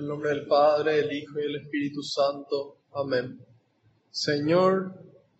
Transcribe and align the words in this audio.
En 0.00 0.04
el 0.04 0.08
nombre 0.08 0.30
del 0.30 0.46
Padre, 0.46 0.96
del 0.96 1.12
Hijo 1.12 1.38
y 1.38 1.42
del 1.42 1.56
Espíritu 1.56 2.02
Santo. 2.02 2.78
Amén. 2.94 3.38
Señor, 4.08 4.94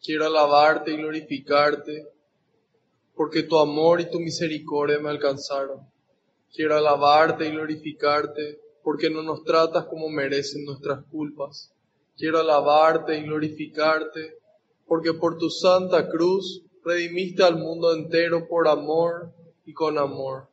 quiero 0.05 0.27
alabarte 0.27 0.91
y 0.91 0.99
glorificarte, 0.99 2.09
porque 3.15 3.45
tu 3.45 3.57
amor 3.57 4.03
y 4.03 4.11
tu 4.11 4.21
misericordia 4.21 4.99
me 4.99 5.09
alcanzaron. 5.09 5.81
Quiero 6.53 6.77
alabarte 6.77 7.49
y 7.49 7.53
glorificarte, 7.53 8.61
porque 8.85 9.09
no 9.09 9.23
nos 9.23 9.45
tratas 9.45 9.87
como 9.87 10.11
merecen 10.11 10.67
nuestras 10.67 11.07
culpas. 11.07 11.73
Quiero 12.19 12.39
alabarte 12.39 13.17
y 13.17 13.23
glorificarte, 13.23 14.41
porque 14.87 15.15
por 15.15 15.39
tu 15.39 15.49
santa 15.49 16.11
cruz 16.11 16.61
redimiste 16.85 17.43
al 17.43 17.57
mundo 17.57 17.95
entero 17.95 18.47
por 18.47 18.69
amor 18.69 19.33
y 19.65 19.73
con 19.73 19.97
amor. 19.97 20.51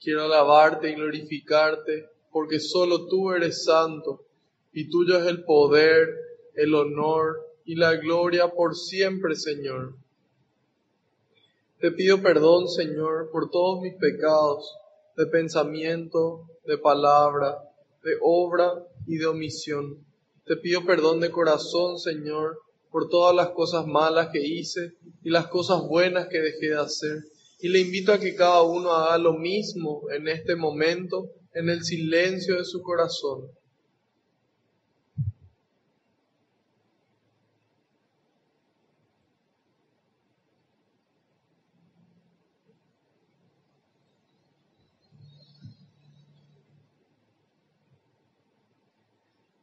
Quiero 0.00 0.24
alabarte 0.24 0.90
y 0.90 0.96
glorificarte, 0.96 2.17
porque 2.38 2.60
solo 2.60 3.08
tú 3.08 3.32
eres 3.32 3.64
santo, 3.64 4.24
y 4.72 4.88
tuyo 4.88 5.18
es 5.18 5.26
el 5.26 5.42
poder, 5.42 6.06
el 6.54 6.72
honor 6.72 7.44
y 7.64 7.74
la 7.74 7.96
gloria 7.96 8.46
por 8.46 8.76
siempre, 8.76 9.34
Señor. 9.34 9.96
Te 11.80 11.90
pido 11.90 12.22
perdón, 12.22 12.68
Señor, 12.68 13.30
por 13.32 13.50
todos 13.50 13.80
mis 13.80 13.94
pecados, 13.94 14.72
de 15.16 15.26
pensamiento, 15.26 16.48
de 16.64 16.78
palabra, 16.78 17.58
de 18.04 18.12
obra 18.22 18.86
y 19.08 19.16
de 19.16 19.26
omisión. 19.26 19.98
Te 20.46 20.54
pido 20.54 20.86
perdón 20.86 21.18
de 21.18 21.32
corazón, 21.32 21.98
Señor, 21.98 22.60
por 22.92 23.08
todas 23.08 23.34
las 23.34 23.48
cosas 23.48 23.84
malas 23.84 24.28
que 24.32 24.46
hice 24.46 24.92
y 25.24 25.30
las 25.30 25.48
cosas 25.48 25.82
buenas 25.88 26.28
que 26.28 26.38
dejé 26.38 26.68
de 26.68 26.78
hacer. 26.78 27.18
Y 27.58 27.68
le 27.68 27.80
invito 27.80 28.12
a 28.12 28.20
que 28.20 28.36
cada 28.36 28.62
uno 28.62 28.92
haga 28.92 29.18
lo 29.18 29.32
mismo 29.32 30.02
en 30.12 30.28
este 30.28 30.54
momento 30.54 31.32
en 31.58 31.68
el 31.68 31.82
silencio 31.82 32.56
de 32.56 32.64
su 32.64 32.80
corazón. 32.82 33.50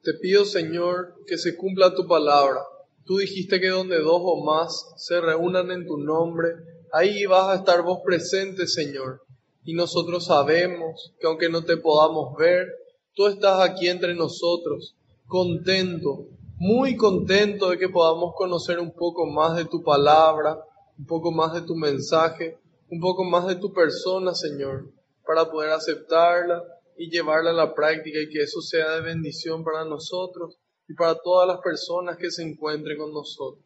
Te 0.03 0.13
pido, 0.15 0.43
Señor, 0.43 1.15
que 1.25 1.37
se 1.37 1.55
cumpla 1.55 1.95
tu 1.95 2.05
palabra. 2.05 2.59
Tú 3.05 3.17
dijiste 3.19 3.61
que 3.61 3.69
donde 3.69 3.99
dos 3.99 4.21
o 4.21 4.43
más 4.43 4.93
se 4.97 5.21
reúnan 5.21 5.71
en 5.71 5.87
tu 5.87 5.97
nombre, 5.97 6.49
ahí 6.91 7.25
vas 7.25 7.49
a 7.49 7.55
estar 7.55 7.81
vos 7.83 7.99
presente, 8.03 8.67
Señor. 8.67 9.21
Y 9.65 9.73
nosotros 9.73 10.25
sabemos 10.25 11.11
que 11.19 11.25
aunque 11.25 11.49
no 11.49 11.63
te 11.63 11.75
podamos 11.77 12.37
ver, 12.37 12.67
tú 13.15 13.25
estás 13.25 13.59
aquí 13.61 13.87
entre 13.87 14.13
nosotros, 14.13 14.95
contento, 15.25 16.27
muy 16.57 16.95
contento 16.95 17.71
de 17.71 17.79
que 17.79 17.89
podamos 17.89 18.35
conocer 18.35 18.79
un 18.79 18.93
poco 18.93 19.25
más 19.25 19.57
de 19.57 19.65
tu 19.65 19.83
palabra, 19.83 20.59
un 20.99 21.07
poco 21.07 21.31
más 21.31 21.53
de 21.53 21.63
tu 21.63 21.75
mensaje, 21.75 22.59
un 22.89 22.99
poco 22.99 23.23
más 23.23 23.47
de 23.47 23.55
tu 23.55 23.73
persona, 23.73 24.35
Señor, 24.35 24.91
para 25.25 25.49
poder 25.49 25.71
aceptarla 25.71 26.63
y 26.95 27.09
llevarla 27.09 27.49
a 27.49 27.53
la 27.53 27.73
práctica 27.73 28.19
y 28.19 28.29
que 28.29 28.43
eso 28.43 28.61
sea 28.61 28.91
de 28.91 29.01
bendición 29.01 29.63
para 29.63 29.83
nosotros 29.83 30.59
y 30.87 30.93
para 30.93 31.15
todas 31.15 31.47
las 31.47 31.57
personas 31.61 32.17
que 32.17 32.29
se 32.29 32.43
encuentren 32.43 32.99
con 32.99 33.11
nosotros. 33.11 33.65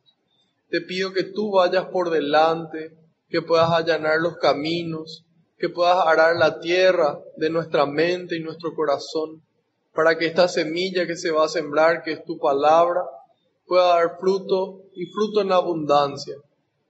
Te 0.70 0.80
pido 0.80 1.12
que 1.12 1.26
tú 1.26 1.52
vayas 1.52 1.88
por 1.88 2.10
delante, 2.10 2.98
que 3.28 3.42
puedas 3.42 3.70
allanar 3.70 4.22
los 4.22 4.38
caminos, 4.38 5.26
que 5.60 5.70
puedas 5.70 5.98
arar 6.08 6.38
la 6.38 6.60
tierra 6.62 7.20
de 7.36 7.50
nuestra 7.50 7.86
mente 7.86 8.38
y 8.38 8.40
nuestro 8.40 8.74
corazón, 8.74 9.44
para 9.94 10.18
que 10.18 10.26
esta 10.26 10.48
semilla 10.48 11.06
que 11.06 11.18
se 11.18 11.32
va 11.32 11.46
a 11.46 11.50
sembrar, 11.50 12.02
que 12.02 12.14
es 12.14 12.24
tu 12.24 12.40
palabra, 12.40 13.04
pueda 13.68 13.88
dar 13.88 14.18
fruto 14.20 14.84
y 14.96 15.06
fruto 15.08 15.42
en 15.42 15.52
abundancia. 15.52 16.36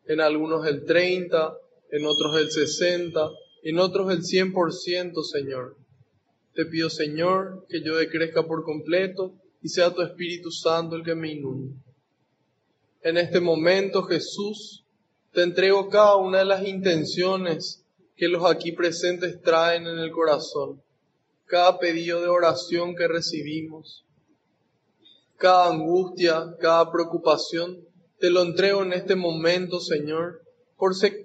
En 0.06 0.22
algunos 0.22 0.68
el 0.68 0.85
30, 0.85 1.58
en 1.91 2.06
otros 2.06 2.38
el 2.38 2.52
60, 2.52 3.29
en 3.63 3.79
otros 3.79 4.12
el 4.12 4.22
100%, 4.22 5.24
Señor. 5.24 5.75
Te 6.53 6.66
pido, 6.66 6.91
Señor, 6.91 7.66
que 7.69 7.81
yo 7.81 7.96
decrezca 7.96 8.44
por 8.44 8.63
completo 8.63 9.34
y 9.63 9.69
sea 9.69 9.94
tu 9.94 10.03
Espíritu 10.03 10.52
Santo 10.52 10.96
el 10.96 11.03
que 11.03 11.16
me 11.16 11.31
inunde. 11.31 11.74
En 13.02 13.18
este 13.18 13.40
momento, 13.40 14.03
Jesús, 14.03 14.85
te 15.34 15.41
entrego 15.41 15.90
cada 15.90 16.18
una 16.18 16.40
de 16.40 16.46
las 16.46 16.68
intenciones 16.68 17.84
que 18.19 18.28
los 18.28 18.44
aquí 18.44 18.74
presentes 18.74 19.41
traen 19.41 19.88
en 19.88 19.97
el 19.97 20.12
corazón, 20.12 20.84
cada 21.46 21.80
pedido 21.80 22.22
de 22.22 22.28
oración 22.28 22.94
que 22.94 23.07
recibimos, 23.07 24.06
cada 25.38 25.69
angustia, 25.69 26.53
cada 26.59 26.91
preocupación, 26.91 27.79
te 28.19 28.29
lo 28.29 28.41
entrego 28.41 28.84
en 28.84 28.91
este 28.91 29.16
momento, 29.16 29.79
Señor, 29.79 30.41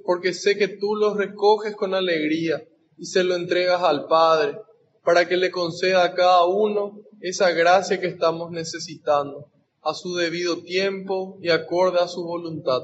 porque 0.04 0.32
sé 0.32 0.56
que 0.56 0.68
tú 0.68 0.94
los 0.94 1.16
recoges 1.16 1.74
con 1.74 1.94
alegría 1.94 2.64
y 2.96 3.06
se 3.06 3.24
lo 3.24 3.34
entregas 3.34 3.82
al 3.82 4.06
Padre, 4.06 4.60
para 5.02 5.26
que 5.26 5.36
le 5.36 5.50
conceda 5.50 6.04
a 6.04 6.14
cada 6.14 6.44
uno 6.44 7.00
esa 7.20 7.50
gracia 7.50 8.00
que 8.00 8.06
estamos 8.06 8.52
necesitando, 8.52 9.50
a 9.82 9.94
su 9.94 10.14
debido 10.14 10.58
tiempo 10.58 11.38
y 11.42 11.50
acorde 11.50 11.98
a 11.98 12.06
su 12.06 12.22
voluntad. 12.22 12.82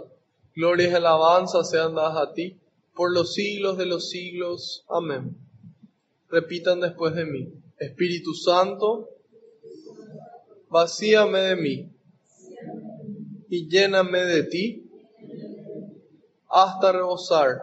Gloria 0.57 0.89
y 0.91 0.95
alabanza 0.95 1.63
sean 1.63 1.95
dadas 1.95 2.17
a 2.17 2.33
ti 2.33 2.61
por 2.95 3.13
los 3.13 3.35
siglos 3.35 3.79
de 3.79 3.87
los 3.87 4.11
siglos. 4.11 4.85
Amén. 4.89 5.37
Repitan 6.29 6.81
después 6.81 7.15
de 7.15 7.25
mí. 7.25 7.53
Espíritu 7.79 8.35
Santo, 8.35 9.09
vacíame 10.69 11.41
de 11.41 11.57
mí 11.57 11.91
y 13.49 13.69
lléname 13.69 14.21
de 14.21 14.43
ti 14.45 14.91
hasta 16.49 16.93
rebosar. 16.93 17.63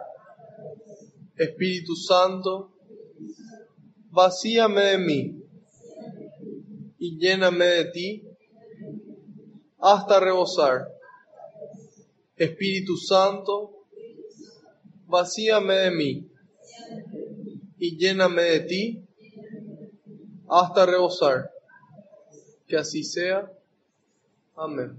Espíritu 1.36 1.94
Santo, 1.94 2.72
vacíame 4.10 4.82
de 4.82 4.98
mí 4.98 5.42
y 6.98 7.18
lléname 7.18 7.64
de 7.64 7.84
ti 7.86 8.28
hasta 9.78 10.18
rebosar. 10.18 10.88
Espíritu 12.36 12.96
Santo, 12.96 13.77
vacíame 15.08 15.74
de 15.74 15.90
mí 15.90 16.28
y 17.78 17.96
lléname 17.96 18.42
de 18.42 18.60
ti 18.60 19.02
hasta 20.48 20.86
rebosar. 20.86 21.50
Que 22.66 22.76
así 22.76 23.02
sea. 23.02 23.50
Amén. 24.54 24.98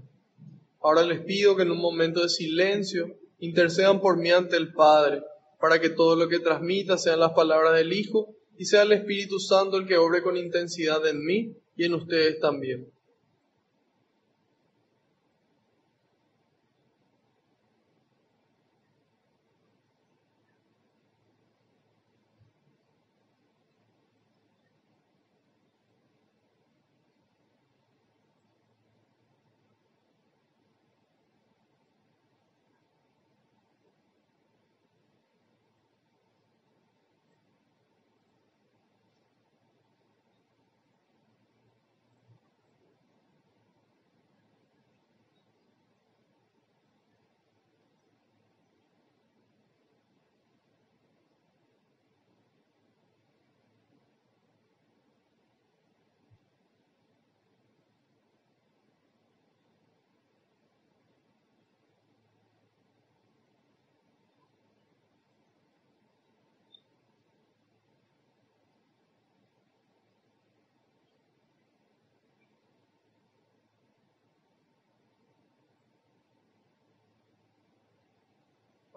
Ahora 0.82 1.02
les 1.02 1.20
pido 1.20 1.56
que 1.56 1.62
en 1.62 1.70
un 1.70 1.80
momento 1.80 2.22
de 2.22 2.28
silencio 2.28 3.16
intercedan 3.38 4.00
por 4.00 4.16
mí 4.16 4.30
ante 4.30 4.56
el 4.56 4.72
Padre, 4.72 5.22
para 5.60 5.80
que 5.80 5.90
todo 5.90 6.16
lo 6.16 6.28
que 6.28 6.40
transmita 6.40 6.98
sean 6.98 7.20
las 7.20 7.32
palabras 7.32 7.74
del 7.74 7.92
Hijo 7.92 8.34
y 8.56 8.64
sea 8.64 8.82
el 8.82 8.92
Espíritu 8.92 9.38
Santo 9.38 9.76
el 9.76 9.86
que 9.86 9.98
obre 9.98 10.22
con 10.22 10.36
intensidad 10.36 11.06
en 11.06 11.24
mí 11.24 11.54
y 11.76 11.84
en 11.84 11.94
ustedes 11.94 12.40
también. 12.40 12.90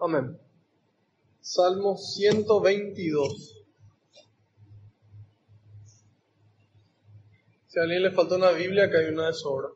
Amén. 0.04 0.38
Salmo 1.40 1.96
122. 1.96 3.64
Si 7.68 7.78
a 7.78 7.82
alguien 7.84 8.02
le 8.02 8.10
falta 8.10 8.36
una 8.36 8.50
Biblia, 8.50 8.84
acá 8.84 8.98
hay 8.98 9.06
una 9.06 9.28
de 9.28 9.32
sobra. 9.32 9.68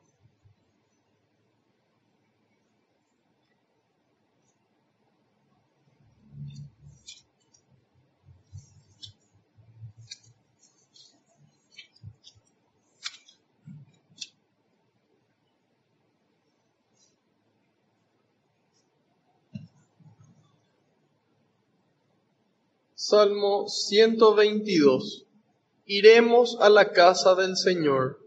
Salmo 23.10 23.68
122. 23.68 25.24
Iremos 25.86 26.58
a 26.60 26.68
la 26.68 26.92
casa 26.92 27.34
del 27.34 27.56
Señor. 27.56 28.18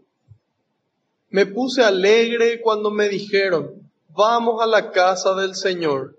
Me 1.28 1.46
puse 1.46 1.84
alegre 1.84 2.60
cuando 2.60 2.90
me 2.90 3.08
dijeron, 3.08 3.88
vamos 4.08 4.60
a 4.60 4.66
la 4.66 4.90
casa 4.90 5.36
del 5.36 5.54
Señor. 5.54 6.16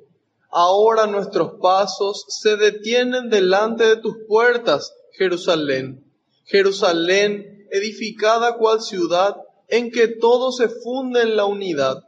Ahora 0.50 1.07
nuestros 1.07 1.60
pasos 1.62 2.24
se 2.30 2.56
detienen 2.56 3.30
delante 3.30 3.83
de 3.83 3.98
tus 3.98 4.15
puertas, 4.30 4.94
Jerusalén. 5.12 6.09
Jerusalén, 6.45 7.68
edificada 7.69 8.56
cual 8.56 8.81
ciudad 8.81 9.36
en 9.68 9.92
que 9.92 10.07
todo 10.07 10.54
se 10.54 10.69
funde 10.69 11.24
en 11.24 11.36
la 11.36 11.44
unidad. 11.44 12.06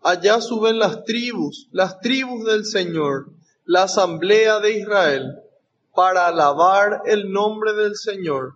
Allá 0.00 0.40
suben 0.40 0.80
las 0.80 1.04
tribus, 1.04 1.68
las 1.70 2.00
tribus 2.00 2.44
del 2.44 2.64
Señor, 2.64 3.30
la 3.64 3.84
asamblea 3.84 4.58
de 4.58 4.80
Israel 4.80 5.42
para 5.96 6.28
alabar 6.28 7.02
el 7.06 7.32
nombre 7.32 7.72
del 7.72 7.96
Señor, 7.96 8.54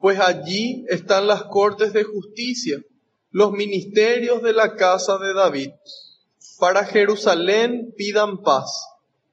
pues 0.00 0.18
allí 0.18 0.84
están 0.88 1.28
las 1.28 1.44
cortes 1.44 1.92
de 1.92 2.02
justicia, 2.02 2.82
los 3.30 3.52
ministerios 3.52 4.42
de 4.42 4.52
la 4.52 4.74
casa 4.74 5.18
de 5.18 5.34
David. 5.34 5.70
Para 6.58 6.84
Jerusalén 6.84 7.94
pidan 7.96 8.42
paz, 8.42 8.88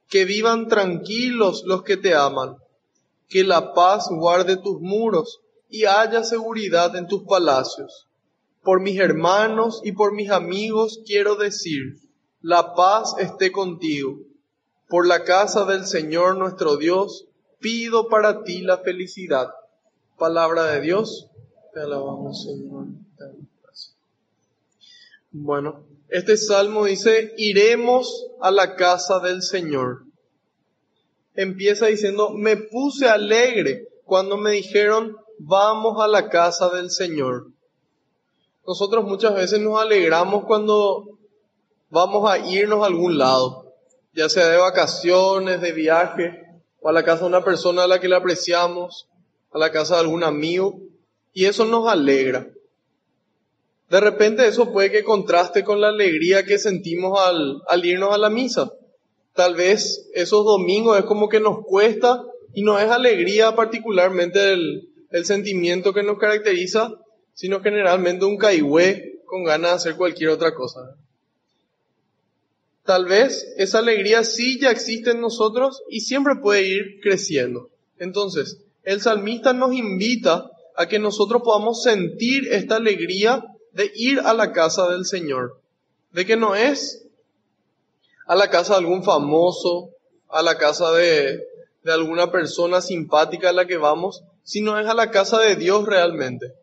que 0.09 0.25
vivan 0.25 0.68
tranquilos 0.68 1.63
los 1.65 1.83
que 1.83 1.97
te 1.97 2.13
aman, 2.13 2.57
que 3.30 3.44
la 3.44 3.74
paz 3.74 4.09
guarde 4.12 4.57
tus 4.57 4.80
muros 4.81 5.39
y 5.69 5.85
haya 5.85 6.24
seguridad 6.24 6.95
en 6.95 7.07
tus 7.07 7.24
palacios. 7.24 8.07
Por 8.63 8.81
mis 8.81 9.00
hermanos 9.00 9.81
y 9.83 9.94
por 9.94 10.13
mis 10.13 10.30
amigos 10.30 11.00
quiero 11.06 11.35
decir, 11.35 12.00
la 12.42 12.74
paz 12.74 13.15
esté 13.18 13.51
contigo. 13.51 14.18
Por 14.89 15.07
la 15.07 15.24
casa 15.24 15.65
del 15.65 15.85
Señor 15.85 16.38
nuestro 16.38 16.77
Dios, 16.77 17.28
pido 17.59 18.07
para 18.07 18.44
ti 18.44 18.61
la 18.61 18.79
felicidad. 18.79 19.50
Palabra 20.17 20.65
de 20.65 20.81
Dios, 20.81 21.27
te 21.73 21.81
alabamos 21.81 22.44
Señor. 22.44 22.88
Bueno, 25.31 25.83
este 26.09 26.38
salmo 26.38 26.85
dice, 26.85 27.33
iremos 27.38 28.27
a 28.41 28.50
la 28.50 28.75
casa 28.75 29.19
del 29.19 29.44
Señor. 29.44 30.03
Empieza 31.35 31.85
diciendo, 31.85 32.31
me 32.31 32.57
puse 32.57 33.07
alegre 33.07 33.88
cuando 34.06 34.38
me 34.38 34.51
dijeron, 34.51 35.15
vamos 35.38 36.03
a 36.03 36.07
la 36.07 36.29
casa 36.29 36.69
del 36.69 36.89
Señor. 36.89 37.47
Nosotros 38.65 39.06
muchas 39.06 39.35
veces 39.35 39.59
nos 39.59 39.79
alegramos 39.79 40.45
cuando 40.45 41.19
vamos 41.89 42.29
a 42.29 42.39
irnos 42.39 42.83
a 42.83 42.88
algún 42.88 43.17
lado, 43.17 43.73
ya 44.13 44.29
sea 44.29 44.47
de 44.47 44.57
vacaciones, 44.57 45.61
de 45.61 45.71
viaje, 45.71 46.48
o 46.81 46.89
a 46.89 46.93
la 46.93 47.03
casa 47.03 47.21
de 47.21 47.27
una 47.27 47.43
persona 47.43 47.83
a 47.83 47.87
la 47.87 47.99
que 47.99 48.07
le 48.07 48.15
apreciamos, 48.15 49.07
a 49.51 49.59
la 49.59 49.71
casa 49.71 49.95
de 49.95 50.01
algún 50.01 50.23
amigo, 50.23 50.79
y 51.33 51.45
eso 51.45 51.65
nos 51.65 51.87
alegra. 51.87 52.47
De 53.89 53.99
repente 53.99 54.47
eso 54.47 54.71
puede 54.71 54.91
que 54.91 55.03
contraste 55.03 55.63
con 55.63 55.81
la 55.81 55.89
alegría 55.89 56.45
que 56.45 56.59
sentimos 56.59 57.19
al, 57.19 57.61
al 57.67 57.85
irnos 57.85 58.13
a 58.13 58.17
la 58.17 58.29
misa. 58.29 58.71
Tal 59.33 59.55
vez 59.55 60.09
esos 60.13 60.45
domingos 60.45 60.97
es 60.99 61.05
como 61.05 61.29
que 61.29 61.39
nos 61.39 61.65
cuesta 61.65 62.23
y 62.53 62.61
no 62.61 62.77
es 62.79 62.89
alegría 62.89 63.55
particularmente 63.55 64.53
el, 64.53 64.89
el 65.11 65.25
sentimiento 65.25 65.93
que 65.93 66.03
nos 66.03 66.19
caracteriza, 66.19 66.93
sino 67.33 67.61
generalmente 67.61 68.25
un 68.25 68.37
caigüe 68.37 69.21
con 69.25 69.43
ganas 69.43 69.71
de 69.71 69.75
hacer 69.75 69.95
cualquier 69.95 70.29
otra 70.29 70.53
cosa 70.53 70.95
tal 72.89 73.06
vez 73.06 73.53
esa 73.57 73.77
alegría 73.77 74.24
sí 74.24 74.59
ya 74.59 74.71
existe 74.71 75.12
en 75.12 75.21
nosotros 75.21 75.83
y 75.91 76.00
siempre 76.00 76.38
puede 76.41 76.63
ir 76.63 77.00
creciendo. 77.03 77.69
Entonces, 78.00 78.62
el 78.81 79.00
salmista 79.00 79.53
nos 79.53 79.75
invita 79.75 80.50
a 80.75 80.88
que 80.88 80.97
nosotros 80.97 81.44
podamos 81.44 81.83
sentir 81.83 82.51
esta 82.51 82.77
alegría 82.77 83.45
de 83.74 83.91
ir 83.94 84.21
a 84.21 84.33
la 84.33 84.53
casa 84.53 84.89
del 84.89 85.06
Señor, 85.06 85.62
de 86.13 86.25
que 86.25 86.36
no 86.36 86.56
es 86.56 87.06
a 88.25 88.36
la 88.36 88.50
casa 88.50 88.74
de 88.74 88.80
algún 88.80 89.03
famoso, 89.03 89.92
a 90.27 90.42
la 90.42 90.57
casa 90.57 90.92
de, 90.94 91.44
de 91.83 91.94
alguna 91.94 92.31
persona 92.31 92.81
simpática 92.81 93.50
a 93.50 93.53
la 93.53 93.68
que 93.68 93.77
vamos, 93.77 94.24
sino 94.42 94.80
es 94.80 94.88
a 94.88 94.95
la 94.95 95.12
casa 95.12 95.38
de 95.38 95.56
Dios 95.56 95.85
realmente. 95.85 96.56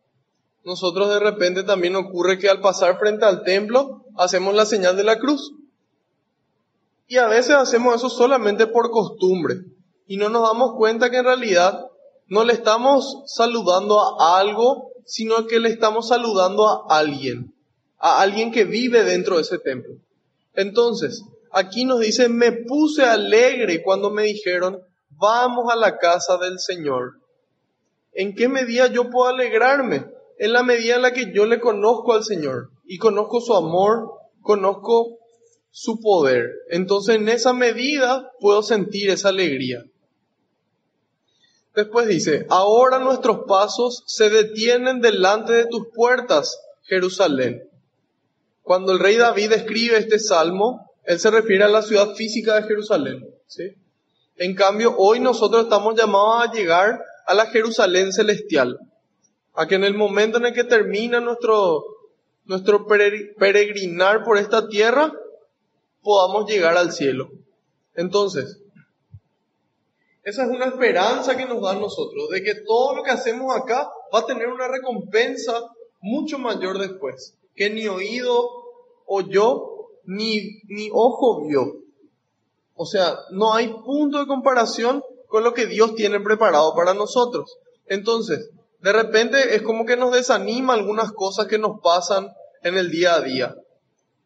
Nosotros 0.65 1.09
de 1.09 1.21
repente 1.21 1.63
también 1.63 1.95
ocurre 1.95 2.41
que 2.41 2.49
al 2.49 2.61
pasar 2.61 2.99
frente 2.99 3.25
al 3.25 3.45
templo 3.45 4.03
hacemos 4.17 4.57
la 4.57 4.67
señal 4.67 4.97
de 4.97 5.05
la 5.05 5.21
cruz 5.21 5.53
y 7.09 7.19
a 7.19 7.29
veces 7.29 7.55
hacemos 7.55 7.97
eso 7.97 8.09
solamente 8.09 8.67
por 8.67 8.91
costumbre 8.91 9.57
y 10.07 10.17
no 10.17 10.29
nos 10.29 10.43
damos 10.43 10.75
cuenta 10.77 11.11
que 11.11 11.19
en 11.19 11.25
realidad 11.25 11.87
no 12.29 12.45
le 12.45 12.53
estamos 12.53 13.23
saludando 13.27 14.21
a 14.21 14.39
algo, 14.39 14.91
sino 15.05 15.47
que 15.47 15.61
le 15.61 15.69
estamos 15.69 16.09
saludando 16.09 16.67
a 16.67 16.99
alguien, 16.99 17.55
a 17.99 18.21
alguien 18.21 18.51
que 18.51 18.65
vive 18.65 19.05
dentro 19.05 19.37
de 19.37 19.43
ese 19.43 19.59
templo. 19.59 19.95
Entonces, 20.55 21.25
aquí 21.53 21.85
nos 21.85 22.01
dice, 22.01 22.29
me 22.29 22.53
puse 22.53 23.05
alegre 23.05 23.83
cuando 23.83 24.11
me 24.11 24.25
dijeron, 24.25 24.81
vamos 25.11 25.73
a 25.73 25.77
la 25.77 25.99
casa 25.99 26.37
del 26.39 26.59
Señor. 26.59 27.21
¿En 28.13 28.35
qué 28.35 28.49
medida 28.49 28.89
yo 28.89 29.11
puedo 29.11 29.29
alegrarme? 29.29 30.07
En 30.39 30.53
la 30.53 30.63
medida 30.63 30.97
en 30.97 31.03
la 31.03 31.13
que 31.13 31.33
yo 31.33 31.47
le 31.47 31.61
conozco 31.61 32.13
al 32.13 32.25
Señor 32.25 32.71
y 32.85 32.99
conozco 32.99 33.41
su 33.41 33.55
amor, 33.55 34.11
conozco 34.43 35.19
su 35.79 36.01
poder. 36.01 36.55
Entonces 36.71 37.17
en 37.17 37.29
esa 37.29 37.53
medida 37.53 38.33
puedo 38.41 38.63
sentir 38.63 39.11
esa 39.11 39.29
alegría. 39.29 39.85
Después 41.75 42.09
dice, 42.09 42.47
ahora 42.49 42.99
nuestros 42.99 43.41
pasos 43.47 44.03
se 44.07 44.31
detienen 44.31 45.03
delante 45.03 45.53
de 45.53 45.67
tus 45.67 45.89
puertas, 45.95 46.59
Jerusalén. 46.85 47.69
Cuando 48.63 48.93
el 48.93 49.01
rey 49.01 49.17
David 49.17 49.53
escribe 49.53 49.99
este 49.99 50.19
salmo, 50.19 50.91
él 51.05 51.19
se 51.19 51.31
refiere 51.31 51.65
a 51.65 51.69
la 51.69 51.83
ciudad 51.83 52.15
física 52.15 52.55
de 52.55 52.67
Jerusalén. 52.67 53.29
¿sí? 53.47 53.75
En 54.37 54.55
cambio, 54.55 54.95
hoy 54.97 55.21
nosotros 55.21 55.65
estamos 55.65 55.95
llamados 55.95 56.49
a 56.49 56.53
llegar 56.55 57.05
a 57.27 57.35
la 57.35 57.49
Jerusalén 57.49 58.15
celestial. 58.15 58.79
A 59.53 59.69
que 59.69 59.75
en 59.75 59.85
el 59.85 59.93
momento 59.93 60.39
en 60.39 60.47
el 60.47 60.55
que 60.55 60.65
termina 60.65 61.21
nuestro, 61.21 61.85
nuestro 62.47 62.87
peregrinar 62.87 64.25
por 64.25 64.39
esta 64.39 64.69
tierra, 64.69 65.13
podamos 66.07 66.49
llegar 66.49 66.77
al 66.77 66.93
cielo. 66.93 67.31
Entonces, 67.97 68.63
esa 70.23 70.45
es 70.45 70.51
una 70.51 70.67
esperanza 70.67 71.37
que 71.37 71.47
nos 71.47 71.61
da 71.61 71.75
nosotros, 71.75 72.29
de 72.31 72.45
que 72.45 72.55
todo 72.55 72.95
lo 72.95 73.03
que 73.03 73.11
hacemos 73.11 73.53
acá 73.57 73.91
va 74.15 74.21
a 74.21 74.27
tener 74.27 74.47
una 74.47 74.69
recompensa 74.69 75.53
mucho 76.01 76.39
mayor 76.39 76.79
después, 76.79 77.35
que 77.57 77.71
ni 77.71 77.89
oído 77.89 78.49
oyó, 79.05 79.89
ni, 80.05 80.61
ni 80.69 80.91
ojo 80.93 81.45
vio. 81.45 81.81
O 82.77 82.87
sea, 82.87 83.19
no 83.33 83.53
hay 83.53 83.75
punto 83.85 84.21
de 84.21 84.29
comparación 84.29 85.03
con 85.27 85.43
lo 85.43 85.55
que 85.55 85.67
Dios 85.67 85.97
tiene 85.97 86.21
preparado 86.21 86.73
para 86.77 86.95
nosotros. 86.95 87.59
Entonces, 87.87 88.51
de 88.79 88.93
repente 88.93 89.57
es 89.57 89.63
como 89.63 89.85
que 89.85 89.97
nos 89.97 90.13
desanima 90.13 90.75
algunas 90.75 91.11
cosas 91.11 91.47
que 91.47 91.59
nos 91.59 91.81
pasan 91.81 92.29
en 92.63 92.77
el 92.77 92.93
día 92.93 93.17
a 93.17 93.23
día. 93.23 93.57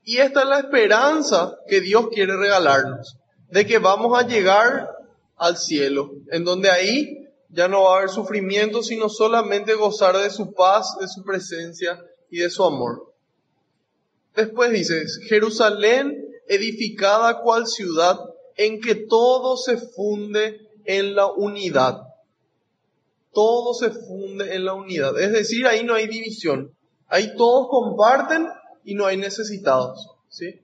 Y 0.02 0.19
esta 0.19 0.42
es 0.42 0.49
la 0.49 0.59
esperanza 0.61 1.59
que 1.69 1.80
Dios 1.80 2.09
quiere 2.09 2.37
regalarnos, 2.37 3.16
de 3.50 3.66
que 3.66 3.78
vamos 3.78 4.19
a 4.19 4.26
llegar 4.26 4.90
al 5.37 5.57
cielo, 5.57 6.12
en 6.30 6.45
donde 6.45 6.71
ahí 6.71 7.28
ya 7.49 7.69
no 7.69 7.83
va 7.83 7.95
a 7.95 7.97
haber 7.99 8.11
sufrimiento, 8.11 8.83
sino 8.83 9.09
solamente 9.09 9.75
gozar 9.75 10.16
de 10.16 10.30
su 10.30 10.52
paz, 10.52 10.97
de 11.00 11.09
su 11.09 11.23
presencia 11.25 12.00
y 12.30 12.38
de 12.38 12.50
su 12.50 12.64
amor. 12.64 13.12
Después 14.35 14.71
dices, 14.71 15.21
Jerusalén 15.28 16.30
edificada 16.49 17.40
cual 17.42 17.66
ciudad 17.66 18.19
en 18.57 18.80
que 18.80 18.95
todo 18.95 19.57
se 19.57 19.76
funde 19.76 20.69
en 20.85 21.14
la 21.14 21.26
unidad. 21.26 22.02
Todo 23.33 23.75
se 23.75 23.90
funde 23.90 24.54
en 24.54 24.64
la 24.64 24.75
unidad. 24.75 25.19
Es 25.21 25.33
decir, 25.33 25.66
ahí 25.66 25.85
no 25.85 25.95
hay 25.95 26.09
división. 26.09 26.75
Ahí 27.07 27.35
todos 27.37 27.69
comparten 27.69 28.49
y 28.85 28.95
no 28.95 29.07
hay 29.07 29.17
necesitados. 29.17 30.09
¿sí? 30.29 30.61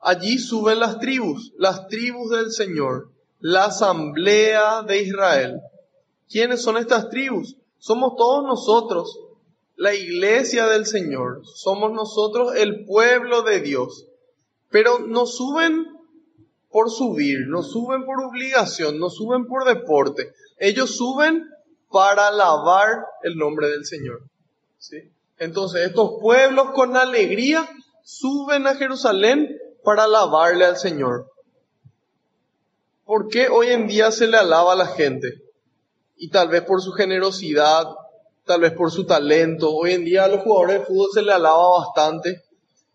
Allí 0.00 0.38
suben 0.38 0.78
las 0.78 1.00
tribus, 1.00 1.52
las 1.58 1.88
tribus 1.88 2.30
del 2.30 2.52
Señor, 2.52 3.10
la 3.40 3.66
asamblea 3.66 4.82
de 4.82 5.02
Israel. 5.02 5.60
¿Quiénes 6.28 6.62
son 6.62 6.76
estas 6.76 7.08
tribus? 7.10 7.56
Somos 7.78 8.16
todos 8.16 8.44
nosotros, 8.44 9.18
la 9.76 9.94
iglesia 9.94 10.66
del 10.66 10.86
Señor. 10.86 11.42
Somos 11.44 11.92
nosotros 11.92 12.54
el 12.56 12.84
pueblo 12.84 13.42
de 13.42 13.60
Dios. 13.60 14.06
Pero 14.70 14.98
no 15.00 15.26
suben 15.26 15.86
por 16.70 16.90
subir, 16.90 17.46
no 17.48 17.62
suben 17.62 18.04
por 18.04 18.22
obligación, 18.22 18.98
no 18.98 19.10
suben 19.10 19.46
por 19.46 19.64
deporte. 19.64 20.32
Ellos 20.58 20.96
suben 20.96 21.48
para 21.90 22.28
alabar 22.28 23.06
el 23.22 23.36
nombre 23.36 23.68
del 23.68 23.84
Señor. 23.84 24.22
¿Sí? 24.78 25.10
Entonces 25.38 25.86
estos 25.86 26.18
pueblos 26.20 26.70
con 26.74 26.96
alegría 26.96 27.68
suben 28.02 28.66
a 28.66 28.74
Jerusalén 28.74 29.58
para 29.84 30.04
alabarle 30.04 30.64
al 30.64 30.76
Señor. 30.76 31.30
¿Por 33.04 33.28
qué 33.28 33.48
hoy 33.48 33.68
en 33.68 33.86
día 33.86 34.10
se 34.10 34.26
le 34.26 34.36
alaba 34.36 34.72
a 34.72 34.76
la 34.76 34.86
gente? 34.86 35.42
Y 36.16 36.30
tal 36.30 36.48
vez 36.48 36.62
por 36.62 36.82
su 36.82 36.92
generosidad, 36.92 37.86
tal 38.44 38.62
vez 38.62 38.72
por 38.72 38.90
su 38.90 39.04
talento. 39.04 39.74
Hoy 39.74 39.92
en 39.92 40.04
día 40.04 40.24
a 40.24 40.28
los 40.28 40.42
jugadores 40.42 40.80
de 40.80 40.86
fútbol 40.86 41.08
se 41.12 41.22
le 41.22 41.32
alaba 41.32 41.78
bastante. 41.78 42.42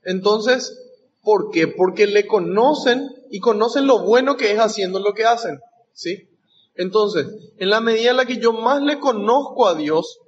Entonces, 0.03 0.77
¿por 1.21 1.51
qué? 1.51 1.67
Porque 1.67 2.07
le 2.07 2.25
conocen 2.25 3.09
y 3.29 3.39
conocen 3.39 3.85
lo 3.85 3.99
bueno 3.99 4.35
que 4.35 4.51
es 4.51 4.59
haciendo 4.59 4.99
lo 4.99 5.13
que 5.13 5.25
hacen. 5.25 5.59
¿Sí? 5.93 6.27
Entonces, 6.75 7.27
en 7.57 7.69
la 7.69 7.79
medida 7.79 8.11
en 8.11 8.17
la 8.17 8.25
que 8.25 8.37
yo 8.37 8.53
más 8.53 8.81
le 8.81 8.99
conozco 8.99 9.67
a 9.67 9.75
Dios, 9.75 10.19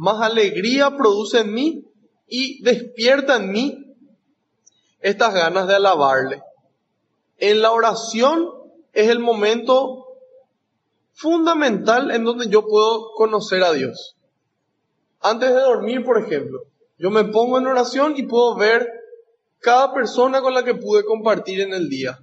más 0.00 0.22
alegría 0.22 0.96
produce 0.96 1.40
en 1.40 1.52
mí 1.52 1.84
y 2.26 2.62
despierta 2.62 3.36
en 3.36 3.52
mí 3.52 3.96
estas 5.00 5.34
ganas 5.34 5.68
de 5.68 5.74
alabarle. 5.74 6.42
En 7.36 7.60
la 7.60 7.70
oración 7.72 8.48
es 8.94 9.10
el 9.10 9.18
momento 9.18 10.06
fundamental 11.12 12.12
en 12.12 12.24
donde 12.24 12.48
yo 12.48 12.66
puedo 12.66 13.12
conocer 13.14 13.62
a 13.62 13.74
Dios. 13.74 14.16
Antes 15.20 15.50
de 15.50 15.60
dormir, 15.60 16.02
por 16.02 16.16
ejemplo, 16.16 16.60
yo 16.96 17.10
me 17.10 17.24
pongo 17.24 17.58
en 17.58 17.66
oración 17.66 18.14
y 18.16 18.22
puedo 18.22 18.56
ver 18.56 18.88
cada 19.58 19.92
persona 19.92 20.40
con 20.40 20.54
la 20.54 20.64
que 20.64 20.74
pude 20.74 21.04
compartir 21.04 21.60
en 21.60 21.74
el 21.74 21.90
día. 21.90 22.18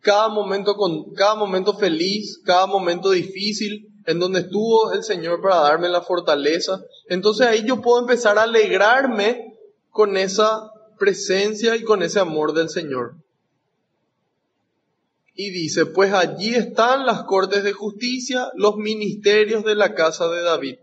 Cada 0.00 0.28
momento 0.30 0.74
con, 0.74 1.14
cada 1.14 1.36
momento 1.36 1.74
feliz, 1.74 2.40
cada 2.44 2.66
momento 2.66 3.10
difícil, 3.10 3.93
en 4.06 4.18
donde 4.18 4.40
estuvo 4.40 4.92
el 4.92 5.02
Señor 5.02 5.40
para 5.40 5.60
darme 5.60 5.88
la 5.88 6.02
fortaleza. 6.02 6.82
Entonces 7.08 7.46
ahí 7.46 7.64
yo 7.64 7.80
puedo 7.80 8.00
empezar 8.00 8.38
a 8.38 8.42
alegrarme 8.42 9.56
con 9.90 10.16
esa 10.16 10.70
presencia 10.98 11.76
y 11.76 11.82
con 11.82 12.02
ese 12.02 12.20
amor 12.20 12.52
del 12.52 12.68
Señor. 12.68 13.14
Y 15.34 15.50
dice, 15.50 15.86
pues 15.86 16.12
allí 16.12 16.54
están 16.54 17.06
las 17.06 17.24
cortes 17.24 17.64
de 17.64 17.72
justicia, 17.72 18.50
los 18.54 18.76
ministerios 18.76 19.64
de 19.64 19.74
la 19.74 19.94
casa 19.94 20.28
de 20.28 20.42
David. 20.42 20.76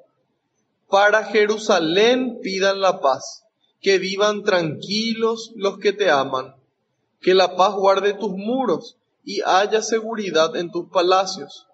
Para 0.90 1.24
Jerusalén 1.24 2.40
pidan 2.42 2.82
la 2.82 3.00
paz, 3.00 3.46
que 3.80 3.98
vivan 3.98 4.44
tranquilos 4.44 5.52
los 5.56 5.78
que 5.78 5.94
te 5.94 6.10
aman, 6.10 6.56
que 7.22 7.34
la 7.34 7.56
paz 7.56 7.76
guarde 7.76 8.14
tus 8.14 8.32
muros 8.32 8.98
y 9.24 9.42
haya 9.46 9.82
seguridad 9.82 10.56
en 10.58 10.70
tus 10.70 10.90
palacios. 10.90 11.68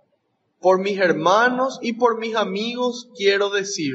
Por 0.60 0.80
mis 0.80 1.00
hermanos 1.00 1.80
y 1.82 1.94
por 1.94 2.20
mis 2.20 2.36
amigos 2.36 3.10
quiero 3.16 3.50
decir, 3.50 3.94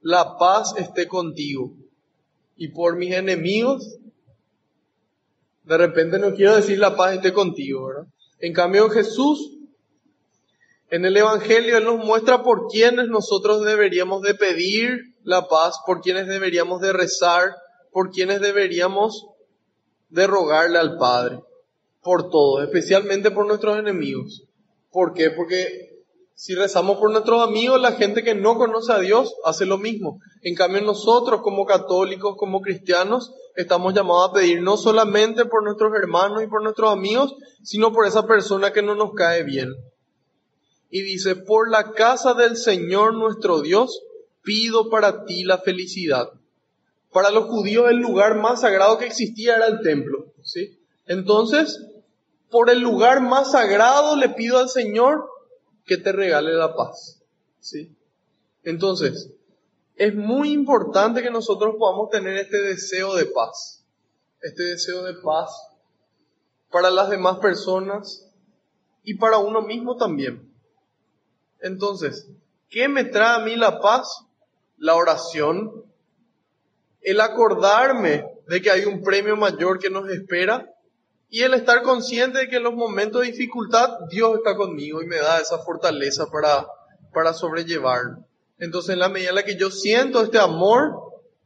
la 0.00 0.38
paz 0.38 0.74
esté 0.76 1.06
contigo. 1.06 1.72
Y 2.56 2.68
por 2.68 2.96
mis 2.96 3.12
enemigos, 3.12 3.98
de 5.64 5.78
repente 5.78 6.18
no 6.18 6.34
quiero 6.34 6.56
decir 6.56 6.78
la 6.78 6.96
paz 6.96 7.14
esté 7.14 7.32
contigo, 7.32 7.86
¿verdad? 7.86 8.06
En 8.40 8.52
cambio 8.52 8.88
Jesús 8.90 9.58
en 10.90 11.04
el 11.04 11.16
Evangelio 11.16 11.76
Él 11.76 11.84
nos 11.84 12.02
muestra 12.02 12.42
por 12.42 12.68
quienes 12.68 13.08
nosotros 13.08 13.62
deberíamos 13.64 14.22
de 14.22 14.34
pedir 14.34 15.14
la 15.22 15.46
paz, 15.46 15.76
por 15.84 16.00
quienes 16.00 16.26
deberíamos 16.26 16.80
de 16.80 16.94
rezar, 16.94 17.56
por 17.92 18.10
quienes 18.10 18.40
deberíamos 18.40 19.26
de 20.08 20.26
rogarle 20.26 20.78
al 20.78 20.96
Padre, 20.96 21.40
por 22.02 22.30
todos, 22.30 22.64
especialmente 22.64 23.30
por 23.30 23.46
nuestros 23.46 23.78
enemigos. 23.78 24.44
¿Por 24.90 25.12
qué? 25.12 25.30
Porque 25.30 25.97
si 26.38 26.54
rezamos 26.54 26.98
por 26.98 27.10
nuestros 27.10 27.42
amigos, 27.42 27.80
la 27.80 27.92
gente 27.92 28.22
que 28.22 28.36
no 28.36 28.56
conoce 28.56 28.92
a 28.92 29.00
Dios 29.00 29.34
hace 29.44 29.66
lo 29.66 29.76
mismo. 29.76 30.20
En 30.42 30.54
cambio 30.54 30.80
nosotros 30.82 31.40
como 31.42 31.66
católicos, 31.66 32.36
como 32.38 32.60
cristianos, 32.60 33.32
estamos 33.56 33.92
llamados 33.92 34.30
a 34.30 34.32
pedir 34.34 34.62
no 34.62 34.76
solamente 34.76 35.46
por 35.46 35.64
nuestros 35.64 35.92
hermanos 35.94 36.44
y 36.44 36.46
por 36.46 36.62
nuestros 36.62 36.92
amigos, 36.92 37.34
sino 37.64 37.92
por 37.92 38.06
esa 38.06 38.24
persona 38.26 38.72
que 38.72 38.82
no 38.82 38.94
nos 38.94 39.14
cae 39.14 39.42
bien 39.42 39.74
y 40.90 41.02
dice, 41.02 41.36
por 41.36 41.70
la 41.70 41.92
casa 41.92 42.34
del 42.34 42.56
Señor 42.56 43.14
nuestro 43.14 43.60
Dios, 43.60 44.02
pido 44.42 44.88
para 44.88 45.24
ti 45.24 45.44
la 45.44 45.58
felicidad. 45.58 46.30
Para 47.12 47.30
los 47.30 47.46
judíos 47.46 47.90
el 47.90 47.98
lugar 47.98 48.36
más 48.36 48.62
sagrado 48.62 48.98
que 48.98 49.06
existía 49.06 49.56
era 49.56 49.66
el 49.66 49.80
templo, 49.80 50.26
¿sí? 50.42 50.78
Entonces, 51.06 51.84
por 52.50 52.70
el 52.70 52.80
lugar 52.80 53.20
más 53.20 53.52
sagrado 53.52 54.16
le 54.16 54.30
pido 54.30 54.58
al 54.58 54.68
Señor 54.68 55.28
que 55.88 55.96
te 55.96 56.12
regale 56.12 56.52
la 56.52 56.76
paz, 56.76 57.20
¿sí? 57.58 57.96
Entonces, 58.62 59.32
es 59.96 60.14
muy 60.14 60.52
importante 60.52 61.22
que 61.22 61.30
nosotros 61.30 61.74
podamos 61.76 62.10
tener 62.10 62.36
este 62.36 62.60
deseo 62.62 63.16
de 63.16 63.26
paz, 63.26 63.84
este 64.42 64.62
deseo 64.62 65.02
de 65.02 65.14
paz 65.14 65.50
para 66.70 66.90
las 66.90 67.10
demás 67.10 67.38
personas 67.38 68.30
y 69.02 69.14
para 69.14 69.38
uno 69.38 69.62
mismo 69.62 69.96
también. 69.96 70.52
Entonces, 71.60 72.28
¿qué 72.68 72.86
me 72.88 73.04
trae 73.04 73.42
a 73.42 73.44
mí 73.44 73.56
la 73.56 73.80
paz? 73.80 74.24
La 74.76 74.94
oración, 74.94 75.84
el 77.00 77.20
acordarme 77.20 78.24
de 78.46 78.62
que 78.62 78.70
hay 78.70 78.84
un 78.84 79.02
premio 79.02 79.36
mayor 79.36 79.80
que 79.80 79.90
nos 79.90 80.08
espera 80.10 80.72
y 81.30 81.42
el 81.42 81.54
estar 81.54 81.82
consciente 81.82 82.38
de 82.38 82.48
que 82.48 82.56
en 82.56 82.62
los 82.62 82.74
momentos 82.74 83.22
de 83.22 83.28
dificultad 83.28 83.90
Dios 84.10 84.38
está 84.38 84.56
conmigo 84.56 85.02
y 85.02 85.06
me 85.06 85.16
da 85.16 85.40
esa 85.40 85.58
fortaleza 85.58 86.26
para, 86.30 86.66
para 87.12 87.34
sobrellevarlo. 87.34 88.24
Entonces, 88.58 88.94
en 88.94 88.98
la 88.98 89.08
medida 89.08 89.28
en 89.30 89.34
la 89.36 89.44
que 89.44 89.56
yo 89.56 89.70
siento 89.70 90.22
este 90.22 90.38
amor, 90.38 90.92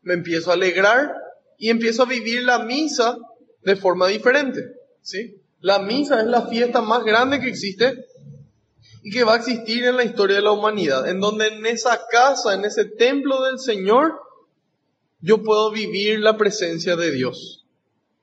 me 0.02 0.14
empiezo 0.14 0.50
a 0.50 0.54
alegrar 0.54 1.14
y 1.58 1.68
empiezo 1.68 2.02
a 2.02 2.06
vivir 2.06 2.42
la 2.42 2.60
misa 2.60 3.18
de 3.62 3.76
forma 3.76 4.06
diferente. 4.08 4.60
¿sí? 5.02 5.36
La 5.60 5.78
misa 5.78 6.20
es 6.20 6.26
la 6.26 6.46
fiesta 6.46 6.80
más 6.80 7.04
grande 7.04 7.40
que 7.40 7.48
existe 7.48 8.06
y 9.02 9.10
que 9.10 9.24
va 9.24 9.34
a 9.34 9.36
existir 9.36 9.84
en 9.84 9.96
la 9.96 10.04
historia 10.04 10.36
de 10.36 10.42
la 10.42 10.52
humanidad, 10.52 11.08
en 11.08 11.20
donde 11.20 11.48
en 11.48 11.66
esa 11.66 12.06
casa, 12.10 12.54
en 12.54 12.64
ese 12.64 12.84
templo 12.84 13.42
del 13.42 13.58
Señor, 13.58 14.20
yo 15.20 15.42
puedo 15.42 15.70
vivir 15.70 16.20
la 16.20 16.36
presencia 16.36 16.96
de 16.96 17.10
Dios. 17.10 17.61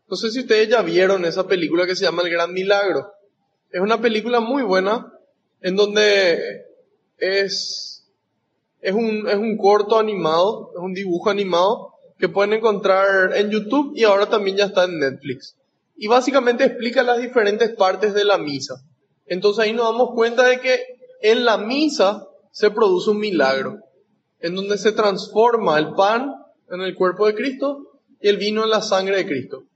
No 0.09 0.15
sé 0.15 0.31
si 0.31 0.39
ustedes 0.39 0.69
ya 0.69 0.81
vieron 0.81 1.23
esa 1.25 1.47
película 1.47 1.85
que 1.85 1.95
se 1.95 2.03
llama 2.03 2.23
El 2.23 2.31
Gran 2.31 2.51
Milagro. 2.51 3.13
Es 3.69 3.79
una 3.79 4.01
película 4.01 4.39
muy 4.39 4.63
buena, 4.63 5.13
en 5.61 5.75
donde 5.75 6.65
es, 7.17 8.11
es, 8.81 8.93
un, 8.93 9.27
es 9.27 9.35
un 9.35 9.55
corto 9.57 9.99
animado, 9.99 10.71
es 10.75 10.81
un 10.81 10.93
dibujo 10.93 11.29
animado 11.29 11.93
que 12.17 12.27
pueden 12.27 12.53
encontrar 12.53 13.35
en 13.35 13.51
YouTube 13.51 13.93
y 13.95 14.03
ahora 14.03 14.27
también 14.27 14.57
ya 14.57 14.65
está 14.65 14.85
en 14.85 14.97
Netflix. 14.97 15.55
Y 15.95 16.07
básicamente 16.07 16.63
explica 16.63 17.03
las 17.03 17.19
diferentes 17.19 17.69
partes 17.75 18.15
de 18.15 18.25
la 18.25 18.39
misa. 18.39 18.75
Entonces 19.27 19.63
ahí 19.63 19.73
nos 19.73 19.91
damos 19.91 20.09
cuenta 20.15 20.47
de 20.47 20.59
que 20.59 20.79
en 21.21 21.45
la 21.45 21.57
misa 21.57 22.25
se 22.51 22.71
produce 22.71 23.11
un 23.11 23.19
milagro, 23.19 23.77
en 24.39 24.55
donde 24.55 24.79
se 24.79 24.91
transforma 24.91 25.77
el 25.77 25.93
pan 25.93 26.33
en 26.71 26.81
el 26.81 26.95
cuerpo 26.95 27.27
de 27.27 27.35
Cristo 27.35 28.01
y 28.19 28.27
el 28.27 28.37
vino 28.37 28.63
en 28.63 28.71
la 28.71 28.81
sangre 28.81 29.17
de 29.17 29.27
Cristo. 29.27 29.68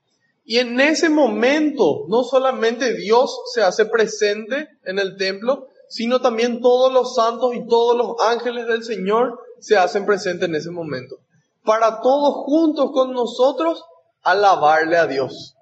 Y 0.45 0.57
en 0.57 0.79
ese 0.79 1.09
momento 1.09 2.05
no 2.09 2.23
solamente 2.23 2.93
Dios 2.95 3.39
se 3.53 3.61
hace 3.61 3.85
presente 3.85 4.67
en 4.83 4.99
el 4.99 5.15
templo, 5.15 5.67
sino 5.87 6.21
también 6.21 6.59
todos 6.59 6.91
los 6.91 7.15
santos 7.15 7.55
y 7.55 7.65
todos 7.67 7.95
los 7.95 8.15
ángeles 8.27 8.67
del 8.67 8.83
Señor 8.83 9.39
se 9.59 9.77
hacen 9.77 10.05
presentes 10.05 10.49
en 10.49 10.55
ese 10.55 10.71
momento. 10.71 11.17
Para 11.63 12.01
todos 12.01 12.45
juntos 12.45 12.91
con 12.91 13.13
nosotros 13.13 13.83
alabarle 14.21 14.97
a 14.97 15.07
Dios. 15.07 15.55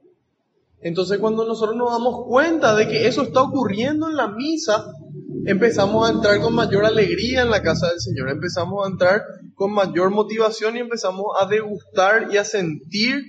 Entonces 0.82 1.20
cuando 1.20 1.46
nosotros 1.46 1.76
nos 1.76 1.92
damos 1.92 2.26
cuenta 2.26 2.76
de 2.76 2.88
que 2.88 3.08
eso 3.08 3.22
está 3.22 3.44
ocurriendo 3.44 4.10
en 4.10 4.16
la 4.16 4.30
misa, 4.30 4.84
empezamos 5.46 6.08
a 6.08 6.12
entrar 6.12 6.42
con 6.42 6.56
mayor 6.56 6.86
alegría 6.86 7.44
en 7.44 7.52
la 7.52 7.62
casa 7.62 7.90
del 7.90 8.00
Señor, 8.00 8.30
empezamos 8.30 8.84
a 8.84 8.90
entrar 8.90 9.22
con 9.54 9.72
mayor 9.72 10.10
motivación 10.10 10.76
y 10.76 10.80
empezamos 10.80 11.28
a 11.40 11.46
degustar 11.46 12.30
y 12.32 12.38
a 12.38 12.44
sentir 12.44 13.22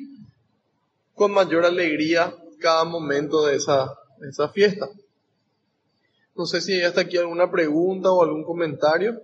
con 1.15 1.33
mayor 1.33 1.65
alegría 1.65 2.35
cada 2.61 2.85
momento 2.85 3.47
de 3.47 3.57
esa, 3.57 3.95
de 4.19 4.29
esa 4.29 4.49
fiesta. 4.49 4.89
No 6.35 6.47
sé 6.47 6.61
si 6.61 6.73
hay 6.73 6.83
hasta 6.83 7.03
aquí 7.03 7.19
alguna 7.19 7.51
pregunta 7.51 8.11
o 8.11 8.23
algún 8.23 8.45
comentario. 8.45 9.21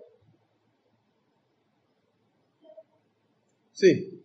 Sí. 3.72 4.22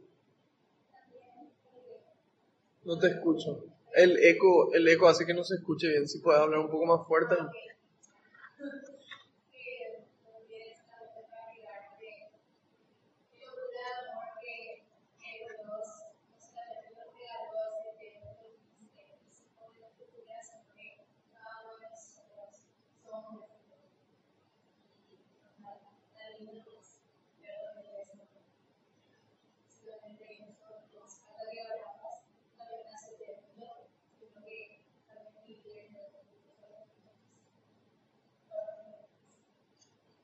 No 2.83 2.99
te 2.99 3.07
escucho. 3.07 3.63
El 3.93 4.17
eco, 4.23 4.73
el 4.73 4.87
eco 4.87 5.07
hace 5.07 5.25
que 5.25 5.33
no 5.33 5.43
se 5.43 5.55
escuche 5.55 5.87
bien. 5.87 6.07
Si 6.07 6.19
puedes 6.19 6.41
hablar 6.41 6.59
un 6.59 6.69
poco 6.69 6.85
más 6.85 7.07
fuerte. 7.07 7.35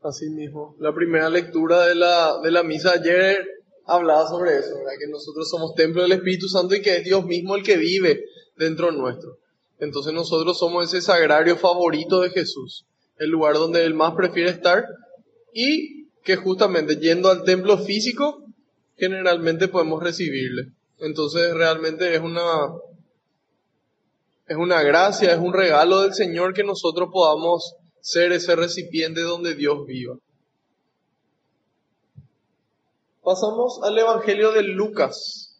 Así 0.01 0.29
mismo. 0.29 0.75
La 0.79 0.93
primera 0.93 1.29
lectura 1.29 1.85
de 1.85 1.95
la, 1.95 2.39
de 2.41 2.51
la 2.51 2.63
misa 2.63 2.91
ayer 2.91 3.45
hablaba 3.85 4.27
sobre 4.27 4.57
eso, 4.57 4.75
que 4.99 5.07
nosotros 5.07 5.49
somos 5.49 5.75
templo 5.75 6.03
del 6.03 6.13
Espíritu 6.13 6.47
Santo 6.47 6.75
y 6.75 6.81
que 6.81 6.97
es 6.97 7.03
Dios 7.03 7.25
mismo 7.25 7.55
el 7.55 7.63
que 7.63 7.77
vive 7.77 8.23
dentro 8.55 8.91
nuestro. 8.91 9.37
Entonces 9.79 10.13
nosotros 10.13 10.57
somos 10.57 10.85
ese 10.85 11.01
sagrario 11.01 11.57
favorito 11.57 12.21
de 12.21 12.29
Jesús, 12.29 12.85
el 13.17 13.29
lugar 13.29 13.55
donde 13.55 13.83
Él 13.85 13.93
más 13.93 14.13
prefiere 14.13 14.49
estar 14.49 14.85
y 15.53 16.05
que 16.23 16.35
justamente 16.35 16.97
yendo 16.97 17.29
al 17.29 17.43
templo 17.43 17.77
físico, 17.77 18.43
generalmente 18.97 19.67
podemos 19.67 20.03
recibirle. 20.03 20.73
Entonces 20.99 21.53
realmente 21.53 22.13
es 22.13 22.21
una, 22.21 22.41
es 24.47 24.57
una 24.57 24.83
gracia, 24.83 25.31
es 25.31 25.39
un 25.39 25.53
regalo 25.53 26.01
del 26.01 26.13
Señor 26.13 26.53
que 26.53 26.63
nosotros 26.63 27.09
podamos 27.11 27.75
ser 28.01 28.31
ese 28.31 28.55
recipiente 28.55 29.21
donde 29.21 29.55
Dios 29.55 29.85
viva. 29.85 30.17
Pasamos 33.23 33.79
al 33.83 33.97
Evangelio 33.97 34.51
de 34.51 34.63
Lucas, 34.63 35.59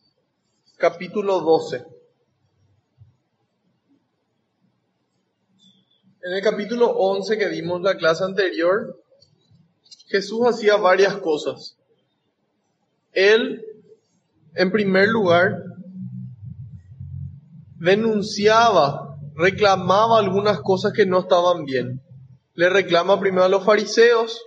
capítulo 0.78 1.42
12. 1.42 1.86
En 6.22 6.34
el 6.34 6.42
capítulo 6.42 6.88
11 6.90 7.38
que 7.38 7.48
vimos 7.48 7.82
la 7.82 7.96
clase 7.96 8.24
anterior, 8.24 9.02
Jesús 10.08 10.42
hacía 10.48 10.78
varias 10.78 11.18
cosas. 11.18 11.78
Él, 13.12 13.64
en 14.56 14.72
primer 14.72 15.10
lugar, 15.10 15.64
denunciaba, 17.76 19.18
reclamaba 19.36 20.20
algunas 20.20 20.60
cosas 20.62 20.94
que 20.94 21.06
no 21.06 21.20
estaban 21.20 21.66
bien 21.66 22.02
le 22.60 22.68
reclama 22.70 23.22
primero 23.22 23.46
a 23.46 23.48
los 23.48 23.64
fariseos 23.64 24.46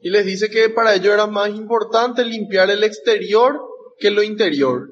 y 0.00 0.10
les 0.10 0.26
dice 0.26 0.50
que 0.50 0.68
para 0.68 0.96
ellos 0.96 1.14
era 1.14 1.28
más 1.28 1.48
importante 1.50 2.24
limpiar 2.24 2.68
el 2.70 2.82
exterior 2.82 3.56
que 4.00 4.10
lo 4.10 4.24
interior. 4.24 4.88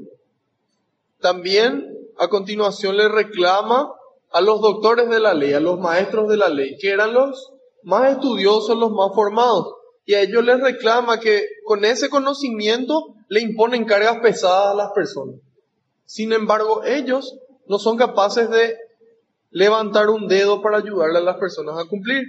También 1.19 1.99
a 2.17 2.29
continuación 2.29 2.97
le 2.97 3.09
reclama 3.09 3.93
a 4.31 4.41
los 4.41 4.61
doctores 4.61 5.11
de 5.11 5.19
la 5.19 5.35
ley, 5.35 5.53
a 5.53 5.59
los 5.59 5.81
maestros 5.81 6.29
de 6.29 6.37
la 6.37 6.49
ley, 6.49 6.77
que 6.79 6.91
eran 6.91 7.13
los 7.13 7.53
más 7.83 8.13
estudiosos, 8.13 8.79
los 8.79 8.93
más 8.93 9.17
formados. 9.17 9.75
Y 10.05 10.15
a 10.15 10.21
ellos 10.21 10.45
les 10.45 10.61
reclama 10.61 11.19
que 11.19 11.49
con 11.65 11.85
ese 11.85 12.09
conocimiento 12.09 13.17
le 13.29 13.41
imponen 13.41 13.85
cargas 13.85 14.19
pesadas 14.23 14.75
a 14.75 14.77
las 14.77 14.93
personas. 14.93 15.41
Sin 16.05 16.33
embargo, 16.33 16.85
ellos 16.85 17.37
no 17.67 17.81
son 17.81 17.97
capaces 17.97 18.49
de 18.49 18.77
levantar 19.51 20.09
un 20.09 20.29
dedo 20.29 20.63
para 20.63 20.79
ayudarle 20.79 21.19
a 21.19 21.23
las 21.23 21.37
personas 21.39 21.77
a 21.77 21.89
cumplir. 21.89 22.23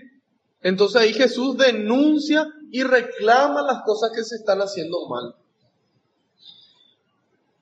Entonces 0.62 1.02
ahí 1.02 1.14
Jesús 1.14 1.58
denuncia 1.58 2.48
y 2.72 2.84
reclama 2.84 3.64
las 3.64 3.84
cosas 3.84 4.12
que 4.16 4.24
se 4.24 4.36
están 4.36 4.60
haciendo 4.60 5.08
mal. 5.08 5.36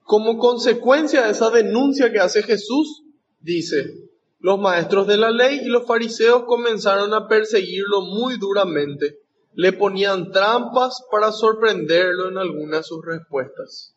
Como 0.03 0.37
consecuencia 0.37 1.23
de 1.23 1.31
esa 1.31 1.49
denuncia 1.49 2.11
que 2.11 2.19
hace 2.19 2.43
Jesús, 2.43 3.03
dice, 3.39 4.09
los 4.39 4.59
maestros 4.59 5.07
de 5.07 5.17
la 5.17 5.31
ley 5.31 5.61
y 5.63 5.67
los 5.67 5.85
fariseos 5.85 6.43
comenzaron 6.45 7.13
a 7.13 7.27
perseguirlo 7.27 8.01
muy 8.01 8.37
duramente. 8.37 9.19
Le 9.53 9.73
ponían 9.73 10.31
trampas 10.31 11.03
para 11.11 11.31
sorprenderlo 11.31 12.29
en 12.29 12.37
algunas 12.37 12.79
de 12.79 12.83
sus 12.83 13.05
respuestas. 13.05 13.95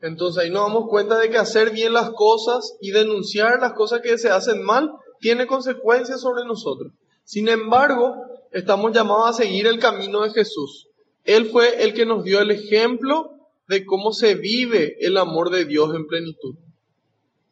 Entonces 0.00 0.44
ahí 0.44 0.50
nos 0.50 0.68
damos 0.68 0.88
cuenta 0.88 1.18
de 1.18 1.30
que 1.30 1.38
hacer 1.38 1.70
bien 1.70 1.92
las 1.92 2.10
cosas 2.10 2.76
y 2.80 2.90
denunciar 2.90 3.60
las 3.60 3.72
cosas 3.72 4.02
que 4.02 4.18
se 4.18 4.30
hacen 4.30 4.62
mal 4.62 4.92
tiene 5.20 5.46
consecuencias 5.46 6.20
sobre 6.20 6.44
nosotros. 6.44 6.92
Sin 7.26 7.48
embargo, 7.48 8.14
estamos 8.52 8.92
llamados 8.92 9.30
a 9.30 9.42
seguir 9.42 9.66
el 9.66 9.80
camino 9.80 10.22
de 10.22 10.30
Jesús. 10.30 10.88
Él 11.24 11.46
fue 11.46 11.82
el 11.82 11.92
que 11.92 12.06
nos 12.06 12.22
dio 12.22 12.40
el 12.40 12.52
ejemplo 12.52 13.32
de 13.66 13.84
cómo 13.84 14.12
se 14.12 14.36
vive 14.36 14.96
el 15.00 15.16
amor 15.18 15.50
de 15.50 15.64
Dios 15.64 15.92
en 15.96 16.06
plenitud. 16.06 16.54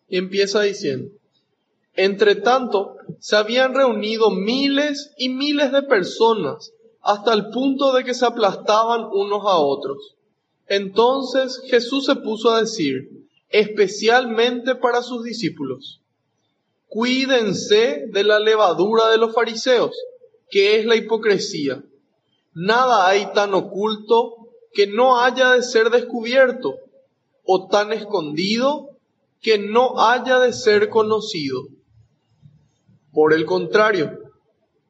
Y 0.09 0.19
empieza 0.19 0.63
diciendo, 0.63 1.11
entre 1.95 2.37
tanto, 2.37 2.99
se 3.19 3.35
habían 3.35 3.75
reunido 3.75 4.31
miles 4.31 5.13
y 5.19 5.29
miles 5.29 5.73
de 5.73 5.83
personas 5.83 6.73
hasta 7.03 7.35
el 7.35 7.51
punto 7.51 7.93
de 7.95 8.05
que 8.05 8.15
se 8.15 8.27
aplastaban 8.27 9.09
unos 9.13 9.41
a 9.45 9.59
otros. 9.59 10.15
Entonces 10.69 11.61
Jesús 11.67 12.07
se 12.07 12.15
puso 12.15 12.53
a 12.53 12.61
decir, 12.61 13.27
especialmente 13.49 14.77
para 14.77 15.03
sus 15.03 15.25
discípulos, 15.25 16.01
Cuídense 16.95 18.05
de 18.07 18.23
la 18.23 18.39
levadura 18.39 19.09
de 19.09 19.19
los 19.19 19.35
fariseos, 19.35 19.97
que 20.49 20.79
es 20.79 20.87
la 20.87 20.95
hipocresía. 20.95 21.83
Nada 22.53 23.09
hay 23.09 23.33
tan 23.33 23.53
oculto 23.53 24.37
que 24.73 24.87
no 24.87 25.19
haya 25.19 25.51
de 25.55 25.65
ser 25.65 25.91
descubierto, 25.91 26.77
o 27.45 27.67
tan 27.67 27.93
escondido 27.93 28.91
que 29.43 29.59
no 29.59 30.01
haya 30.01 30.39
de 30.39 30.53
ser 30.53 30.89
conocido. 30.89 31.63
Por 33.13 33.33
el 33.33 33.45
contrario, 33.45 34.17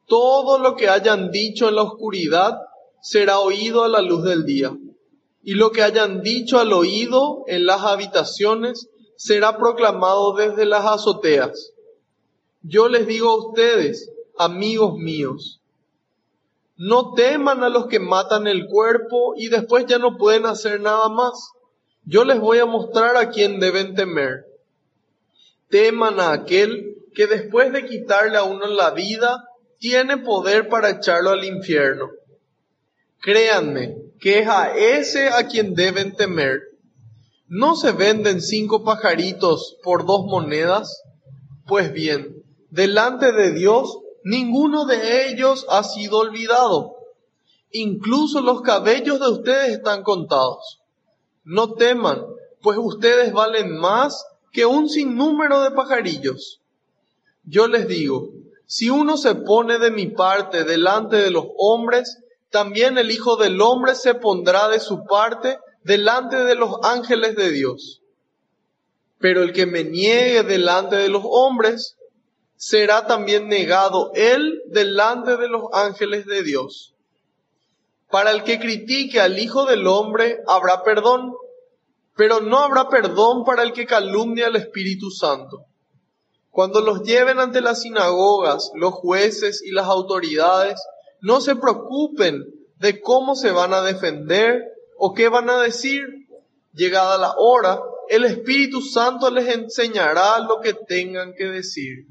todo 0.05 0.59
lo 0.59 0.75
que 0.75 0.89
hayan 0.89 1.31
dicho 1.31 1.69
en 1.69 1.73
la 1.73 1.81
oscuridad 1.81 2.59
será 3.01 3.39
oído 3.39 3.83
a 3.83 3.89
la 3.89 4.03
luz 4.03 4.23
del 4.23 4.45
día, 4.45 4.77
y 5.41 5.55
lo 5.55 5.71
que 5.71 5.81
hayan 5.81 6.21
dicho 6.21 6.59
al 6.59 6.71
oído 6.71 7.45
en 7.47 7.65
las 7.65 7.81
habitaciones 7.81 8.89
será 9.17 9.57
proclamado 9.57 10.35
desde 10.35 10.67
las 10.67 10.85
azoteas. 10.85 11.71
Yo 12.67 12.89
les 12.89 13.05
digo 13.05 13.29
a 13.29 13.49
ustedes, 13.49 14.11
amigos 14.39 14.97
míos, 14.97 15.61
no 16.77 17.13
teman 17.13 17.63
a 17.63 17.69
los 17.69 17.85
que 17.85 17.99
matan 17.99 18.47
el 18.47 18.65
cuerpo 18.65 19.35
y 19.37 19.49
después 19.49 19.85
ya 19.85 19.99
no 19.99 20.17
pueden 20.17 20.47
hacer 20.47 20.81
nada 20.81 21.07
más. 21.09 21.51
Yo 22.05 22.25
les 22.25 22.39
voy 22.39 22.57
a 22.57 22.65
mostrar 22.65 23.17
a 23.17 23.29
quién 23.29 23.59
deben 23.59 23.93
temer. 23.93 24.45
Teman 25.69 26.19
a 26.19 26.31
aquel 26.31 26.95
que 27.13 27.27
después 27.27 27.71
de 27.71 27.85
quitarle 27.85 28.37
a 28.37 28.43
uno 28.43 28.65
la 28.65 28.91
vida, 28.91 29.43
tiene 29.77 30.17
poder 30.17 30.67
para 30.67 30.89
echarlo 30.89 31.29
al 31.29 31.45
infierno. 31.45 32.09
Créanme 33.21 33.95
que 34.19 34.39
es 34.39 34.47
a 34.47 34.75
ese 34.75 35.29
a 35.29 35.47
quien 35.47 35.75
deben 35.75 36.15
temer. 36.15 36.61
¿No 37.47 37.75
se 37.75 37.91
venden 37.91 38.41
cinco 38.41 38.83
pajaritos 38.83 39.77
por 39.83 40.05
dos 40.07 40.25
monedas? 40.25 41.03
Pues 41.67 41.93
bien, 41.93 42.43
delante 42.75 43.31
de 43.31 43.53
Dios, 43.53 43.99
ninguno 44.25 44.85
de 44.85 45.29
ellos 45.29 45.65
ha 45.69 45.83
sido 45.83 46.17
olvidado. 46.17 46.97
Incluso 47.71 48.41
los 48.41 48.61
cabellos 48.61 49.21
de 49.21 49.29
ustedes 49.29 49.69
están 49.69 50.03
contados. 50.03 50.81
No 51.45 51.73
teman, 51.73 52.25
pues 52.61 52.77
ustedes 52.77 53.31
valen 53.31 53.77
más 53.77 54.25
que 54.51 54.65
un 54.65 54.89
sinnúmero 54.89 55.61
de 55.61 55.71
pajarillos. 55.71 56.59
Yo 57.45 57.67
les 57.67 57.87
digo, 57.87 58.29
si 58.65 58.89
uno 58.89 59.15
se 59.15 59.35
pone 59.35 59.79
de 59.79 59.91
mi 59.91 60.07
parte 60.07 60.65
delante 60.65 61.15
de 61.15 61.31
los 61.31 61.45
hombres, 61.57 62.19
también 62.49 62.97
el 62.97 63.09
Hijo 63.09 63.37
del 63.37 63.61
Hombre 63.61 63.95
se 63.95 64.15
pondrá 64.15 64.67
de 64.67 64.81
su 64.81 65.05
parte 65.05 65.59
delante 65.83 66.43
de 66.43 66.55
los 66.55 66.71
ángeles 66.83 67.37
de 67.37 67.51
Dios. 67.51 68.01
Pero 69.19 69.43
el 69.43 69.53
que 69.53 69.65
me 69.65 69.85
niegue 69.85 70.43
delante 70.43 70.97
de 70.97 71.07
los 71.07 71.23
hombres, 71.25 71.95
será 72.57 73.05
también 73.05 73.47
negado 73.47 74.11
él 74.15 74.61
delante 74.67 75.37
de 75.37 75.47
los 75.47 75.63
ángeles 75.73 76.25
de 76.25 76.43
Dios. 76.43 76.93
Para 78.09 78.31
el 78.31 78.43
que 78.43 78.59
critique 78.59 79.19
al 79.19 79.37
Hijo 79.39 79.65
del 79.65 79.87
Hombre 79.87 80.39
habrá 80.47 80.83
perdón, 80.83 81.33
pero 82.15 82.39
no 82.39 82.59
habrá 82.59 82.87
perdón 82.89 83.43
para 83.43 83.63
el 83.63 83.73
que 83.73 83.85
calumnia 83.85 84.47
al 84.47 84.55
Espíritu 84.55 85.11
Santo. 85.11 85.65
Cuando 86.49 86.79
los 86.79 87.03
lleven 87.03 87.39
ante 87.39 87.59
las 87.59 87.81
sinagogas, 87.81 88.71
los 88.75 88.93
jueces 88.93 89.61
y 89.61 89.71
las 89.71 89.87
autoridades, 89.87 90.81
no 91.19 91.41
se 91.41 91.57
preocupen 91.57 92.45
de 92.77 93.01
cómo 93.01 93.35
se 93.35 93.51
van 93.51 93.73
a 93.73 93.81
defender 93.81 94.63
o 94.97 95.13
qué 95.13 95.27
van 95.27 95.49
a 95.49 95.61
decir. 95.61 96.05
Llegada 96.73 97.17
la 97.17 97.33
hora, 97.37 97.81
el 98.09 98.23
Espíritu 98.23 98.81
Santo 98.81 99.29
les 99.29 99.53
enseñará 99.53 100.39
lo 100.39 100.61
que 100.61 100.73
tengan 100.73 101.33
que 101.33 101.45
decir. 101.45 102.05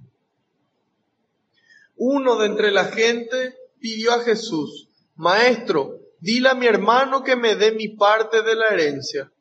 Uno 2.07 2.37
de 2.37 2.49
entre 2.49 2.71
la 2.71 2.85
gente 2.85 3.57
pidió 3.81 4.13
a 4.13 4.21
Jesús, 4.21 4.89
Maestro, 5.17 6.01
dile 6.21 6.51
a 6.51 6.55
mi 6.55 6.67
hermano 6.67 7.25
que 7.25 7.35
me 7.35 7.57
dé 7.57 7.73
mi 7.73 7.89
parte 7.89 8.43
de 8.43 8.55
la 8.55 8.67
herencia. 8.67 9.33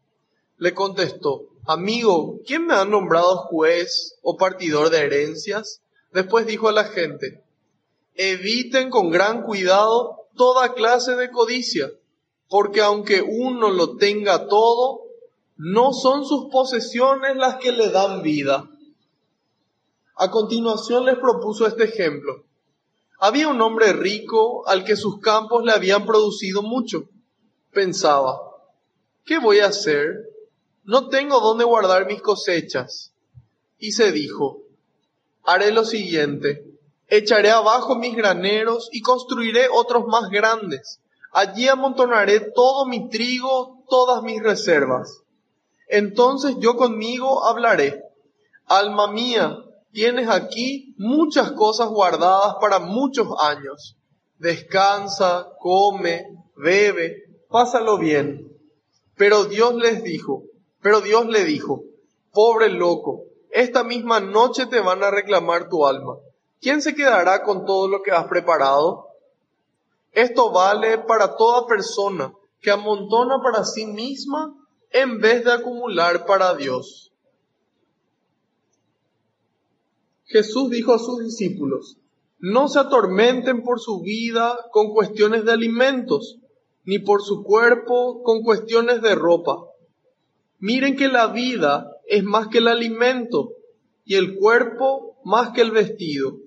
Le 0.59 0.73
contestó, 0.73 1.49
Amigo, 1.65 2.39
¿quién 2.47 2.65
me 2.65 2.73
ha 2.75 2.85
nombrado 2.85 3.35
juez 3.49 4.17
o 4.21 4.37
partidor 4.37 4.91
de 4.91 4.99
herencias? 4.99 5.81
Después 6.13 6.45
dijo 6.45 6.69
a 6.69 6.71
la 6.71 6.85
gente, 6.85 7.43
eviten 8.15 8.89
con 8.89 9.11
gran 9.11 9.43
cuidado 9.43 10.29
toda 10.37 10.73
clase 10.73 11.17
de 11.17 11.31
codicia, 11.31 11.91
porque 12.47 12.79
aunque 12.79 13.21
uno 13.21 13.71
lo 13.71 13.97
tenga 13.97 14.47
todo, 14.47 15.01
no 15.57 15.91
son 15.91 16.23
sus 16.23 16.45
posesiones 16.49 17.35
las 17.35 17.57
que 17.57 17.73
le 17.73 17.89
dan 17.89 18.21
vida. 18.21 18.69
A 20.15 20.31
continuación 20.31 21.03
les 21.03 21.17
propuso 21.17 21.67
este 21.67 21.83
ejemplo. 21.83 22.45
Había 23.25 23.47
un 23.47 23.61
hombre 23.61 23.93
rico 23.93 24.67
al 24.67 24.83
que 24.83 24.97
sus 24.97 25.21
campos 25.21 25.63
le 25.63 25.71
habían 25.71 26.05
producido 26.05 26.61
mucho. 26.61 27.05
Pensaba, 27.71 28.37
¿qué 29.23 29.39
voy 29.39 29.59
a 29.59 29.67
hacer? 29.67 30.29
No 30.83 31.07
tengo 31.07 31.39
dónde 31.39 31.63
guardar 31.63 32.05
mis 32.05 32.21
cosechas. 32.21 33.13
Y 33.77 33.93
se 33.93 34.11
dijo, 34.11 34.63
haré 35.45 35.71
lo 35.71 35.85
siguiente, 35.85 36.65
echaré 37.07 37.51
abajo 37.51 37.95
mis 37.95 38.13
graneros 38.13 38.89
y 38.91 38.99
construiré 38.99 39.69
otros 39.73 40.05
más 40.05 40.29
grandes. 40.29 40.99
Allí 41.31 41.69
amontonaré 41.69 42.41
todo 42.53 42.85
mi 42.85 43.07
trigo, 43.07 43.85
todas 43.87 44.21
mis 44.23 44.43
reservas. 44.43 45.21
Entonces 45.87 46.57
yo 46.59 46.75
conmigo 46.75 47.45
hablaré. 47.45 48.03
Alma 48.65 49.09
mía, 49.09 49.63
tienes 49.93 50.27
aquí 50.27 50.95
muchas 50.97 51.51
cosas 51.51 51.87
guardadas 51.89 52.55
para 52.59 52.79
muchos 52.79 53.27
años. 53.41 53.95
Descansa, 54.39 55.47
come, 55.59 56.25
bebe, 56.57 57.23
pásalo 57.49 57.97
bien. 57.97 58.51
Pero 59.15 59.45
Dios 59.45 59.75
les 59.75 60.03
dijo, 60.03 60.43
pero 60.81 60.99
Dios 60.99 61.27
le 61.27 61.45
dijo, 61.45 61.83
pobre 62.33 62.69
loco, 62.69 63.25
esta 63.51 63.83
misma 63.83 64.19
noche 64.19 64.65
te 64.65 64.81
van 64.81 65.03
a 65.03 65.11
reclamar 65.11 65.69
tu 65.69 65.85
alma. 65.85 66.17
¿Quién 66.59 66.81
se 66.81 66.95
quedará 66.95 67.43
con 67.43 67.65
todo 67.65 67.87
lo 67.87 68.01
que 68.01 68.11
has 68.11 68.27
preparado? 68.27 69.07
Esto 70.11 70.51
vale 70.51 70.97
para 70.97 71.35
toda 71.37 71.67
persona 71.67 72.33
que 72.61 72.71
amontona 72.71 73.41
para 73.43 73.63
sí 73.63 73.85
misma 73.85 74.53
en 74.89 75.19
vez 75.19 75.43
de 75.43 75.53
acumular 75.53 76.25
para 76.25 76.55
Dios. 76.55 77.12
Jesús 80.33 80.71
dijo 80.71 80.95
a 80.95 80.99
sus 80.99 81.19
discípulos, 81.19 81.99
no 82.39 82.67
se 82.67 82.79
atormenten 82.79 83.61
por 83.61 83.79
su 83.79 84.01
vida 84.01 84.57
con 84.71 84.91
cuestiones 84.91 85.45
de 85.45 85.51
alimentos, 85.51 86.39
ni 86.85 86.97
por 86.97 87.21
su 87.21 87.43
cuerpo 87.43 88.23
con 88.23 88.41
cuestiones 88.41 89.03
de 89.03 89.13
ropa. 89.13 89.59
Miren 90.57 90.95
que 90.95 91.07
la 91.07 91.27
vida 91.27 91.91
es 92.07 92.23
más 92.23 92.47
que 92.47 92.57
el 92.57 92.67
alimento 92.67 93.51
y 94.05 94.15
el 94.15 94.35
cuerpo 94.35 95.19
más 95.23 95.51
que 95.51 95.61
el 95.61 95.69
vestido. 95.69 96.37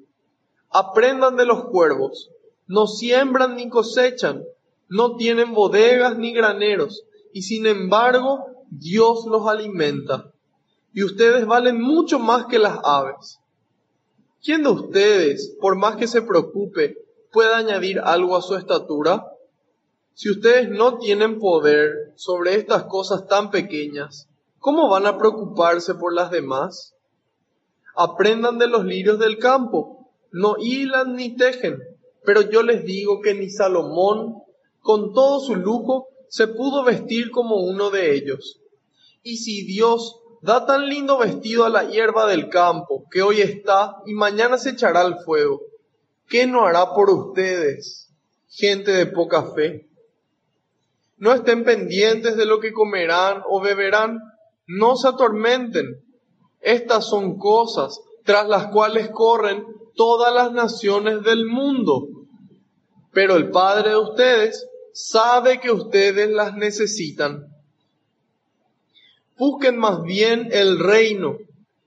Aprendan 0.70 1.36
de 1.36 1.46
los 1.46 1.66
cuervos, 1.66 2.30
no 2.66 2.88
siembran 2.88 3.54
ni 3.54 3.68
cosechan, 3.68 4.42
no 4.88 5.14
tienen 5.14 5.54
bodegas 5.54 6.18
ni 6.18 6.32
graneros, 6.32 7.04
y 7.32 7.42
sin 7.42 7.66
embargo 7.66 8.46
Dios 8.68 9.26
los 9.26 9.46
alimenta. 9.46 10.32
Y 10.92 11.04
ustedes 11.04 11.46
valen 11.46 11.80
mucho 11.80 12.18
más 12.18 12.46
que 12.46 12.58
las 12.58 12.80
aves. 12.82 13.38
¿Quién 14.46 14.62
de 14.62 14.68
ustedes, 14.68 15.56
por 15.60 15.74
más 15.74 15.96
que 15.96 16.06
se 16.06 16.22
preocupe, 16.22 17.04
puede 17.32 17.52
añadir 17.52 17.98
algo 17.98 18.36
a 18.36 18.42
su 18.42 18.54
estatura? 18.54 19.26
Si 20.14 20.30
ustedes 20.30 20.68
no 20.68 20.98
tienen 20.98 21.40
poder 21.40 22.12
sobre 22.14 22.54
estas 22.54 22.84
cosas 22.84 23.26
tan 23.26 23.50
pequeñas, 23.50 24.28
¿cómo 24.60 24.88
van 24.88 25.04
a 25.06 25.18
preocuparse 25.18 25.96
por 25.96 26.14
las 26.14 26.30
demás? 26.30 26.94
Aprendan 27.96 28.58
de 28.58 28.68
los 28.68 28.84
lirios 28.84 29.18
del 29.18 29.38
campo, 29.38 30.12
no 30.30 30.54
hilan 30.60 31.16
ni 31.16 31.34
tejen, 31.34 31.82
pero 32.24 32.42
yo 32.42 32.62
les 32.62 32.84
digo 32.84 33.20
que 33.22 33.34
ni 33.34 33.50
Salomón, 33.50 34.44
con 34.78 35.12
todo 35.12 35.40
su 35.40 35.56
lujo, 35.56 36.06
se 36.28 36.46
pudo 36.46 36.84
vestir 36.84 37.32
como 37.32 37.56
uno 37.56 37.90
de 37.90 38.14
ellos. 38.14 38.60
Y 39.24 39.38
si 39.38 39.64
Dios 39.64 40.20
da 40.42 40.66
tan 40.66 40.88
lindo 40.88 41.18
vestido 41.18 41.64
a 41.64 41.68
la 41.68 41.84
hierba 41.84 42.26
del 42.26 42.48
campo, 42.48 43.04
que 43.10 43.22
hoy 43.22 43.40
está 43.40 43.96
y 44.06 44.14
mañana 44.14 44.58
se 44.58 44.70
echará 44.70 45.00
al 45.00 45.18
fuego, 45.24 45.60
¿qué 46.28 46.46
no 46.46 46.66
hará 46.66 46.94
por 46.94 47.10
ustedes, 47.10 48.10
gente 48.48 48.92
de 48.92 49.06
poca 49.06 49.52
fe? 49.54 49.88
No 51.18 51.32
estén 51.32 51.64
pendientes 51.64 52.36
de 52.36 52.44
lo 52.44 52.60
que 52.60 52.72
comerán 52.72 53.42
o 53.48 53.60
beberán, 53.60 54.18
no 54.66 54.96
se 54.96 55.08
atormenten. 55.08 56.02
Estas 56.60 57.08
son 57.08 57.38
cosas 57.38 58.00
tras 58.24 58.48
las 58.48 58.66
cuales 58.66 59.10
corren 59.10 59.64
todas 59.94 60.34
las 60.34 60.52
naciones 60.52 61.22
del 61.22 61.46
mundo. 61.46 62.08
Pero 63.12 63.36
el 63.36 63.50
Padre 63.50 63.90
de 63.90 63.96
ustedes 63.96 64.68
sabe 64.92 65.60
que 65.60 65.70
ustedes 65.70 66.28
las 66.28 66.54
necesitan. 66.54 67.46
Busquen 69.38 69.78
más 69.78 70.02
bien 70.02 70.48
el 70.52 70.78
reino 70.78 71.38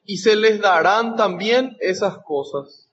y 0.06 0.18
se 0.18 0.36
les 0.36 0.60
darán 0.60 1.16
también 1.16 1.78
esas 1.80 2.18
cosas. 2.26 2.90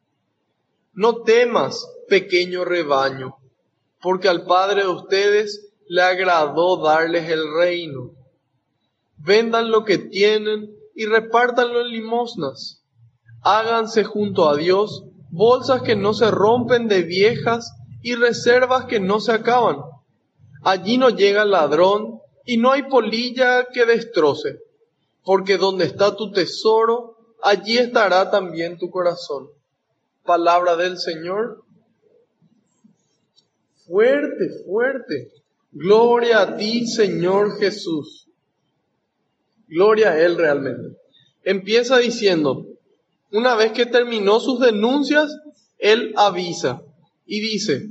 No 0.92 1.22
temas, 1.22 1.86
pequeño 2.08 2.64
rebaño, 2.64 3.36
porque 4.00 4.28
al 4.28 4.44
Padre 4.44 4.82
de 4.82 4.88
ustedes 4.88 5.72
le 5.88 6.02
agradó 6.02 6.82
darles 6.82 7.28
el 7.30 7.52
reino. 7.54 8.12
Vendan 9.18 9.70
lo 9.70 9.84
que 9.84 9.98
tienen 9.98 10.74
y 10.94 11.06
repártanlo 11.06 11.82
en 11.82 11.88
limosnas. 11.88 12.82
Háganse 13.42 14.04
junto 14.04 14.48
a 14.48 14.56
Dios 14.56 15.04
bolsas 15.30 15.82
que 15.82 15.96
no 15.96 16.14
se 16.14 16.30
rompen 16.30 16.88
de 16.88 17.02
viejas 17.02 17.72
y 18.02 18.14
reservas 18.14 18.86
que 18.86 19.00
no 19.00 19.20
se 19.20 19.32
acaban 19.32 19.78
Allí 20.62 20.98
no 20.98 21.10
llega 21.10 21.42
el 21.42 21.52
ladrón 21.52 22.20
y 22.46 22.56
no 22.56 22.72
hay 22.72 22.84
polilla 22.84 23.66
que 23.72 23.84
destroce, 23.84 24.60
porque 25.24 25.58
donde 25.58 25.84
está 25.84 26.16
tu 26.16 26.30
tesoro, 26.30 27.16
allí 27.42 27.76
estará 27.76 28.30
también 28.30 28.78
tu 28.78 28.88
corazón. 28.88 29.50
Palabra 30.24 30.76
del 30.76 30.98
Señor. 30.98 31.64
Fuerte, 33.86 34.64
fuerte. 34.64 35.32
Gloria 35.72 36.42
a 36.42 36.56
ti, 36.56 36.86
Señor 36.86 37.58
Jesús. 37.58 38.28
Gloria 39.68 40.12
a 40.12 40.20
Él 40.20 40.38
realmente. 40.38 40.96
Empieza 41.42 41.98
diciendo, 41.98 42.66
una 43.32 43.56
vez 43.56 43.72
que 43.72 43.86
terminó 43.86 44.40
sus 44.40 44.60
denuncias, 44.60 45.36
Él 45.78 46.14
avisa 46.16 46.82
y 47.26 47.40
dice, 47.40 47.90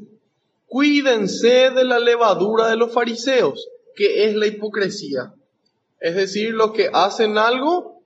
Cuídense 0.67 1.69
de 1.69 1.83
la 1.83 1.99
levadura 1.99 2.67
de 2.67 2.75
los 2.75 2.91
fariseos, 2.91 3.69
que 3.95 4.25
es 4.25 4.35
la 4.35 4.47
hipocresía. 4.47 5.33
Es 5.99 6.15
decir, 6.15 6.53
los 6.53 6.71
que 6.71 6.89
hacen 6.93 7.37
algo, 7.37 8.03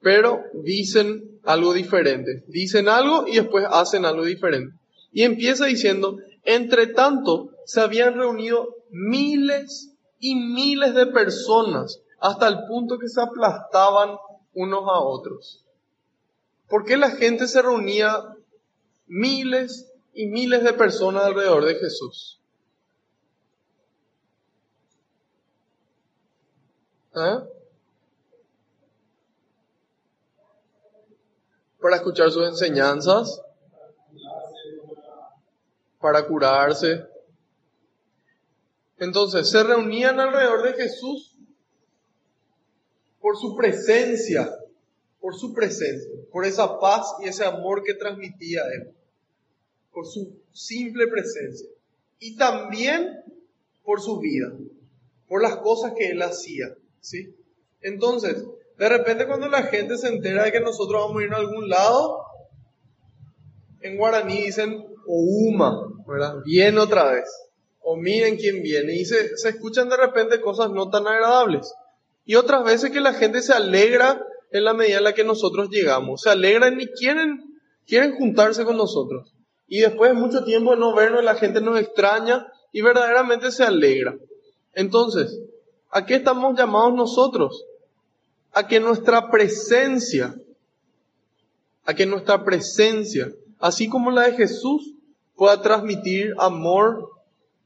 pero 0.00 0.42
dicen 0.62 1.40
algo 1.44 1.72
diferente. 1.72 2.44
Dicen 2.48 2.88
algo 2.88 3.26
y 3.26 3.36
después 3.36 3.66
hacen 3.70 4.04
algo 4.04 4.24
diferente. 4.24 4.76
Y 5.12 5.22
empieza 5.22 5.66
diciendo, 5.66 6.18
entre 6.44 6.88
tanto, 6.88 7.50
se 7.64 7.80
habían 7.80 8.14
reunido 8.14 8.76
miles 8.90 9.92
y 10.20 10.34
miles 10.34 10.94
de 10.94 11.06
personas 11.06 12.00
hasta 12.20 12.48
el 12.48 12.66
punto 12.68 12.98
que 12.98 13.08
se 13.08 13.20
aplastaban 13.20 14.16
unos 14.54 14.82
a 14.84 15.00
otros. 15.00 15.64
¿Por 16.68 16.84
qué 16.84 16.96
la 16.96 17.10
gente 17.10 17.46
se 17.46 17.62
reunía 17.62 18.22
miles 19.06 19.90
y 20.14 20.26
miles 20.26 20.62
de 20.62 20.72
personas 20.72 21.24
alrededor 21.24 21.64
de 21.64 21.74
Jesús. 21.74 22.40
¿Ah? 27.14 27.46
Para 31.80 31.96
escuchar 31.96 32.30
sus 32.30 32.46
enseñanzas, 32.48 33.42
para 36.00 36.26
curarse. 36.26 37.06
Entonces, 38.98 39.50
se 39.50 39.62
reunían 39.62 40.18
alrededor 40.18 40.62
de 40.62 40.72
Jesús 40.74 41.36
por 43.20 43.36
su 43.36 43.56
presencia, 43.56 44.58
por 45.20 45.34
su 45.34 45.52
presencia, 45.52 46.10
por 46.32 46.44
esa 46.44 46.78
paz 46.78 47.14
y 47.22 47.28
ese 47.28 47.44
amor 47.44 47.82
que 47.82 47.94
transmitía 47.94 48.62
Él 48.72 48.94
por 49.94 50.06
su 50.06 50.36
simple 50.52 51.06
presencia 51.06 51.68
y 52.18 52.36
también 52.36 53.22
por 53.84 54.00
su 54.00 54.18
vida, 54.18 54.52
por 55.28 55.40
las 55.40 55.56
cosas 55.58 55.92
que 55.96 56.10
él 56.10 56.20
hacía, 56.20 56.76
¿sí? 57.04 57.36
Entonces, 57.82 58.42
de 58.78 58.88
repente 58.88 59.26
cuando 59.26 59.48
la 59.48 59.64
gente 59.64 59.98
se 59.98 60.08
entera 60.08 60.44
de 60.44 60.52
que 60.52 60.60
nosotros 60.60 61.02
vamos 61.02 61.22
a 61.22 61.24
ir 61.26 61.32
a 61.32 61.36
algún 61.36 61.68
lado, 61.68 62.24
en 63.82 63.98
guaraní 63.98 64.42
dicen 64.42 64.82
Ouma, 65.06 65.86
¿verdad? 66.06 66.36
Viene 66.44 66.78
otra 66.80 67.12
vez. 67.12 67.28
O 67.80 67.96
miren 67.96 68.36
quién 68.36 68.62
viene. 68.62 68.94
Y 68.94 69.04
se, 69.04 69.36
se 69.36 69.50
escuchan 69.50 69.90
de 69.90 69.98
repente 69.98 70.40
cosas 70.40 70.70
no 70.70 70.88
tan 70.88 71.06
agradables. 71.06 71.74
Y 72.24 72.36
otras 72.36 72.64
veces 72.64 72.90
que 72.90 73.02
la 73.02 73.12
gente 73.12 73.42
se 73.42 73.52
alegra 73.52 74.24
en 74.50 74.64
la 74.64 74.72
medida 74.72 74.98
en 74.98 75.04
la 75.04 75.12
que 75.12 75.24
nosotros 75.24 75.68
llegamos. 75.68 76.22
Se 76.22 76.30
alegran 76.30 76.80
y 76.80 76.86
quieren, 76.86 77.60
quieren 77.86 78.16
juntarse 78.16 78.64
con 78.64 78.78
nosotros. 78.78 79.34
Y 79.66 79.80
después 79.80 80.12
de 80.12 80.18
mucho 80.18 80.44
tiempo 80.44 80.70
de 80.70 80.78
no 80.78 80.94
vernos, 80.94 81.22
la 81.22 81.34
gente 81.34 81.60
nos 81.60 81.78
extraña 81.78 82.46
y 82.72 82.80
verdaderamente 82.80 83.50
se 83.50 83.64
alegra. 83.64 84.16
Entonces, 84.72 85.38
¿a 85.94 86.04
qué 86.04 86.16
estamos 86.16 86.58
llamados 86.58 86.92
nosotros? 86.92 87.64
A 88.52 88.66
que 88.66 88.80
nuestra 88.80 89.30
presencia, 89.30 90.34
a 91.84 91.94
que 91.94 92.04
nuestra 92.04 92.44
presencia, 92.44 93.32
así 93.60 93.88
como 93.88 94.10
la 94.10 94.22
de 94.22 94.32
Jesús, 94.32 94.92
pueda 95.36 95.62
transmitir 95.62 96.34
amor 96.38 97.10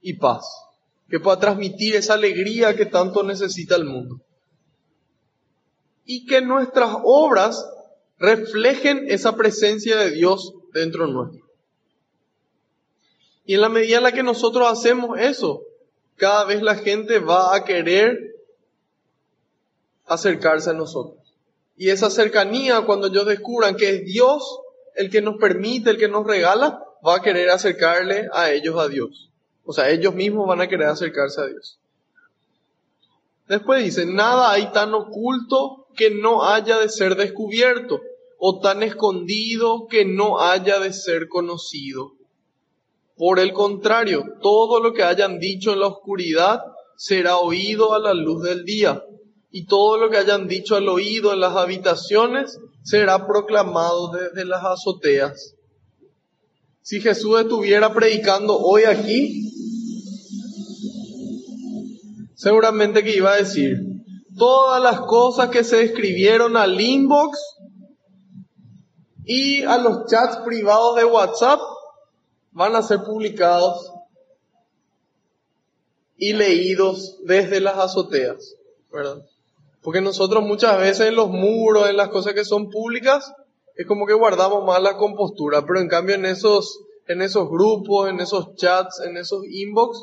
y 0.03 0.12
paz, 0.12 0.45
que 1.09 1.19
pueda 1.19 1.41
transmitir 1.41 1.97
esa 1.97 2.14
alegría 2.14 2.77
que 2.77 2.85
tanto 2.85 3.23
necesita 3.23 3.77
el 3.77 3.87
mundo. 3.87 4.21
Y 6.05 6.27
que 6.27 6.43
nuestras 6.43 6.99
obras 7.05 7.67
reflejen 8.19 9.07
esa 9.09 9.37
presencia 9.37 9.97
de 9.97 10.11
Dios 10.11 10.53
dentro 10.75 11.07
nuestro. 11.07 11.47
Y 13.47 13.55
en 13.55 13.62
la 13.62 13.71
medida 13.71 13.97
en 13.97 14.03
la 14.03 14.12
que 14.12 14.23
nosotros 14.23 14.69
hacemos 14.71 15.19
eso, 15.19 15.62
cada 16.18 16.44
vez 16.44 16.62
la 16.62 16.74
gente 16.74 17.18
va 17.20 17.54
a 17.54 17.64
querer 17.64 18.35
acercarse 20.04 20.70
a 20.70 20.74
nosotros. 20.74 21.18
Y 21.76 21.90
esa 21.90 22.11
cercanía, 22.11 22.83
cuando 22.83 23.07
ellos 23.07 23.26
descubran 23.26 23.76
que 23.76 23.90
es 23.90 24.04
Dios 24.04 24.61
el 24.96 25.11
que 25.11 25.22
nos 25.22 25.37
permite, 25.37 25.90
el 25.90 25.96
que 25.96 26.09
nos 26.09 26.26
regala, 26.26 26.83
va 27.07 27.16
a 27.16 27.22
querer 27.22 27.50
acercarle 27.50 28.28
a 28.33 28.50
ellos 28.50 28.76
a 28.78 28.88
Dios. 28.88 29.31
O 29.64 29.72
sea, 29.72 29.88
ellos 29.90 30.14
mismos 30.14 30.48
van 30.48 30.61
a 30.61 30.68
querer 30.68 30.88
acercarse 30.88 31.40
a 31.40 31.46
Dios. 31.46 31.78
Después 33.46 33.85
dice, 33.85 34.07
nada 34.07 34.50
hay 34.50 34.72
tan 34.72 34.92
oculto 34.92 35.87
que 35.96 36.11
no 36.11 36.44
haya 36.44 36.78
de 36.78 36.88
ser 36.88 37.14
descubierto, 37.14 38.00
o 38.38 38.61
tan 38.61 38.83
escondido 38.83 39.87
que 39.88 40.04
no 40.04 40.40
haya 40.40 40.78
de 40.81 40.92
ser 40.92 41.28
conocido. 41.28 42.17
Por 43.18 43.40
el 43.40 43.52
contrario, 43.52 44.22
todo 44.40 44.81
lo 44.81 44.92
que 44.92 45.02
hayan 45.02 45.40
dicho 45.40 45.72
en 45.72 45.81
la 45.81 45.88
oscuridad 45.88 46.61
será 46.96 47.38
oído 47.38 47.92
a 47.92 47.98
la 47.98 48.14
luz 48.14 48.44
del 48.44 48.64
día, 48.64 49.02
y 49.50 49.66
todo 49.66 49.98
lo 49.98 50.09
que 50.09 50.18
hayan 50.18 50.46
dicho 50.46 50.76
al 50.76 50.88
oído 50.88 51.33
en 51.33 51.40
las 51.40 51.57
habitaciones 51.57 52.59
será 52.85 53.26
proclamado 53.26 54.12
desde 54.12 54.44
las 54.44 54.64
azoteas. 54.64 55.57
Si 56.81 57.00
Jesús 57.00 57.40
estuviera 57.40 57.92
predicando 57.92 58.57
hoy 58.57 58.85
aquí, 58.85 59.50
seguramente 62.37 63.02
que 63.02 63.16
iba 63.16 63.33
a 63.33 63.37
decir, 63.37 63.78
todas 64.37 64.81
las 64.81 65.00
cosas 65.00 65.48
que 65.50 65.64
se 65.64 65.83
escribieron 65.83 66.57
al 66.57 66.81
inbox 66.81 67.37
y 69.24 69.62
a 69.64 69.76
los 69.76 70.07
chats 70.07 70.38
privados 70.44 70.94
de 70.96 71.04
WhatsApp 71.04 71.61
van 72.59 72.75
a 72.75 72.83
ser 72.83 73.05
publicados 73.05 73.92
y 76.16 76.33
leídos 76.33 77.21
desde 77.23 77.61
las 77.61 77.79
azoteas, 77.79 78.57
¿verdad? 78.92 79.25
Porque 79.81 80.01
nosotros 80.01 80.42
muchas 80.42 80.77
veces 80.77 81.07
en 81.07 81.14
los 81.14 81.29
muros, 81.29 81.88
en 81.88 81.97
las 81.97 82.09
cosas 82.09 82.35
que 82.35 82.44
son 82.44 82.68
públicas, 82.68 83.33
es 83.77 83.87
como 83.87 84.07
que 84.07 84.12
guardamos 84.12 84.64
más 84.64 84.83
la 84.83 84.97
compostura, 84.97 85.64
pero 85.64 85.79
en 85.79 85.87
cambio 85.87 86.16
en 86.16 86.27
esos, 86.27 86.81
en 87.07 87.23
esos 87.23 87.49
grupos, 87.49 88.11
en 88.11 88.18
esos 88.18 88.57
chats, 88.57 89.03
en 89.07 89.16
esos 89.18 89.44
inbox, 89.49 90.03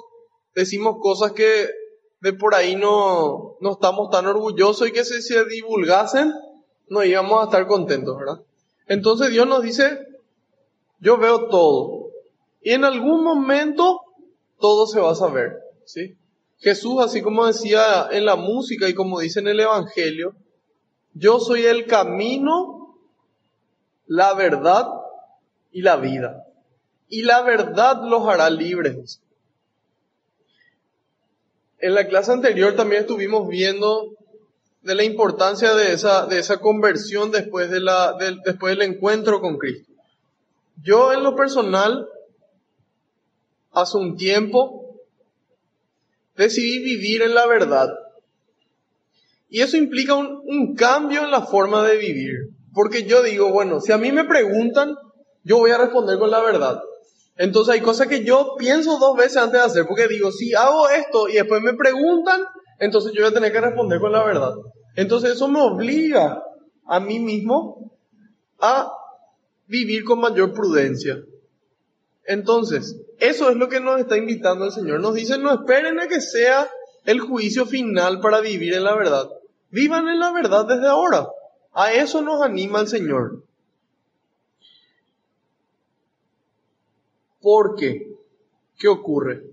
decimos 0.55 0.95
cosas 1.01 1.33
que 1.33 1.67
de 2.21 2.31
por 2.31 2.55
ahí 2.55 2.77
no, 2.77 3.57
no 3.59 3.73
estamos 3.73 4.09
tan 4.11 4.27
orgullosos 4.27 4.87
y 4.87 4.93
que 4.93 5.03
si 5.03 5.21
se 5.21 5.43
divulgasen, 5.43 6.33
no 6.87 7.03
íbamos 7.03 7.41
a 7.41 7.45
estar 7.45 7.67
contentos, 7.67 8.17
¿verdad? 8.17 8.39
Entonces 8.87 9.31
Dios 9.31 9.45
nos 9.45 9.61
dice, 9.61 9.99
yo 11.01 11.17
veo 11.17 11.49
todo, 11.49 12.04
y 12.65 12.71
en 12.71 12.83
algún 12.83 13.23
momento 13.23 14.01
todo 14.59 14.87
se 14.87 14.99
va 14.99 15.11
a 15.11 15.15
saber, 15.15 15.59
¿sí? 15.85 16.17
Jesús, 16.57 16.95
así 16.99 17.21
como 17.21 17.45
decía 17.45 18.07
en 18.09 18.25
la 18.25 18.35
música 18.35 18.89
y 18.89 18.95
como 18.95 19.19
dice 19.19 19.39
en 19.39 19.49
el 19.49 19.59
Evangelio, 19.59 20.35
yo 21.13 21.39
soy 21.39 21.67
el 21.67 21.85
camino, 21.85 22.97
la 24.07 24.33
verdad 24.33 24.87
y 25.71 25.83
la 25.83 25.97
vida. 25.97 26.43
Y 27.07 27.21
la 27.21 27.43
verdad 27.43 28.01
los 28.03 28.27
hará 28.27 28.49
libres. 28.49 29.21
En 31.77 31.93
la 31.93 32.07
clase 32.07 32.31
anterior 32.31 32.75
también 32.75 33.01
estuvimos 33.01 33.47
viendo 33.47 34.15
de 34.81 34.95
la 34.95 35.03
importancia 35.03 35.75
de 35.75 35.93
esa, 35.93 36.25
de 36.25 36.39
esa 36.39 36.57
conversión 36.57 37.29
después, 37.29 37.69
de 37.69 37.79
la, 37.79 38.17
después 38.43 38.75
del 38.75 38.89
encuentro 38.89 39.39
con 39.39 39.59
Cristo. 39.59 39.93
Yo 40.81 41.13
en 41.13 41.21
lo 41.21 41.35
personal 41.35 42.09
hace 43.75 43.97
un 43.97 44.15
tiempo, 44.17 44.97
decidí 46.35 46.79
vivir 46.83 47.21
en 47.21 47.35
la 47.35 47.45
verdad. 47.45 47.89
Y 49.49 49.61
eso 49.61 49.77
implica 49.77 50.15
un, 50.15 50.75
cambio 50.75 51.23
en 51.23 51.31
la 51.31 51.41
forma 51.41 51.83
de 51.83 51.97
vivir. 51.97 52.49
Porque 52.73 53.03
yo 53.03 53.23
digo, 53.23 53.51
bueno, 53.51 53.79
si 53.79 53.91
a 53.91 53.97
mí 53.97 54.11
me 54.11 54.25
preguntan, 54.25 54.95
yo 55.43 55.57
voy 55.57 55.71
a 55.71 55.77
responder 55.77 56.17
con 56.17 56.31
la 56.31 56.41
verdad. 56.41 56.81
Entonces 57.37 57.75
hay 57.75 57.81
cosas 57.81 58.07
que 58.07 58.23
yo 58.23 58.55
pienso 58.57 58.97
dos 58.97 59.15
veces 59.15 59.37
antes 59.37 59.59
de 59.59 59.65
hacer, 59.65 59.85
porque 59.87 60.07
digo, 60.07 60.31
si 60.31 60.53
hago 60.53 60.89
esto 60.89 61.29
y 61.29 61.33
después 61.33 61.61
me 61.61 61.73
preguntan, 61.73 62.41
entonces 62.79 63.11
yo 63.13 63.21
voy 63.21 63.31
a 63.31 63.33
tener 63.33 63.51
que 63.51 63.61
responder 63.61 63.99
con 63.99 64.11
la 64.11 64.23
verdad. 64.23 64.53
Entonces 64.95 65.31
eso 65.31 65.47
me 65.47 65.61
obliga 65.61 66.43
a 66.85 66.99
mí 66.99 67.19
mismo 67.19 67.91
a 68.59 68.91
vivir 69.67 70.03
con 70.03 70.19
mayor 70.19 70.53
prudencia. 70.53 71.17
Entonces, 72.25 72.97
eso 73.19 73.49
es 73.49 73.55
lo 73.55 73.69
que 73.69 73.79
nos 73.79 73.99
está 73.99 74.17
invitando 74.17 74.65
el 74.65 74.71
Señor. 74.71 74.99
Nos 74.99 75.15
dice, 75.15 75.37
no 75.37 75.53
esperen 75.53 75.99
a 75.99 76.07
que 76.07 76.21
sea 76.21 76.69
el 77.05 77.19
juicio 77.19 77.65
final 77.65 78.19
para 78.19 78.41
vivir 78.41 78.73
en 78.73 78.83
la 78.83 78.95
verdad. 78.95 79.29
Vivan 79.69 80.07
en 80.07 80.19
la 80.19 80.31
verdad 80.31 80.65
desde 80.65 80.87
ahora. 80.87 81.27
A 81.73 81.93
eso 81.93 82.21
nos 82.21 82.41
anima 82.41 82.79
el 82.81 82.87
Señor. 82.87 83.43
¿Por 87.41 87.75
qué? 87.75 88.11
¿Qué 88.77 88.87
ocurre? 88.87 89.43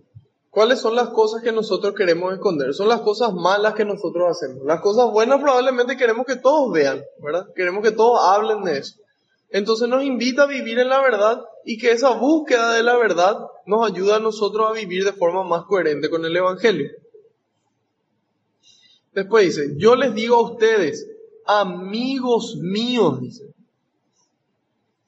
¿Cuáles 0.51 0.81
son 0.81 0.95
las 0.95 1.09
cosas 1.11 1.43
que 1.43 1.53
nosotros 1.53 1.95
queremos 1.95 2.33
esconder? 2.33 2.75
Son 2.75 2.89
las 2.89 3.01
cosas 3.01 3.33
malas 3.33 3.75
que 3.75 3.85
nosotros 3.85 4.31
hacemos. 4.31 4.65
Las 4.65 4.81
cosas 4.81 5.11
buenas 5.11 5.41
probablemente 5.41 5.97
queremos 5.97 6.27
que 6.27 6.37
todos 6.37 6.73
vean, 6.73 7.03
¿verdad? 7.19 7.47
Queremos 7.55 7.83
que 7.83 7.91
todos 7.91 8.19
hablen 8.23 8.63
de 8.63 8.79
eso. 8.79 8.97
Entonces 9.51 9.89
nos 9.89 10.05
invita 10.05 10.43
a 10.43 10.47
vivir 10.47 10.79
en 10.79 10.89
la 10.89 11.01
verdad 11.01 11.43
y 11.64 11.79
que 11.79 11.92
esa 11.92 12.11
búsqueda 12.11 12.75
de 12.75 12.83
la 12.83 12.96
verdad 12.96 13.38
nos 13.66 13.90
ayuda 13.90 14.16
a 14.16 14.20
nosotros 14.20 14.68
a 14.68 14.72
vivir 14.72 15.05
de 15.05 15.12
forma 15.12 15.44
más 15.44 15.64
coherente 15.64 16.11
con 16.11 16.25
el 16.25 16.37
Evangelio. 16.37 16.90
Después 19.12 19.55
dice, 19.55 19.75
yo 19.77 19.94
les 19.94 20.14
digo 20.14 20.37
a 20.37 20.53
ustedes, 20.53 21.09
amigos 21.46 22.57
míos, 22.57 23.20
dice. 23.20 23.53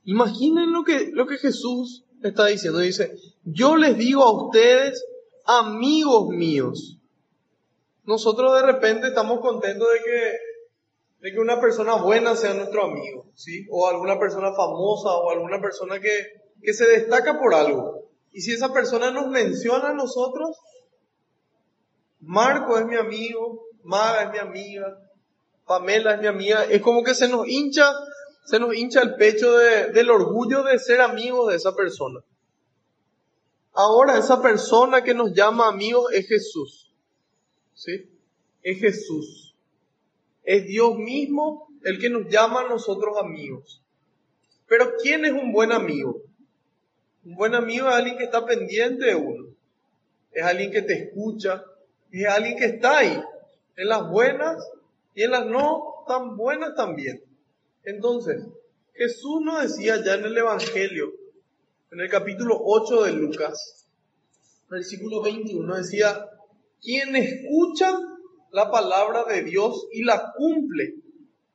Imaginen 0.04 0.72
lo 0.72 0.84
que, 0.84 1.10
lo 1.12 1.26
que 1.26 1.38
Jesús 1.38 2.04
está 2.22 2.46
diciendo. 2.46 2.80
Dice, 2.80 3.16
yo 3.44 3.76
les 3.76 3.96
digo 3.96 4.22
a 4.22 4.46
ustedes, 4.46 5.02
amigos 5.46 6.28
míos. 6.28 6.98
Nosotros 8.04 8.54
de 8.60 8.66
repente 8.66 9.08
estamos 9.08 9.40
contentos 9.40 9.88
de 9.90 9.98
que 10.00 10.36
de 11.24 11.32
que 11.32 11.40
una 11.40 11.58
persona 11.58 11.94
buena 11.94 12.36
sea 12.36 12.52
nuestro 12.52 12.84
amigo, 12.84 13.24
¿sí? 13.34 13.66
O 13.70 13.88
alguna 13.88 14.18
persona 14.18 14.52
famosa 14.52 15.08
o 15.08 15.30
alguna 15.30 15.58
persona 15.58 15.98
que, 15.98 16.10
que 16.64 16.72
se 16.72 16.86
destaca 16.86 17.38
por 17.38 17.54
algo. 17.54 18.08
Y 18.32 18.40
si 18.40 18.52
esa 18.52 18.72
persona 18.72 19.10
nos 19.10 19.28
menciona 19.28 19.90
a 19.90 19.94
nosotros, 19.94 20.56
Marco 22.20 22.78
es 22.78 22.86
mi 22.86 22.96
amigo, 22.96 23.66
Maga 23.84 24.24
es 24.24 24.32
mi 24.32 24.38
amiga, 24.38 24.98
Pamela 25.66 26.14
es 26.14 26.20
mi 26.20 26.26
amiga, 26.26 26.64
es 26.64 26.82
como 26.82 27.04
que 27.04 27.14
se 27.14 27.28
nos 27.28 27.46
hincha, 27.46 27.90
se 28.44 28.58
nos 28.58 28.74
hincha 28.74 29.02
el 29.02 29.14
pecho 29.14 29.56
de, 29.56 29.92
del 29.92 30.10
orgullo 30.10 30.62
de 30.64 30.78
ser 30.78 31.00
amigos 31.00 31.50
de 31.50 31.56
esa 31.56 31.74
persona. 31.76 32.20
Ahora 33.72 34.18
esa 34.18 34.40
persona 34.40 35.02
que 35.02 35.14
nos 35.14 35.32
llama 35.32 35.68
amigos 35.68 36.12
es 36.12 36.28
Jesús. 36.28 36.92
¿Sí? 37.74 38.08
Es 38.62 38.78
Jesús. 38.78 39.54
Es 40.44 40.66
Dios 40.66 40.96
mismo 40.96 41.68
el 41.82 41.98
que 41.98 42.08
nos 42.08 42.28
llama 42.28 42.60
a 42.60 42.68
nosotros 42.68 43.16
amigos. 43.18 43.82
Pero 44.66 44.94
¿quién 45.02 45.24
es 45.24 45.32
un 45.32 45.52
buen 45.52 45.72
amigo? 45.72 46.22
Un 47.24 47.36
buen 47.36 47.54
amigo 47.54 47.88
es 47.88 47.94
alguien 47.94 48.18
que 48.18 48.24
está 48.24 48.44
pendiente 48.44 49.06
de 49.06 49.14
uno. 49.14 49.48
Es 50.32 50.44
alguien 50.44 50.70
que 50.70 50.82
te 50.82 50.94
escucha. 50.94 51.64
Es 52.10 52.26
alguien 52.26 52.56
que 52.56 52.66
está 52.66 52.98
ahí. 52.98 53.22
En 53.76 53.88
las 53.88 54.08
buenas 54.08 54.62
y 55.14 55.22
en 55.22 55.30
las 55.30 55.46
no 55.46 56.04
tan 56.06 56.36
buenas 56.36 56.74
también. 56.74 57.22
Entonces, 57.84 58.42
Jesús 58.94 59.40
nos 59.42 59.62
decía 59.62 60.02
ya 60.04 60.14
en 60.14 60.24
el 60.24 60.36
Evangelio, 60.36 61.12
en 61.90 62.00
el 62.00 62.08
capítulo 62.08 62.58
8 62.62 63.04
de 63.04 63.12
Lucas, 63.12 63.86
versículo 64.68 65.22
21, 65.22 65.76
decía, 65.76 66.28
quien 66.80 67.16
escucha 67.16 67.98
la 68.50 68.70
palabra 68.70 69.24
de 69.24 69.42
Dios 69.42 69.86
y 69.92 70.04
la 70.04 70.32
cumple, 70.36 70.94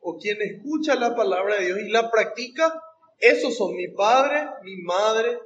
o 0.02 0.18
quien 0.18 0.42
escucha 0.42 0.96
la 0.96 1.16
palabra 1.16 1.56
de 1.56 1.66
Dios 1.66 1.80
y 1.80 1.90
la 1.90 2.10
practica, 2.10 2.82
esos 3.20 3.56
son 3.56 3.76
mi 3.76 3.88
padre, 3.90 4.50
mi 4.64 4.78
madre, 4.78 5.40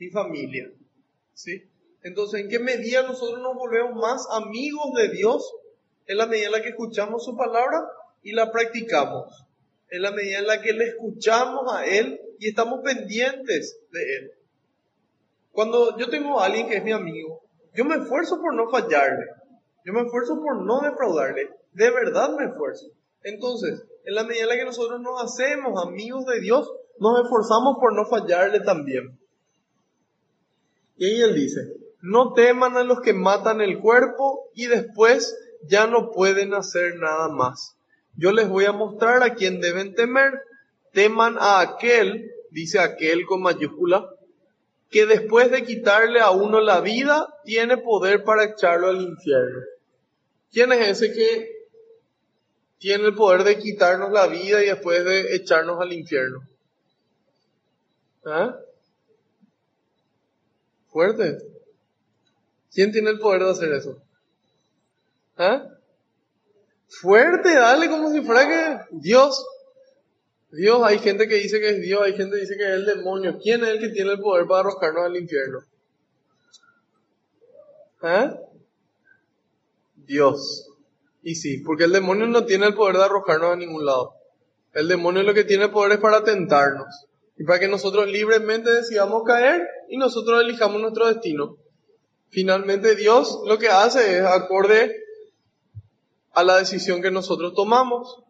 mi 0.00 0.10
familia. 0.10 0.72
¿Sí? 1.34 1.70
Entonces, 2.02 2.40
¿en 2.40 2.48
qué 2.48 2.58
medida 2.58 3.02
nosotros 3.02 3.40
nos 3.40 3.54
volvemos 3.54 3.94
más 3.94 4.26
amigos 4.32 4.92
de 4.96 5.10
Dios? 5.10 5.54
En 6.06 6.16
la 6.16 6.26
medida 6.26 6.46
en 6.46 6.52
la 6.52 6.62
que 6.62 6.70
escuchamos 6.70 7.24
su 7.24 7.36
palabra 7.36 7.86
y 8.22 8.32
la 8.32 8.50
practicamos. 8.50 9.46
En 9.90 10.02
la 10.02 10.10
medida 10.10 10.38
en 10.38 10.46
la 10.46 10.62
que 10.62 10.72
le 10.72 10.86
escuchamos 10.86 11.72
a 11.72 11.84
Él 11.84 12.18
y 12.38 12.48
estamos 12.48 12.80
pendientes 12.82 13.78
de 13.92 14.16
Él. 14.16 14.32
Cuando 15.52 15.98
yo 15.98 16.08
tengo 16.08 16.40
a 16.40 16.46
alguien 16.46 16.68
que 16.68 16.76
es 16.76 16.84
mi 16.84 16.92
amigo, 16.92 17.42
yo 17.74 17.84
me 17.84 17.96
esfuerzo 17.96 18.40
por 18.40 18.54
no 18.54 18.70
fallarle. 18.70 19.26
Yo 19.84 19.92
me 19.92 20.02
esfuerzo 20.02 20.40
por 20.40 20.64
no 20.64 20.80
defraudarle. 20.80 21.50
De 21.72 21.90
verdad 21.90 22.30
me 22.38 22.46
esfuerzo. 22.46 22.86
Entonces, 23.22 23.84
en 24.04 24.14
la 24.14 24.24
medida 24.24 24.44
en 24.44 24.48
la 24.48 24.56
que 24.56 24.64
nosotros 24.64 25.00
nos 25.00 25.22
hacemos 25.22 25.84
amigos 25.84 26.24
de 26.24 26.40
Dios, 26.40 26.72
nos 26.98 27.22
esforzamos 27.22 27.76
por 27.78 27.94
no 27.94 28.06
fallarle 28.06 28.60
también. 28.60 29.19
Y 31.00 31.22
él 31.22 31.34
dice, 31.34 31.60
no 32.02 32.34
teman 32.34 32.76
a 32.76 32.84
los 32.84 33.00
que 33.00 33.14
matan 33.14 33.62
el 33.62 33.78
cuerpo 33.78 34.50
y 34.54 34.66
después 34.66 35.34
ya 35.66 35.86
no 35.86 36.10
pueden 36.10 36.52
hacer 36.52 36.96
nada 36.96 37.30
más. 37.30 37.74
Yo 38.18 38.32
les 38.32 38.50
voy 38.50 38.66
a 38.66 38.72
mostrar 38.72 39.22
a 39.22 39.34
quién 39.34 39.62
deben 39.62 39.94
temer. 39.94 40.34
Teman 40.92 41.38
a 41.38 41.60
aquel, 41.60 42.30
dice 42.50 42.80
aquel 42.80 43.24
con 43.24 43.40
mayúscula, 43.40 44.10
que 44.90 45.06
después 45.06 45.50
de 45.50 45.64
quitarle 45.64 46.20
a 46.20 46.32
uno 46.32 46.60
la 46.60 46.82
vida, 46.82 47.34
tiene 47.44 47.78
poder 47.78 48.22
para 48.22 48.44
echarlo 48.44 48.88
al 48.88 49.00
infierno. 49.00 49.60
¿Quién 50.52 50.70
es 50.72 50.86
ese 50.86 51.14
que 51.14 51.66
tiene 52.76 53.06
el 53.06 53.14
poder 53.14 53.44
de 53.44 53.56
quitarnos 53.56 54.12
la 54.12 54.26
vida 54.26 54.62
y 54.62 54.66
después 54.66 55.02
de 55.02 55.34
echarnos 55.34 55.80
al 55.80 55.94
infierno? 55.94 56.46
¿Ah? 58.26 58.54
Fuerte. 60.90 61.38
¿Quién 62.72 62.92
tiene 62.92 63.10
el 63.10 63.18
poder 63.18 63.44
de 63.44 63.50
hacer 63.50 63.72
eso? 63.72 64.00
¿Ah? 65.36 65.66
Fuerte, 66.88 67.54
dale 67.54 67.88
como 67.88 68.10
si 68.10 68.20
fuera 68.22 68.48
que 68.48 68.96
Dios. 68.96 69.46
Dios, 70.50 70.82
hay 70.84 70.98
gente 70.98 71.28
que 71.28 71.36
dice 71.36 71.60
que 71.60 71.70
es 71.70 71.80
Dios, 71.80 72.02
hay 72.02 72.16
gente 72.16 72.34
que 72.34 72.42
dice 72.42 72.56
que 72.56 72.64
es 72.64 72.74
el 72.74 72.86
demonio. 72.86 73.38
¿Quién 73.40 73.62
es 73.62 73.70
el 73.70 73.80
que 73.80 73.88
tiene 73.90 74.12
el 74.12 74.20
poder 74.20 74.46
para 74.46 74.60
arrojarnos 74.60 75.04
al 75.04 75.16
infierno? 75.16 75.60
¿Ah? 78.02 78.36
Dios. 79.94 80.68
Y 81.22 81.36
sí, 81.36 81.58
porque 81.58 81.84
el 81.84 81.92
demonio 81.92 82.26
no 82.26 82.44
tiene 82.44 82.66
el 82.66 82.74
poder 82.74 82.96
de 82.96 83.04
arrojarnos 83.04 83.52
a 83.52 83.56
ningún 83.56 83.84
lado. 83.84 84.14
El 84.72 84.88
demonio 84.88 85.22
lo 85.22 85.34
que 85.34 85.44
tiene 85.44 85.64
el 85.64 85.70
poder 85.70 85.92
es 85.92 85.98
para 85.98 86.24
tentarnos. 86.24 87.06
Y 87.40 87.44
para 87.44 87.58
que 87.58 87.68
nosotros 87.68 88.06
libremente 88.06 88.70
decidamos 88.70 89.22
caer 89.24 89.66
y 89.88 89.96
nosotros 89.96 90.42
elijamos 90.42 90.78
nuestro 90.78 91.06
destino. 91.06 91.56
Finalmente 92.28 92.94
Dios 92.94 93.40
lo 93.46 93.58
que 93.58 93.70
hace 93.70 94.18
es 94.18 94.24
acorde 94.24 95.02
a 96.32 96.44
la 96.44 96.58
decisión 96.58 97.00
que 97.00 97.10
nosotros 97.10 97.54
tomamos, 97.54 98.22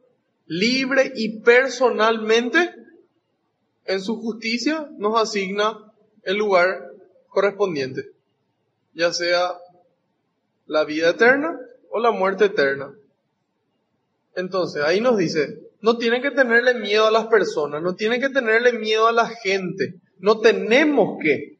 libre 0.46 1.11
y 1.16 1.40
personalmente, 1.40 2.73
en 3.85 4.01
su 4.01 4.14
justicia 4.20 4.88
nos 4.96 5.20
asigna 5.20 5.92
el 6.23 6.37
lugar 6.37 6.92
correspondiente, 7.27 8.12
ya 8.94 9.12
sea 9.12 9.59
la 10.68 10.85
vida 10.85 11.11
eterna 11.11 11.59
o 11.90 11.99
la 11.99 12.12
muerte 12.12 12.44
eterna. 12.44 12.94
Entonces, 14.37 14.85
ahí 14.85 15.01
nos 15.01 15.16
dice, 15.16 15.68
no 15.83 15.97
tienen 15.97 16.23
que 16.23 16.31
tenerle 16.31 16.75
miedo 16.75 17.07
a 17.07 17.11
las 17.11 17.27
personas, 17.27 17.83
no 17.83 17.95
tienen 17.95 18.21
que 18.21 18.29
tenerle 18.29 18.73
miedo 18.73 19.07
a 19.07 19.12
la 19.12 19.29
gente, 19.29 19.95
no 20.19 20.40
tenemos 20.40 21.19
que. 21.23 21.59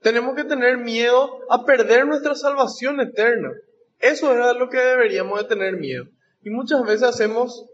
Tenemos 0.00 0.34
que 0.34 0.44
tener 0.44 0.78
miedo 0.78 1.38
a 1.48 1.64
perder 1.64 2.06
nuestra 2.06 2.34
salvación 2.34 3.00
eterna. 3.00 3.52
Eso 4.00 4.32
es 4.32 4.44
a 4.44 4.52
lo 4.52 4.68
que 4.68 4.78
deberíamos 4.78 5.38
de 5.38 5.48
tener 5.48 5.76
miedo. 5.76 6.06
Y 6.42 6.50
muchas 6.50 6.82
veces 6.82 7.04
hacemos 7.04 7.66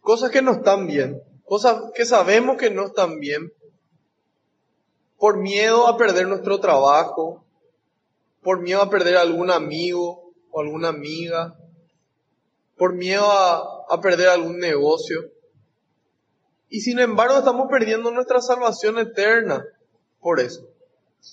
cosas 0.00 0.32
que 0.32 0.42
no 0.42 0.52
están 0.52 0.88
bien, 0.88 1.22
cosas 1.44 1.80
que 1.94 2.04
sabemos 2.04 2.56
que 2.56 2.70
no 2.70 2.86
están 2.86 3.20
bien, 3.20 3.52
por 5.16 5.38
miedo 5.38 5.86
a 5.86 5.96
perder 5.96 6.26
nuestro 6.26 6.58
trabajo, 6.58 7.44
por 8.42 8.60
miedo 8.60 8.82
a 8.82 8.90
perder 8.90 9.16
algún 9.16 9.52
amigo 9.52 10.32
o 10.50 10.60
alguna 10.60 10.88
amiga, 10.88 11.54
por 12.76 12.94
miedo 12.94 13.24
a, 13.30 14.00
perder 14.00 14.28
algún 14.28 14.58
negocio. 14.58 15.30
Y 16.68 16.80
sin 16.80 16.98
embargo 16.98 17.38
estamos 17.38 17.68
perdiendo 17.70 18.10
nuestra 18.10 18.40
salvación 18.40 18.98
eterna 18.98 19.64
por 20.20 20.40
eso. 20.40 20.66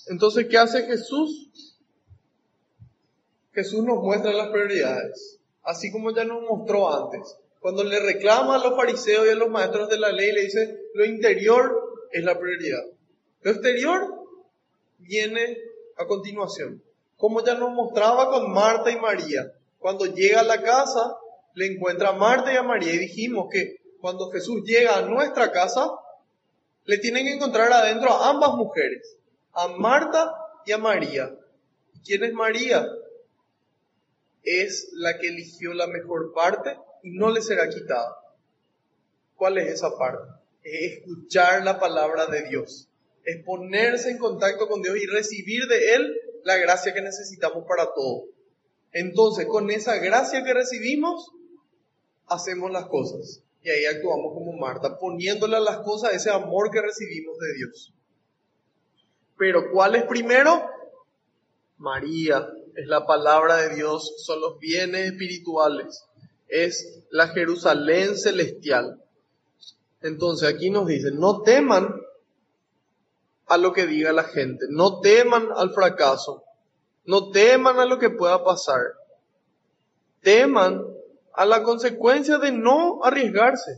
Entonces, 0.08 0.48
¿qué 0.50 0.58
hace 0.58 0.84
Jesús? 0.84 1.78
Jesús 3.54 3.84
nos 3.84 4.04
muestra 4.04 4.34
las 4.34 4.50
prioridades, 4.50 5.40
así 5.64 5.92
como 5.92 6.14
ya 6.14 6.26
nos 6.26 6.44
mostró 6.44 6.94
antes. 6.94 7.38
Cuando 7.60 7.84
le 7.84 8.00
reclama 8.00 8.56
a 8.56 8.64
los 8.64 8.76
fariseos 8.76 9.26
y 9.26 9.30
a 9.30 9.36
los 9.36 9.50
maestros 9.50 9.90
de 9.90 10.00
la 10.00 10.12
ley, 10.12 10.32
le 10.32 10.44
dice, 10.44 10.80
lo 10.94 11.06
interior 11.06 12.08
es 12.12 12.24
la 12.24 12.38
prioridad. 12.38 12.84
Lo 13.42 13.52
exterior 13.52 14.20
viene 14.98 15.58
a 15.98 16.06
continuación. 16.06 16.82
Como 17.18 17.44
ya 17.44 17.56
nos 17.56 17.72
mostraba 17.72 18.30
con 18.30 18.52
Marta 18.52 18.92
y 18.92 18.98
María. 18.98 19.52
Cuando 19.78 20.06
llega 20.06 20.42
a 20.42 20.44
la 20.44 20.62
casa, 20.62 21.18
le 21.60 21.74
encuentra 21.74 22.10
a 22.10 22.14
Marta 22.14 22.54
y 22.54 22.56
a 22.56 22.64
María 22.64 22.94
y 22.94 23.00
dijimos 23.00 23.50
que 23.52 23.82
cuando 24.00 24.32
Jesús 24.32 24.64
llega 24.64 24.98
a 24.98 25.02
nuestra 25.02 25.52
casa, 25.52 25.92
le 26.86 26.98
tienen 27.00 27.26
que 27.26 27.34
encontrar 27.34 27.70
adentro 27.74 28.14
a 28.14 28.30
ambas 28.30 28.54
mujeres, 28.54 29.18
a 29.52 29.68
Marta 29.68 30.34
y 30.66 30.72
a 30.72 30.78
María. 30.78 31.36
¿Quién 32.06 32.24
es 32.24 32.32
María? 32.32 32.88
Es 34.42 34.92
la 34.94 35.18
que 35.18 35.28
eligió 35.28 35.74
la 35.74 35.88
mejor 35.88 36.32
parte 36.34 36.78
y 37.04 37.12
no 37.12 37.30
le 37.30 37.42
será 37.42 37.68
quitada. 37.68 38.16
¿Cuál 39.36 39.58
es 39.58 39.68
esa 39.68 39.98
parte? 39.98 40.32
Es 40.64 40.94
escuchar 40.94 41.66
la 41.66 41.78
palabra 41.78 42.28
de 42.28 42.44
Dios, 42.44 42.88
es 43.26 43.44
ponerse 43.44 44.12
en 44.12 44.18
contacto 44.18 44.70
con 44.70 44.82
Dios 44.82 44.96
y 44.96 45.08
recibir 45.08 45.68
de 45.68 45.96
Él 45.96 46.22
la 46.46 46.56
gracia 46.56 46.94
que 46.94 47.02
necesitamos 47.02 47.66
para 47.68 47.94
todo. 47.94 48.28
Entonces, 48.94 49.46
con 49.46 49.70
esa 49.72 49.98
gracia 49.98 50.42
que 50.46 50.54
recibimos, 50.54 51.34
hacemos 52.30 52.72
las 52.72 52.88
cosas. 52.88 53.42
Y 53.62 53.70
ahí 53.70 53.86
actuamos 53.86 54.34
como 54.34 54.54
Marta, 54.54 54.98
poniéndole 54.98 55.58
a 55.58 55.60
las 55.60 55.80
cosas 55.80 56.14
ese 56.14 56.30
amor 56.30 56.72
que 56.72 56.82
recibimos 56.82 57.38
de 57.38 57.54
Dios. 57.56 57.94
Pero 59.38 59.72
¿cuál 59.72 59.96
es 59.96 60.04
primero? 60.04 60.70
María, 61.78 62.48
es 62.76 62.88
la 62.88 63.06
palabra 63.06 63.58
de 63.58 63.76
Dios, 63.76 64.16
son 64.18 64.42
los 64.42 64.60
bienes 64.60 65.12
espirituales, 65.12 66.06
es 66.48 67.04
la 67.10 67.28
Jerusalén 67.30 68.18
celestial. 68.18 69.02
Entonces 70.02 70.48
aquí 70.48 70.70
nos 70.70 70.88
dice, 70.88 71.12
no 71.12 71.42
teman 71.42 72.02
a 73.48 73.58
lo 73.58 73.74
que 73.74 73.88
diga 73.88 74.14
la 74.14 74.24
gente, 74.24 74.66
no 74.70 75.02
teman 75.02 75.50
al 75.56 75.74
fracaso, 75.74 76.44
no 77.06 77.32
teman 77.32 77.80
a 77.80 77.86
lo 77.86 77.98
que 77.98 78.10
pueda 78.10 78.44
pasar, 78.44 78.80
teman 80.22 80.86
a 81.40 81.46
la 81.46 81.64
consecuencia 81.64 82.38
de 82.38 82.52
no 82.52 83.02
arriesgarse. 83.02 83.78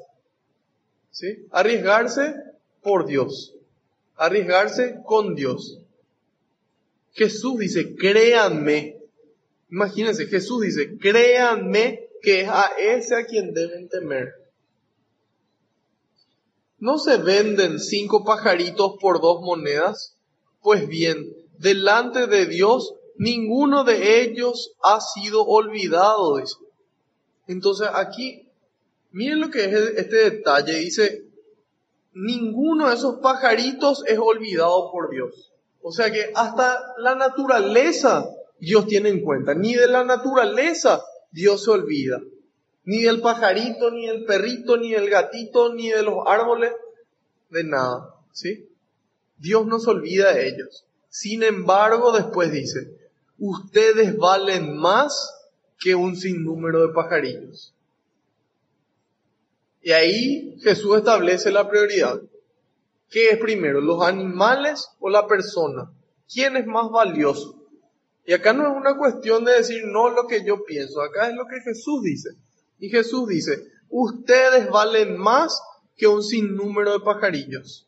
¿Sí? 1.11 1.45
Arriesgarse 1.51 2.33
por 2.81 3.05
Dios. 3.05 3.53
Arriesgarse 4.15 4.95
con 5.05 5.35
Dios. 5.35 5.77
Jesús 7.11 7.59
dice, 7.59 7.95
créanme. 7.95 8.97
Imagínense, 9.69 10.25
Jesús 10.25 10.63
dice, 10.63 10.97
créanme 10.97 12.09
que 12.23 12.41
es 12.41 12.49
a 12.49 12.65
ese 12.79 13.15
a 13.15 13.27
quien 13.27 13.53
deben 13.53 13.89
temer. 13.89 14.33
¿No 16.79 16.97
se 16.97 17.17
venden 17.17 17.79
cinco 17.79 18.23
pajaritos 18.23 18.95
por 18.99 19.21
dos 19.21 19.41
monedas? 19.41 20.17
Pues 20.63 20.87
bien, 20.87 21.31
delante 21.59 22.25
de 22.25 22.47
Dios, 22.47 22.95
ninguno 23.17 23.83
de 23.83 24.23
ellos 24.23 24.73
ha 24.81 24.99
sido 24.99 25.43
olvidado. 25.45 26.39
Entonces 27.47 27.87
aquí, 27.93 28.47
miren 29.11 29.39
lo 29.39 29.49
que 29.49 29.65
es 29.65 29.73
este 29.97 30.29
detalle. 30.29 30.75
Dice, 30.75 31.25
ninguno 32.13 32.89
de 32.89 32.95
esos 32.95 33.19
pajaritos 33.19 34.03
es 34.07 34.19
olvidado 34.19 34.91
por 34.91 35.09
Dios. 35.09 35.51
O 35.81 35.91
sea 35.91 36.11
que 36.11 36.31
hasta 36.35 36.93
la 36.97 37.15
naturaleza 37.15 38.29
Dios 38.59 38.85
tiene 38.87 39.09
en 39.09 39.23
cuenta. 39.23 39.53
Ni 39.53 39.73
de 39.73 39.87
la 39.87 40.03
naturaleza 40.03 41.03
Dios 41.31 41.63
se 41.63 41.71
olvida. 41.71 42.21
Ni 42.83 43.03
del 43.03 43.21
pajarito, 43.21 43.91
ni 43.91 44.07
del 44.07 44.25
perrito, 44.25 44.77
ni 44.77 44.91
del 44.91 45.09
gatito, 45.09 45.73
ni 45.73 45.89
de 45.89 46.03
los 46.03 46.25
árboles, 46.25 46.71
de 47.49 47.63
nada, 47.63 48.15
¿sí? 48.31 48.67
Dios 49.37 49.65
no 49.67 49.79
se 49.79 49.89
olvida 49.89 50.33
de 50.33 50.47
ellos. 50.47 50.85
Sin 51.09 51.43
embargo, 51.43 52.11
después 52.11 52.51
dice, 52.51 52.97
ustedes 53.37 54.17
valen 54.17 54.77
más 54.77 55.40
que 55.81 55.95
un 55.95 56.15
sinnúmero 56.15 56.87
de 56.87 56.93
pajarillos. 56.93 57.73
Y 59.81 59.91
ahí 59.91 60.59
Jesús 60.61 60.97
establece 60.97 61.51
la 61.51 61.67
prioridad. 61.67 62.21
¿Qué 63.09 63.31
es 63.31 63.39
primero, 63.39 63.81
los 63.81 64.03
animales 64.03 64.89
o 64.99 65.09
la 65.09 65.25
persona? 65.27 65.91
¿Quién 66.31 66.55
es 66.55 66.67
más 66.67 66.89
valioso? 66.91 67.59
Y 68.25 68.33
acá 68.33 68.53
no 68.53 68.63
es 68.63 68.77
una 68.77 68.95
cuestión 68.95 69.43
de 69.43 69.53
decir 69.53 69.83
no 69.87 70.11
lo 70.11 70.27
que 70.27 70.45
yo 70.45 70.63
pienso, 70.63 71.01
acá 71.01 71.27
es 71.27 71.35
lo 71.35 71.47
que 71.47 71.59
Jesús 71.61 72.03
dice. 72.03 72.29
Y 72.79 72.89
Jesús 72.89 73.27
dice, 73.27 73.67
ustedes 73.89 74.69
valen 74.69 75.17
más 75.17 75.59
que 75.97 76.07
un 76.07 76.21
sinnúmero 76.21 76.93
de 76.93 76.99
pajarillos. 77.03 77.87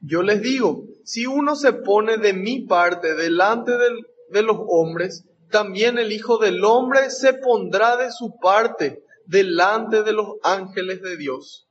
Yo 0.00 0.22
les 0.22 0.42
digo, 0.42 0.84
si 1.04 1.26
uno 1.26 1.54
se 1.54 1.72
pone 1.72 2.18
de 2.18 2.32
mi 2.32 2.62
parte 2.62 3.14
delante 3.14 3.72
de 4.30 4.42
los 4.42 4.58
hombres, 4.66 5.24
también 5.54 5.98
el 5.98 6.10
Hijo 6.10 6.38
del 6.38 6.64
Hombre 6.64 7.10
se 7.10 7.32
pondrá 7.32 7.96
de 7.96 8.10
su 8.10 8.40
parte 8.42 9.04
delante 9.24 10.02
de 10.02 10.12
los 10.12 10.30
ángeles 10.42 11.00
de 11.00 11.16
Dios. 11.16 11.68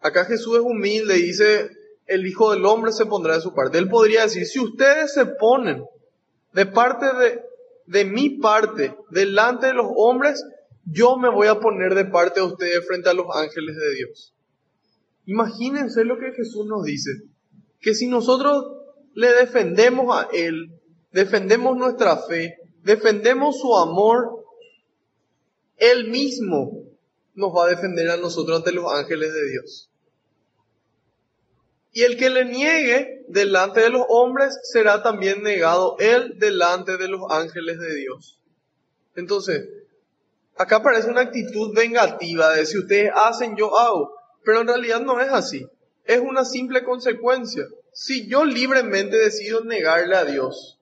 Acá 0.00 0.24
Jesús 0.24 0.56
es 0.56 0.62
humilde 0.62 1.18
y 1.18 1.24
dice, 1.24 1.68
el 2.06 2.26
Hijo 2.26 2.50
del 2.50 2.64
Hombre 2.64 2.92
se 2.92 3.04
pondrá 3.04 3.34
de 3.34 3.42
su 3.42 3.52
parte. 3.52 3.76
Él 3.76 3.90
podría 3.90 4.22
decir, 4.22 4.46
si 4.46 4.58
ustedes 4.58 5.12
se 5.12 5.26
ponen 5.26 5.84
de 6.54 6.64
parte 6.64 7.14
de, 7.14 7.42
de 7.84 8.06
mi 8.06 8.38
parte 8.38 8.96
delante 9.10 9.66
de 9.66 9.74
los 9.74 9.88
hombres, 9.96 10.42
yo 10.86 11.18
me 11.18 11.28
voy 11.28 11.48
a 11.48 11.60
poner 11.60 11.94
de 11.94 12.06
parte 12.06 12.40
de 12.40 12.46
ustedes 12.46 12.86
frente 12.86 13.10
a 13.10 13.14
los 13.14 13.26
ángeles 13.34 13.76
de 13.76 13.94
Dios. 13.96 14.34
Imagínense 15.26 16.06
lo 16.06 16.18
que 16.18 16.32
Jesús 16.32 16.64
nos 16.64 16.84
dice, 16.84 17.10
que 17.82 17.92
si 17.92 18.08
nosotros 18.08 18.64
le 19.12 19.30
defendemos 19.34 20.16
a 20.16 20.26
Él, 20.32 20.72
defendemos 21.12 21.76
nuestra 21.76 22.16
fe, 22.16 22.56
defendemos 22.82 23.58
su 23.60 23.76
amor, 23.76 24.44
Él 25.76 26.08
mismo 26.08 26.84
nos 27.34 27.52
va 27.54 27.64
a 27.64 27.68
defender 27.68 28.10
a 28.10 28.16
nosotros 28.16 28.58
ante 28.58 28.72
los 28.72 28.92
ángeles 28.92 29.32
de 29.32 29.50
Dios. 29.50 29.90
Y 31.92 32.02
el 32.02 32.16
que 32.16 32.30
le 32.30 32.44
niegue 32.44 33.24
delante 33.28 33.80
de 33.80 33.90
los 33.90 34.04
hombres 34.08 34.58
será 34.62 35.02
también 35.02 35.42
negado 35.42 35.96
él 35.98 36.38
delante 36.38 36.96
de 36.96 37.08
los 37.08 37.22
ángeles 37.30 37.80
de 37.80 37.94
Dios. 37.96 38.40
Entonces, 39.16 39.68
acá 40.56 40.82
parece 40.82 41.10
una 41.10 41.22
actitud 41.22 41.74
vengativa 41.74 42.54
de 42.54 42.66
si 42.66 42.78
ustedes 42.78 43.10
hacen, 43.14 43.56
yo 43.56 43.76
hago. 43.76 44.14
Pero 44.44 44.60
en 44.60 44.68
realidad 44.68 45.00
no 45.00 45.20
es 45.20 45.30
así. 45.32 45.66
Es 46.04 46.20
una 46.20 46.44
simple 46.44 46.84
consecuencia. 46.84 47.66
Si 47.92 48.28
yo 48.28 48.44
libremente 48.44 49.16
decido 49.16 49.64
negarle 49.64 50.16
a 50.16 50.24
Dios, 50.24 50.79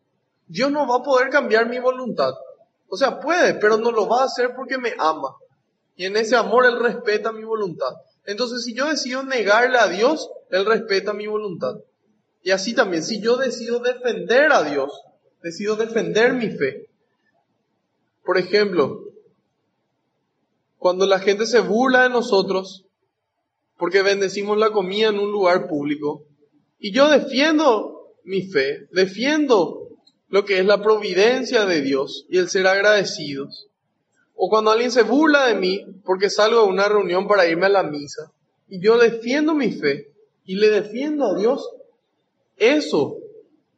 Dios 0.49 0.71
no 0.71 0.87
va 0.89 0.97
a 0.97 1.03
poder 1.03 1.29
cambiar 1.31 1.69
mi 1.69 1.79
voluntad. 1.79 2.33
O 2.89 2.97
sea, 2.97 3.21
puede, 3.21 3.55
pero 3.55 3.77
no 3.77 3.93
lo 3.93 4.09
va 4.09 4.23
a 4.23 4.25
hacer 4.25 4.55
porque 4.57 4.79
me 4.79 4.95
ama. 4.99 5.37
Y 5.95 6.07
en 6.07 6.17
ese 6.17 6.37
amor 6.37 6.65
Él 6.65 6.79
respeta 6.81 7.33
mi 7.33 7.45
voluntad. 7.45 7.95
Entonces, 8.25 8.65
si 8.65 8.75
yo 8.75 8.87
decido 8.87 9.23
negarle 9.23 9.79
a 9.79 9.89
Dios, 9.89 10.31
Él 10.51 10.65
respeta 10.65 11.13
mi 11.13 11.27
voluntad. 11.27 11.77
Y 12.43 12.51
así 12.51 12.75
también, 12.75 13.03
si 13.03 13.21
yo 13.21 13.37
decido 13.37 13.81
defender 13.81 14.53
a 14.53 14.63
Dios, 14.63 15.03
decido 15.43 15.77
defender 15.77 16.33
mi 16.33 16.51
fe. 16.51 16.89
Por 18.25 18.39
ejemplo, 18.39 19.05
cuando 20.79 21.07
la 21.07 21.19
gente 21.19 21.47
se 21.47 21.61
burla 21.61 22.05
de 22.05 22.11
nosotros 22.11 22.85
porque 23.77 24.03
bendecimos 24.03 24.59
la 24.59 24.71
comida 24.71 25.09
en 25.09 25.19
un 25.19 25.31
lugar 25.31 25.69
público, 25.69 26.25
y 26.81 26.93
yo 26.93 27.09
defiendo 27.09 28.13
mi 28.25 28.43
fe, 28.43 28.89
defiendo 28.93 29.88
lo 30.29 30.45
que 30.45 30.59
es 30.59 30.67
la 30.67 30.83
providencia 30.83 31.65
de 31.65 31.81
Dios 31.81 32.27
y 32.29 32.39
el 32.39 32.49
ser 32.49 32.67
agradecidos, 32.67 33.69
o 34.35 34.49
cuando 34.49 34.71
alguien 34.71 34.91
se 34.91 35.03
burla 35.03 35.47
de 35.47 35.57
mí 35.57 35.85
porque 36.05 36.31
salgo 36.31 36.63
de 36.63 36.69
una 36.69 36.89
reunión 36.89 37.27
para 37.27 37.47
irme 37.47 37.67
a 37.67 37.71
la 37.71 37.83
misa 37.83 38.33
y 38.69 38.81
yo 38.81 38.99
defiendo 38.99 39.55
mi 39.55 39.73
fe 39.73 40.13
y 40.45 40.57
le 40.57 40.71
defiendo 40.71 41.27
a 41.27 41.37
Dios, 41.37 41.69
eso 42.57 43.19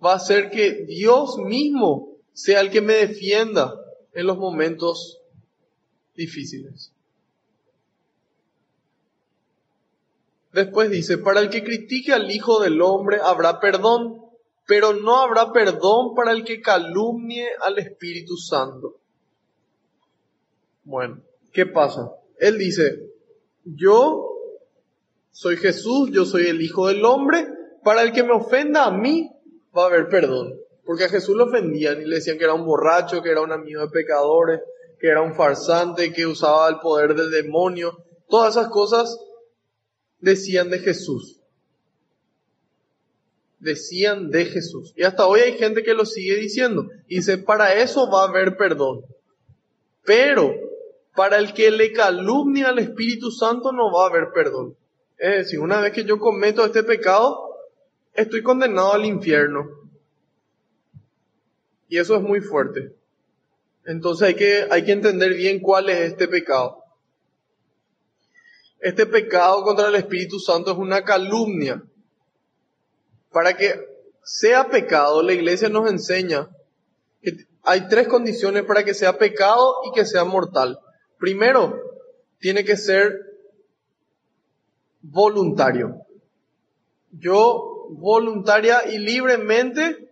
va 0.05 0.12
a 0.12 0.16
hacer 0.16 0.51
que 0.51 0.84
Dios 0.84 1.38
mismo 1.38 2.16
sea 2.32 2.61
el 2.61 2.70
que 2.70 2.80
me 2.80 2.94
defienda 2.94 3.74
en 4.12 4.26
los 4.26 4.38
momentos 4.38 5.20
difíciles. 6.14 6.92
Después 10.53 10.90
dice, 10.90 11.18
para 11.18 11.40
el 11.40 11.48
que 11.48 11.62
critique 11.62 12.12
al 12.12 12.30
Hijo 12.30 12.61
del 12.61 12.82
Hombre 12.82 13.18
habrá 13.22 13.61
perdón, 13.61 14.30
pero 14.70 14.92
no 14.92 15.16
habrá 15.16 15.52
perdón 15.52 16.14
para 16.14 16.30
el 16.30 16.44
que 16.44 16.60
calumnie 16.60 17.44
al 17.60 17.76
Espíritu 17.80 18.36
Santo. 18.36 19.00
Bueno, 20.84 21.22
¿qué 21.52 21.66
pasa? 21.66 22.12
Él 22.38 22.56
dice, 22.56 23.10
yo 23.64 24.32
soy 25.32 25.56
Jesús, 25.56 26.10
yo 26.12 26.24
soy 26.24 26.46
el 26.46 26.62
Hijo 26.62 26.86
del 26.86 27.04
Hombre, 27.04 27.48
para 27.82 28.02
el 28.02 28.12
que 28.12 28.22
me 28.22 28.32
ofenda 28.32 28.84
a 28.84 28.92
mí 28.92 29.28
va 29.76 29.82
a 29.82 29.86
haber 29.86 30.08
perdón. 30.08 30.54
Porque 30.84 31.06
a 31.06 31.08
Jesús 31.08 31.34
lo 31.34 31.46
ofendían 31.46 32.00
y 32.00 32.04
le 32.04 32.14
decían 32.14 32.38
que 32.38 32.44
era 32.44 32.54
un 32.54 32.64
borracho, 32.64 33.22
que 33.22 33.30
era 33.32 33.40
un 33.40 33.50
amigo 33.50 33.80
de 33.80 33.88
pecadores, 33.88 34.60
que 35.00 35.08
era 35.08 35.20
un 35.20 35.34
farsante, 35.34 36.12
que 36.12 36.26
usaba 36.26 36.68
el 36.68 36.78
poder 36.78 37.16
del 37.16 37.32
demonio. 37.32 38.04
Todas 38.28 38.54
esas 38.54 38.68
cosas 38.68 39.18
decían 40.20 40.70
de 40.70 40.78
Jesús. 40.78 41.39
Decían 43.61 44.30
de 44.30 44.46
Jesús. 44.46 44.92
Y 44.96 45.04
hasta 45.04 45.26
hoy 45.26 45.40
hay 45.40 45.52
gente 45.58 45.82
que 45.82 45.94
lo 45.94 46.04
sigue 46.04 46.36
diciendo. 46.36 46.88
Y 47.06 47.16
dice, 47.16 47.38
para 47.38 47.74
eso 47.74 48.11
va 48.11 48.24
a 48.24 48.28
haber 48.28 48.56
perdón. 48.56 49.04
Pero 50.04 50.54
para 51.14 51.38
el 51.38 51.52
que 51.52 51.70
le 51.70 51.92
calumnia 51.92 52.70
al 52.70 52.78
Espíritu 52.78 53.30
Santo 53.30 53.72
no 53.72 53.92
va 53.92 54.04
a 54.04 54.08
haber 54.08 54.32
perdón. 54.32 54.76
Es 55.18 55.36
decir, 55.36 55.61
una 55.61 55.80
vez 55.80 55.92
que 55.92 56.04
yo 56.04 56.18
cometo 56.18 56.64
este 56.64 56.82
pecado, 56.82 57.54
estoy 58.14 58.42
condenado 58.42 58.94
al 58.94 59.04
infierno. 59.04 59.68
Y 61.88 61.98
eso 61.98 62.16
es 62.16 62.22
muy 62.22 62.40
fuerte. 62.40 62.94
Entonces 63.84 64.28
hay 64.28 64.34
que, 64.34 64.66
hay 64.70 64.84
que 64.84 64.92
entender 64.92 65.34
bien 65.34 65.61
cuál 65.61 65.90
es 65.90 66.00
este 66.12 66.28
pecado. 66.28 66.82
Este 68.78 69.04
pecado 69.04 69.62
contra 69.62 69.88
el 69.88 69.96
Espíritu 69.96 70.38
Santo 70.38 70.72
es 70.72 70.78
una 70.78 71.04
calumnia. 71.04 71.82
Para 73.33 73.57
que 73.57 73.74
sea 74.22 74.68
pecado, 74.68 75.22
la 75.22 75.33
iglesia 75.33 75.68
nos 75.68 75.91
enseña 75.91 76.49
que 77.22 77.47
hay 77.62 77.89
tres 77.89 78.09
condiciones 78.09 78.64
para 78.64 78.85
que 78.85 78.95
sea 78.95 79.18
pecado 79.18 79.76
y 79.87 79.93
que 79.93 80.05
sea 80.05 80.24
mortal. 80.24 80.78
Primero, 81.18 81.78
tiene 82.39 82.64
que 82.64 82.76
ser 82.76 83.20
voluntario. 85.03 86.07
Yo 87.12 87.87
voluntaria 87.91 88.87
y 88.91 88.99
libremente 88.99 90.11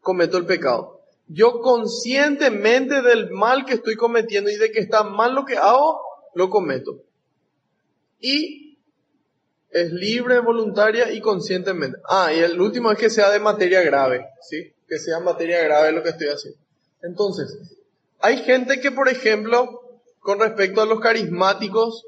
cometo 0.00 0.38
el 0.38 0.46
pecado. 0.46 1.00
Yo 1.28 1.60
conscientemente 1.60 3.02
del 3.02 3.30
mal 3.30 3.64
que 3.64 3.74
estoy 3.74 3.94
cometiendo 3.94 4.50
y 4.50 4.56
de 4.56 4.72
que 4.72 4.80
está 4.80 5.04
mal 5.04 5.34
lo 5.34 5.44
que 5.44 5.56
hago, 5.56 6.00
lo 6.34 6.50
cometo. 6.50 7.02
Y 8.18 8.69
es 9.70 9.92
libre, 9.92 10.40
voluntaria 10.40 11.12
y 11.12 11.20
conscientemente. 11.20 11.98
Ah, 12.08 12.32
y 12.32 12.38
el 12.38 12.60
último 12.60 12.90
es 12.90 12.98
que 12.98 13.10
sea 13.10 13.30
de 13.30 13.38
materia 13.38 13.82
grave, 13.82 14.26
¿sí? 14.42 14.72
Que 14.88 14.98
sea 14.98 15.20
materia 15.20 15.62
grave 15.62 15.92
lo 15.92 16.02
que 16.02 16.10
estoy 16.10 16.28
haciendo. 16.28 16.58
Entonces, 17.02 17.56
hay 18.20 18.38
gente 18.38 18.80
que, 18.80 18.90
por 18.90 19.08
ejemplo, 19.08 20.00
con 20.18 20.40
respecto 20.40 20.82
a 20.82 20.86
los 20.86 21.00
carismáticos, 21.00 22.04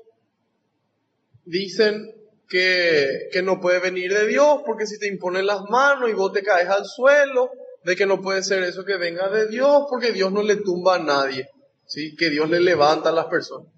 dicen 1.44 2.14
que, 2.48 3.28
que, 3.32 3.42
no 3.42 3.60
puede 3.60 3.80
venir 3.80 4.12
de 4.12 4.26
Dios 4.26 4.60
porque 4.66 4.86
si 4.86 4.98
te 4.98 5.06
imponen 5.06 5.46
las 5.46 5.62
manos 5.70 6.10
y 6.10 6.12
vos 6.12 6.32
te 6.32 6.42
caes 6.42 6.68
al 6.68 6.84
suelo, 6.84 7.50
de 7.84 7.96
que 7.96 8.06
no 8.06 8.20
puede 8.20 8.42
ser 8.42 8.62
eso 8.62 8.84
que 8.84 8.96
venga 8.96 9.28
de 9.28 9.48
Dios 9.48 9.86
porque 9.88 10.12
Dios 10.12 10.32
no 10.32 10.42
le 10.42 10.56
tumba 10.56 10.96
a 10.96 10.98
nadie, 10.98 11.48
¿sí? 11.86 12.14
que 12.16 12.30
Dios 12.30 12.48
le 12.50 12.60
levanta 12.60 13.08
a 13.08 13.12
las 13.12 13.26
personas. 13.26 13.68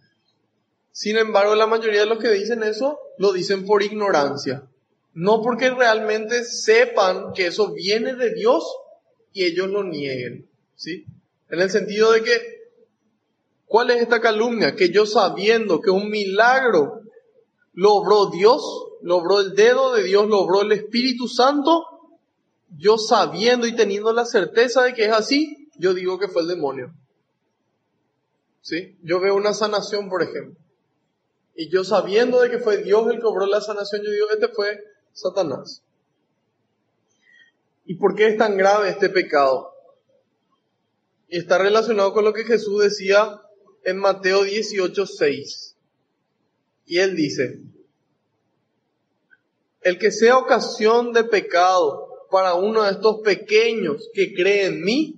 Sin 0.94 1.16
embargo, 1.16 1.56
la 1.56 1.66
mayoría 1.66 2.00
de 2.00 2.06
los 2.06 2.20
que 2.20 2.30
dicen 2.30 2.62
eso 2.62 3.00
lo 3.18 3.32
dicen 3.32 3.66
por 3.66 3.82
ignorancia, 3.82 4.62
no 5.12 5.42
porque 5.42 5.70
realmente 5.70 6.44
sepan 6.44 7.32
que 7.34 7.48
eso 7.48 7.72
viene 7.72 8.14
de 8.14 8.32
Dios 8.32 8.64
y 9.32 9.44
ellos 9.44 9.68
lo 9.68 9.82
nieguen, 9.82 10.48
¿sí? 10.76 11.04
En 11.50 11.60
el 11.60 11.68
sentido 11.68 12.12
de 12.12 12.22
que 12.22 12.54
¿Cuál 13.74 13.90
es 13.90 14.02
esta 14.02 14.20
calumnia? 14.20 14.76
Que 14.76 14.90
yo 14.90 15.04
sabiendo 15.04 15.80
que 15.80 15.90
un 15.90 16.08
milagro 16.08 17.02
logró 17.72 18.26
Dios, 18.26 18.62
logró 19.02 19.40
el 19.40 19.56
dedo 19.56 19.92
de 19.94 20.04
Dios, 20.04 20.28
logró 20.28 20.62
el 20.62 20.70
Espíritu 20.70 21.26
Santo, 21.26 21.84
yo 22.78 22.98
sabiendo 22.98 23.66
y 23.66 23.74
teniendo 23.74 24.12
la 24.12 24.26
certeza 24.26 24.84
de 24.84 24.94
que 24.94 25.06
es 25.06 25.12
así, 25.12 25.68
yo 25.76 25.92
digo 25.92 26.20
que 26.20 26.28
fue 26.28 26.42
el 26.42 26.48
demonio. 26.48 26.94
¿Sí? 28.60 28.96
Yo 29.02 29.18
veo 29.18 29.34
una 29.34 29.52
sanación, 29.52 30.08
por 30.08 30.22
ejemplo. 30.22 30.54
Y 31.54 31.68
yo 31.68 31.84
sabiendo 31.84 32.40
de 32.40 32.50
que 32.50 32.58
fue 32.58 32.78
Dios 32.78 33.06
el 33.10 33.20
que 33.20 33.26
obró 33.26 33.46
la 33.46 33.60
sanación, 33.60 34.02
yo 34.02 34.10
digo, 34.10 34.30
este 34.30 34.48
fue 34.48 34.82
Satanás. 35.12 35.82
¿Y 37.86 37.94
por 37.96 38.14
qué 38.14 38.28
es 38.28 38.36
tan 38.36 38.56
grave 38.56 38.88
este 38.88 39.08
pecado? 39.08 39.72
Y 41.28 41.38
está 41.38 41.58
relacionado 41.58 42.12
con 42.12 42.24
lo 42.24 42.32
que 42.32 42.44
Jesús 42.44 42.82
decía 42.82 43.40
en 43.84 43.98
Mateo 43.98 44.42
18, 44.42 45.06
6. 45.06 45.76
Y 46.86 46.98
él 46.98 47.14
dice, 47.14 47.60
el 49.82 49.98
que 49.98 50.10
sea 50.10 50.38
ocasión 50.38 51.12
de 51.12 51.24
pecado 51.24 52.26
para 52.30 52.54
uno 52.54 52.82
de 52.82 52.92
estos 52.92 53.20
pequeños 53.20 54.10
que 54.12 54.34
cree 54.34 54.66
en 54.66 54.82
mí, 54.82 55.16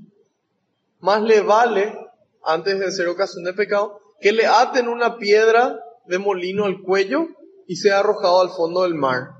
más 1.00 1.22
le 1.22 1.40
vale, 1.40 1.96
antes 2.42 2.78
de 2.78 2.90
ser 2.90 3.08
ocasión 3.08 3.44
de 3.44 3.54
pecado, 3.54 4.00
que 4.20 4.32
le 4.32 4.46
aten 4.46 4.88
una 4.88 5.18
piedra 5.18 5.80
de 6.08 6.18
molino 6.18 6.64
al 6.64 6.82
cuello 6.82 7.28
y 7.66 7.76
sea 7.76 8.00
arrojado 8.00 8.40
al 8.40 8.50
fondo 8.50 8.82
del 8.82 8.94
mar. 8.94 9.30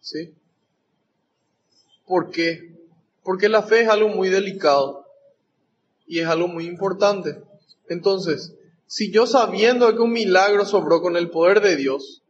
¿Sí? 0.00 0.34
¿Por 2.06 2.30
qué? 2.30 2.74
Porque 3.22 3.48
la 3.48 3.62
fe 3.62 3.82
es 3.82 3.88
algo 3.88 4.08
muy 4.08 4.28
delicado 4.28 5.06
y 6.06 6.20
es 6.20 6.26
algo 6.26 6.48
muy 6.48 6.66
importante. 6.66 7.42
Entonces, 7.88 8.54
si 8.86 9.10
yo 9.10 9.26
sabiendo 9.26 9.90
que 9.94 10.02
un 10.02 10.12
milagro 10.12 10.64
sobró 10.64 11.00
con 11.00 11.16
el 11.16 11.30
poder 11.30 11.60
de 11.60 11.76
Dios, 11.76 12.22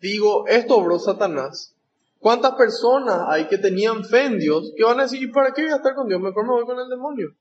digo, 0.00 0.46
esto 0.48 0.76
obró 0.76 0.98
Satanás, 0.98 1.76
¿cuántas 2.18 2.52
personas 2.52 3.20
hay 3.28 3.46
que 3.46 3.58
tenían 3.58 4.04
fe 4.04 4.24
en 4.24 4.38
Dios 4.38 4.72
que 4.76 4.84
van 4.84 4.98
a 4.98 5.04
decir, 5.04 5.22
¿y 5.22 5.28
para 5.28 5.52
qué 5.52 5.62
voy 5.62 5.72
a 5.72 5.76
estar 5.76 5.94
con 5.94 6.08
Dios? 6.08 6.20
Mejor 6.20 6.44
me 6.44 6.52
voy 6.52 6.64
con 6.64 6.78
el 6.78 6.88
demonio. 6.88 7.34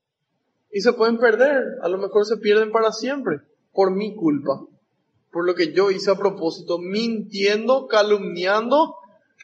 Y 0.72 0.82
se 0.82 0.94
pueden 0.94 1.18
perder, 1.18 1.64
a 1.82 1.90
lo 1.90 1.98
mejor 1.98 2.26
se 2.26 2.38
pierden 2.38 2.72
para 2.72 2.92
siempre, 2.92 3.42
por 3.74 3.92
mi 3.92 4.16
culpa, 4.16 4.62
por 5.32 5.46
lo 5.46 5.56
que 5.56 5.74
yo 5.74 5.92
hice 5.92 6.12
a 6.12 6.16
propósito, 6.16 6.78
mintiendo, 6.78 7.88
calumniando 7.88 8.96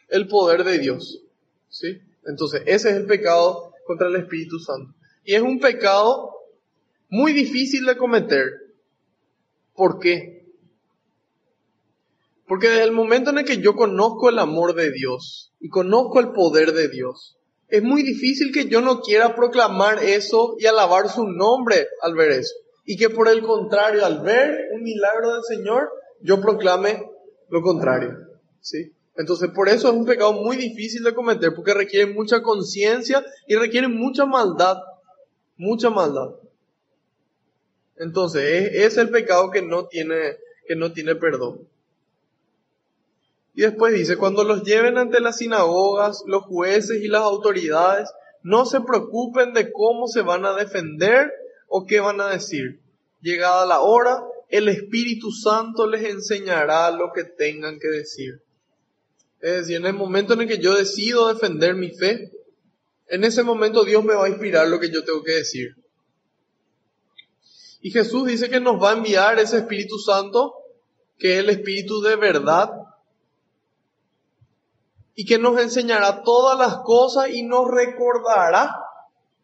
el 0.09 0.27
poder 0.27 0.63
de 0.63 0.79
Dios. 0.79 1.21
¿Sí? 1.69 1.99
Entonces, 2.25 2.61
ese 2.65 2.89
es 2.89 2.95
el 2.95 3.05
pecado 3.05 3.73
contra 3.85 4.07
el 4.07 4.15
Espíritu 4.17 4.59
Santo. 4.59 4.93
Y 5.23 5.33
es 5.33 5.41
un 5.41 5.59
pecado 5.59 6.31
muy 7.09 7.33
difícil 7.33 7.85
de 7.85 7.97
cometer. 7.97 8.51
¿Por 9.75 9.99
qué? 9.99 10.45
Porque 12.47 12.69
desde 12.69 12.83
el 12.83 12.91
momento 12.91 13.31
en 13.31 13.39
el 13.39 13.45
que 13.45 13.61
yo 13.61 13.75
conozco 13.75 14.29
el 14.29 14.39
amor 14.39 14.73
de 14.73 14.91
Dios 14.91 15.53
y 15.59 15.69
conozco 15.69 16.19
el 16.19 16.31
poder 16.31 16.73
de 16.73 16.87
Dios, 16.87 17.37
es 17.67 17.83
muy 17.83 18.03
difícil 18.03 18.53
que 18.53 18.67
yo 18.67 18.81
no 18.81 19.01
quiera 19.01 19.35
proclamar 19.35 20.01
eso 20.01 20.55
y 20.57 20.65
alabar 20.65 21.09
su 21.09 21.27
nombre 21.27 21.87
al 22.01 22.15
ver 22.15 22.31
eso. 22.31 22.55
Y 22.89 22.95
que 22.95 23.09
por 23.09 23.27
el 23.27 23.43
contrario, 23.43 24.05
al 24.05 24.21
ver 24.21 24.69
un 24.73 24.81
milagro 24.81 25.33
del 25.33 25.43
Señor, 25.43 25.91
yo 26.21 26.39
proclame 26.39 27.03
lo 27.49 27.61
contrario. 27.61 28.17
¿Sí? 28.61 28.93
Entonces, 29.17 29.49
por 29.53 29.67
eso 29.67 29.89
es 29.89 29.93
un 29.93 30.05
pecado 30.05 30.31
muy 30.31 30.55
difícil 30.55 31.03
de 31.03 31.13
cometer, 31.13 31.53
porque 31.53 31.73
requiere 31.73 32.13
mucha 32.13 32.41
conciencia 32.41 33.25
y 33.45 33.55
requiere 33.55 33.89
mucha 33.89 34.25
maldad. 34.25 34.77
Mucha 35.57 35.89
maldad. 35.89 36.29
Entonces, 37.97 38.71
es, 38.73 38.97
el 38.97 39.09
pecado 39.09 39.51
que 39.51 39.61
no 39.61 39.87
tiene, 39.87 40.37
que 40.65 40.77
no 40.77 40.93
tiene 40.93 41.15
perdón. 41.15 41.67
Y 43.53 43.63
después 43.63 43.93
dice, 43.93 44.15
cuando 44.15 44.45
los 44.45 44.63
lleven 44.63 44.97
ante 44.97 45.19
las 45.19 45.39
sinagogas, 45.39 46.23
los 46.25 46.43
jueces 46.43 47.03
y 47.03 47.09
las 47.09 47.23
autoridades, 47.23 48.09
no 48.43 48.65
se 48.65 48.79
preocupen 48.79 49.53
de 49.53 49.73
cómo 49.73 50.07
se 50.07 50.21
van 50.21 50.45
a 50.45 50.53
defender 50.53 51.33
o 51.67 51.85
qué 51.85 51.99
van 51.99 52.21
a 52.21 52.29
decir. 52.29 52.79
Llegada 53.21 53.65
la 53.65 53.81
hora, 53.81 54.23
el 54.49 54.69
Espíritu 54.69 55.31
Santo 55.31 55.87
les 55.87 56.03
enseñará 56.03 56.89
lo 56.91 57.11
que 57.13 57.23
tengan 57.23 57.79
que 57.79 57.89
decir. 57.89 58.41
Es 59.41 59.51
decir, 59.53 59.75
en 59.77 59.85
el 59.85 59.93
momento 59.93 60.33
en 60.33 60.41
el 60.41 60.47
que 60.47 60.59
yo 60.59 60.75
decido 60.75 61.27
defender 61.27 61.75
mi 61.75 61.91
fe, 61.91 62.31
en 63.07 63.23
ese 63.23 63.43
momento 63.43 63.83
Dios 63.83 64.03
me 64.03 64.15
va 64.15 64.25
a 64.25 64.29
inspirar 64.29 64.67
lo 64.67 64.79
que 64.79 64.91
yo 64.91 65.03
tengo 65.03 65.23
que 65.23 65.33
decir. 65.33 65.75
Y 67.81 67.91
Jesús 67.91 68.25
dice 68.27 68.49
que 68.49 68.59
nos 68.59 68.81
va 68.81 68.91
a 68.91 68.97
enviar 68.97 69.39
ese 69.39 69.57
Espíritu 69.57 69.97
Santo, 69.99 70.55
que 71.17 71.35
es 71.35 71.39
el 71.39 71.49
Espíritu 71.49 72.01
de 72.01 72.15
verdad, 72.15 72.71
y 75.15 75.25
que 75.25 75.37
nos 75.37 75.59
enseñará 75.59 76.23
todas 76.23 76.57
las 76.57 76.77
cosas 76.83 77.29
y 77.29 77.43
nos 77.43 77.69
recordará, 77.69 78.75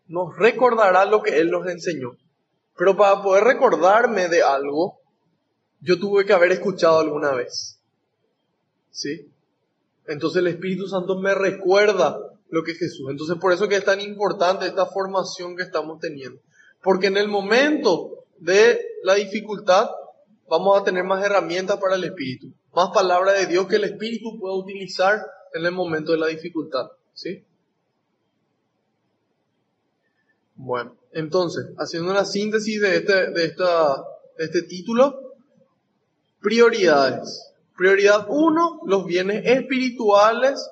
nos 0.07 0.35
recordará 0.37 1.05
lo 1.05 1.21
que 1.21 1.39
Él 1.39 1.51
nos 1.51 1.67
enseñó. 1.67 2.17
Pero 2.77 2.97
para 2.97 3.21
poder 3.21 3.43
recordarme 3.43 4.29
de 4.29 4.43
algo, 4.43 4.99
yo 5.81 5.99
tuve 5.99 6.25
que 6.25 6.33
haber 6.33 6.51
escuchado 6.51 6.99
alguna 6.99 7.31
vez. 7.31 7.79
¿Sí? 8.91 9.27
Entonces 10.07 10.39
el 10.39 10.47
Espíritu 10.47 10.87
Santo 10.87 11.19
me 11.19 11.33
recuerda 11.33 12.17
lo 12.49 12.63
que 12.63 12.73
Jesús. 12.73 13.09
Entonces 13.09 13.37
por 13.39 13.53
eso 13.53 13.67
que 13.67 13.75
es 13.75 13.85
tan 13.85 14.01
importante 14.01 14.65
esta 14.65 14.85
formación 14.85 15.55
que 15.55 15.63
estamos 15.63 15.99
teniendo. 15.99 16.39
Porque 16.81 17.07
en 17.07 17.17
el 17.17 17.27
momento 17.27 18.25
de 18.37 18.79
la 19.03 19.15
dificultad 19.15 19.89
vamos 20.49 20.79
a 20.79 20.83
tener 20.83 21.03
más 21.03 21.23
herramientas 21.23 21.77
para 21.77 21.95
el 21.95 22.03
Espíritu. 22.03 22.53
Más 22.73 22.89
palabra 22.93 23.33
de 23.33 23.45
Dios 23.45 23.67
que 23.67 23.77
el 23.77 23.85
Espíritu 23.85 24.39
pueda 24.39 24.55
utilizar 24.55 25.19
en 25.53 25.65
el 25.65 25.71
momento 25.71 26.11
de 26.11 26.17
la 26.17 26.27
dificultad. 26.27 26.87
¿Sí? 27.13 27.43
Bueno, 30.55 30.95
entonces, 31.11 31.65
haciendo 31.77 32.11
una 32.11 32.25
síntesis 32.25 32.79
de 32.79 32.97
este, 32.97 33.31
de 33.31 33.45
esta, 33.45 34.03
de 34.37 34.45
este 34.45 34.61
título, 34.63 35.35
prioridades. 36.41 37.53
Prioridad 37.75 38.27
uno, 38.29 38.81
los 38.85 39.05
bienes 39.05 39.45
espirituales 39.45 40.69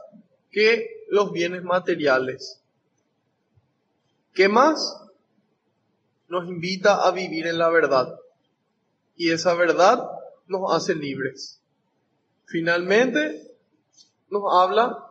que 0.51 1.05
los 1.09 1.31
bienes 1.31 1.63
materiales. 1.63 2.61
¿Qué 4.33 4.47
más? 4.47 4.97
Nos 6.27 6.47
invita 6.47 7.05
a 7.05 7.11
vivir 7.11 7.47
en 7.47 7.57
la 7.57 7.69
verdad. 7.69 8.15
Y 9.15 9.31
esa 9.31 9.55
verdad 9.55 10.09
nos 10.47 10.73
hace 10.73 10.95
libres. 10.95 11.59
Finalmente, 12.45 13.51
nos 14.29 14.43
habla 14.51 15.07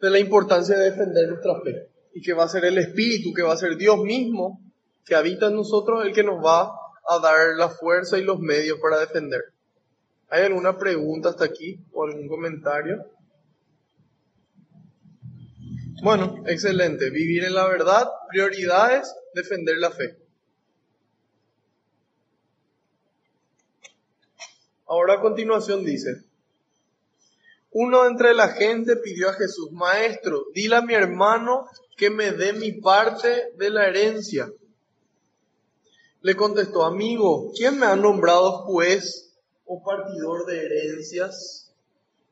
de 0.00 0.10
la 0.10 0.18
importancia 0.18 0.76
de 0.76 0.90
defender 0.90 1.28
nuestra 1.28 1.60
fe 1.60 1.95
y 2.16 2.22
que 2.22 2.32
va 2.32 2.44
a 2.44 2.48
ser 2.48 2.64
el 2.64 2.78
Espíritu, 2.78 3.34
que 3.34 3.42
va 3.42 3.52
a 3.52 3.58
ser 3.58 3.76
Dios 3.76 3.98
mismo 3.98 4.58
que 5.04 5.14
habita 5.14 5.48
en 5.48 5.54
nosotros 5.54 6.02
el 6.02 6.14
que 6.14 6.24
nos 6.24 6.42
va 6.42 6.72
a 7.06 7.18
dar 7.22 7.54
la 7.56 7.68
fuerza 7.68 8.18
y 8.18 8.24
los 8.24 8.40
medios 8.40 8.78
para 8.80 8.98
defender. 8.98 9.42
¿Hay 10.30 10.44
alguna 10.44 10.78
pregunta 10.78 11.28
hasta 11.28 11.44
aquí 11.44 11.78
o 11.92 12.04
algún 12.04 12.26
comentario? 12.26 13.04
Bueno, 16.02 16.42
excelente. 16.46 17.10
Vivir 17.10 17.44
en 17.44 17.54
la 17.54 17.68
verdad, 17.68 18.08
prioridades, 18.30 19.14
defender 19.34 19.76
la 19.76 19.90
fe. 19.90 20.16
Ahora 24.86 25.14
a 25.14 25.20
continuación 25.20 25.84
dice, 25.84 26.24
uno 27.78 28.06
entre 28.06 28.32
la 28.32 28.48
gente 28.48 28.96
pidió 28.96 29.28
a 29.28 29.34
Jesús, 29.34 29.70
Maestro, 29.70 30.46
dile 30.54 30.76
a 30.76 30.80
mi 30.80 30.94
hermano 30.94 31.66
que 31.94 32.08
me 32.08 32.32
dé 32.32 32.54
mi 32.54 32.72
parte 32.72 33.52
de 33.58 33.68
la 33.68 33.86
herencia. 33.86 34.50
Le 36.22 36.34
contestó, 36.34 36.86
amigo, 36.86 37.52
¿quién 37.54 37.78
me 37.78 37.84
ha 37.84 37.94
nombrado 37.94 38.64
juez 38.64 39.30
o 39.66 39.84
partidor 39.84 40.46
de 40.46 40.64
herencias? 40.64 41.70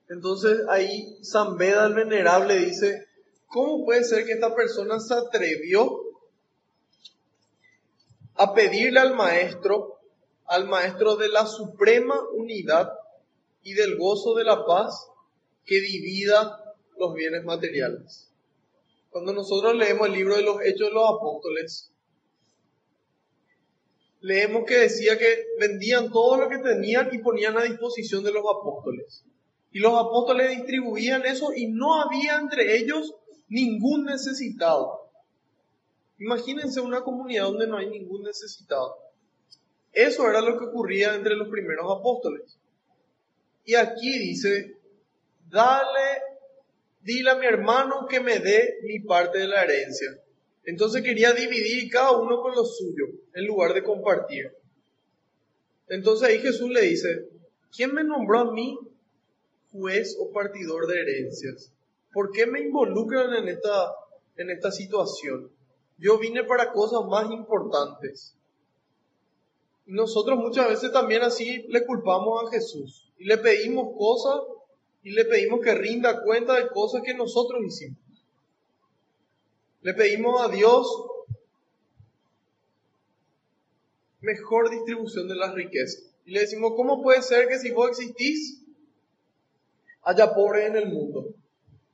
Entonces 0.08 0.62
ahí 0.70 1.18
San 1.20 1.58
Beda 1.58 1.88
el 1.88 1.92
Venerable 1.92 2.56
dice, 2.56 3.06
¿cómo 3.46 3.84
puede 3.84 4.02
ser 4.04 4.24
que 4.24 4.32
esta 4.32 4.54
persona 4.54 4.98
se 4.98 5.12
atrevió 5.12 6.00
a 8.36 8.54
pedirle 8.54 8.98
al 8.98 9.14
maestro, 9.14 10.00
al 10.46 10.66
maestro 10.66 11.16
de 11.16 11.28
la 11.28 11.44
suprema 11.44 12.18
unidad 12.32 12.94
y 13.62 13.74
del 13.74 13.98
gozo 13.98 14.32
de 14.36 14.44
la 14.44 14.64
paz, 14.64 15.10
que 15.64 15.80
divida 15.80 16.74
los 16.98 17.14
bienes 17.14 17.44
materiales. 17.44 18.30
Cuando 19.10 19.32
nosotros 19.32 19.74
leemos 19.76 20.08
el 20.08 20.14
libro 20.14 20.36
de 20.36 20.42
los 20.42 20.60
Hechos 20.62 20.88
de 20.88 20.94
los 20.94 21.08
Apóstoles, 21.08 21.92
leemos 24.20 24.64
que 24.64 24.78
decía 24.78 25.18
que 25.18 25.44
vendían 25.60 26.10
todo 26.10 26.36
lo 26.36 26.48
que 26.48 26.58
tenían 26.58 27.10
y 27.12 27.18
ponían 27.18 27.58
a 27.58 27.62
disposición 27.62 28.24
de 28.24 28.32
los 28.32 28.42
apóstoles. 28.42 29.24
Y 29.70 29.80
los 29.80 29.92
apóstoles 29.92 30.50
distribuían 30.50 31.26
eso 31.26 31.52
y 31.54 31.66
no 31.66 32.00
había 32.00 32.36
entre 32.36 32.76
ellos 32.76 33.14
ningún 33.48 34.04
necesitado. 34.04 35.10
Imagínense 36.18 36.80
una 36.80 37.02
comunidad 37.02 37.44
donde 37.44 37.66
no 37.66 37.76
hay 37.76 37.90
ningún 37.90 38.22
necesitado. 38.22 38.96
Eso 39.92 40.28
era 40.28 40.40
lo 40.40 40.58
que 40.58 40.64
ocurría 40.64 41.14
entre 41.14 41.36
los 41.36 41.48
primeros 41.48 41.84
apóstoles. 41.98 42.58
Y 43.64 43.74
aquí 43.74 44.18
dice 44.18 44.76
dale, 45.48 46.22
dile 47.02 47.30
a 47.30 47.36
mi 47.36 47.46
hermano 47.46 48.06
que 48.08 48.20
me 48.20 48.38
dé 48.38 48.78
mi 48.82 49.00
parte 49.00 49.38
de 49.38 49.48
la 49.48 49.64
herencia. 49.64 50.18
Entonces 50.64 51.02
quería 51.02 51.32
dividir 51.32 51.90
cada 51.90 52.12
uno 52.12 52.40
con 52.40 52.54
lo 52.54 52.64
suyo, 52.64 53.06
en 53.34 53.46
lugar 53.46 53.74
de 53.74 53.82
compartir. 53.82 54.52
Entonces 55.88 56.28
ahí 56.28 56.38
Jesús 56.38 56.70
le 56.70 56.80
dice, 56.80 57.28
¿quién 57.74 57.92
me 57.92 58.04
nombró 58.04 58.40
a 58.40 58.52
mí 58.52 58.78
juez 59.72 60.16
o 60.18 60.32
partidor 60.32 60.86
de 60.86 61.00
herencias? 61.00 61.72
¿Por 62.12 62.30
qué 62.30 62.46
me 62.46 62.60
involucran 62.60 63.34
en 63.34 63.48
esta, 63.48 63.92
en 64.36 64.50
esta 64.50 64.70
situación? 64.70 65.50
Yo 65.98 66.18
vine 66.18 66.44
para 66.44 66.72
cosas 66.72 67.04
más 67.08 67.30
importantes. 67.30 68.34
Nosotros 69.86 70.38
muchas 70.38 70.68
veces 70.68 70.92
también 70.92 71.22
así 71.22 71.66
le 71.68 71.84
culpamos 71.84 72.42
a 72.42 72.50
Jesús 72.50 73.12
y 73.18 73.24
le 73.26 73.36
pedimos 73.36 73.94
cosas 73.98 74.40
y 75.04 75.10
le 75.10 75.26
pedimos 75.26 75.60
que 75.60 75.74
rinda 75.74 76.22
cuenta 76.22 76.54
de 76.54 76.68
cosas 76.68 77.02
que 77.04 77.14
nosotros 77.14 77.62
hicimos. 77.62 77.98
Le 79.82 79.92
pedimos 79.92 80.40
a 80.40 80.48
Dios 80.48 80.86
mejor 84.22 84.70
distribución 84.70 85.28
de 85.28 85.34
las 85.34 85.54
riquezas. 85.54 86.10
Y 86.24 86.32
le 86.32 86.40
decimos, 86.40 86.72
¿cómo 86.74 87.02
puede 87.02 87.20
ser 87.20 87.48
que 87.48 87.58
si 87.58 87.70
vos 87.70 87.90
existís, 87.90 88.62
haya 90.02 90.34
pobres 90.34 90.70
en 90.70 90.76
el 90.76 90.88
mundo? 90.88 91.34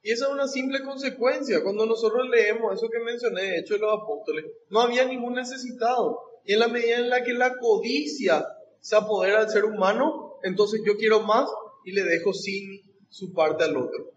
Y 0.04 0.12
esa 0.12 0.26
es 0.26 0.32
una 0.32 0.46
simple 0.46 0.84
consecuencia. 0.84 1.64
Cuando 1.64 1.86
nosotros 1.86 2.28
leemos 2.28 2.74
eso 2.74 2.88
que 2.88 3.00
mencioné, 3.00 3.58
hecho 3.58 3.74
de 3.74 3.80
los 3.80 4.02
apóstoles, 4.02 4.46
no 4.70 4.80
había 4.80 5.04
ningún 5.04 5.34
necesitado. 5.34 6.20
Y 6.44 6.52
en 6.52 6.60
la 6.60 6.68
medida 6.68 6.98
en 6.98 7.10
la 7.10 7.24
que 7.24 7.34
la 7.34 7.56
codicia 7.58 8.46
se 8.78 8.94
apodera 8.94 9.40
al 9.40 9.50
ser 9.50 9.64
humano, 9.64 10.38
entonces 10.44 10.80
yo 10.86 10.96
quiero 10.96 11.22
más 11.22 11.50
y 11.84 11.90
le 11.90 12.04
dejo 12.04 12.32
sin 12.32 12.89
su 13.10 13.34
parte 13.34 13.64
al 13.64 13.76
otro. 13.76 14.12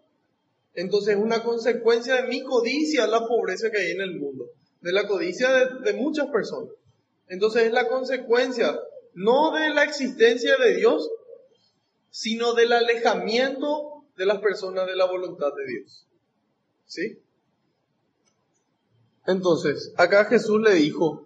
Entonces 0.76 1.16
es 1.16 1.22
una 1.22 1.44
consecuencia 1.44 2.16
de 2.16 2.28
mi 2.28 2.44
codicia 2.44 3.06
la 3.08 3.28
pobreza 3.28 3.70
que 3.70 3.78
hay 3.78 3.91
en 3.91 4.02
el 4.02 4.20
mundo, 4.20 4.46
de 4.82 4.91
la 4.91 5.08
codicia 5.08 5.50
de, 5.84 5.94
muchas 5.94 6.28
personas. 6.28 6.74
Entonces 7.28 7.64
es 7.64 7.74
la 7.74 7.88
consecuencia 7.88 8.80
no 9.14 9.52
de 9.52 9.70
la 9.70 9.84
existencia 9.84 10.58
de 10.58 10.76
Dios, 10.76 11.10
sino 12.10 12.54
del 12.54 12.74
alejamiento 12.74 14.06
de 14.16 14.26
las 14.26 14.39
personas 14.39 14.88
de 14.88 14.96
la 14.96 15.06
voluntad 15.06 15.50
de 15.56 15.72
Dios. 15.72 16.08
¿Sí? 16.86 17.20
Entonces, 19.26 19.94
acá 19.98 20.26
Jesús 20.26 20.62
le 20.62 20.74
dijo, 20.76 21.24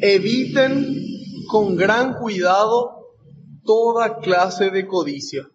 eviten 0.00 0.94
con 1.50 1.76
gran 1.76 2.14
cuidado 2.18 3.08
toda 3.64 4.18
clase 4.18 4.70
de 4.70 4.86
codicia 4.86 5.50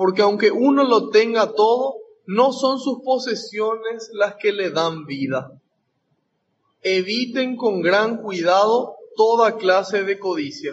porque 0.00 0.22
aunque 0.22 0.50
uno 0.50 0.84
lo 0.84 1.10
tenga 1.10 1.52
todo, 1.52 1.96
no 2.24 2.54
son 2.54 2.78
sus 2.78 3.02
posesiones 3.04 4.08
las 4.14 4.36
que 4.36 4.50
le 4.50 4.70
dan 4.70 5.04
vida. 5.04 5.60
Eviten 6.80 7.58
con 7.58 7.82
gran 7.82 8.16
cuidado 8.22 8.96
toda 9.14 9.58
clase 9.58 10.04
de 10.04 10.18
codicia, 10.18 10.72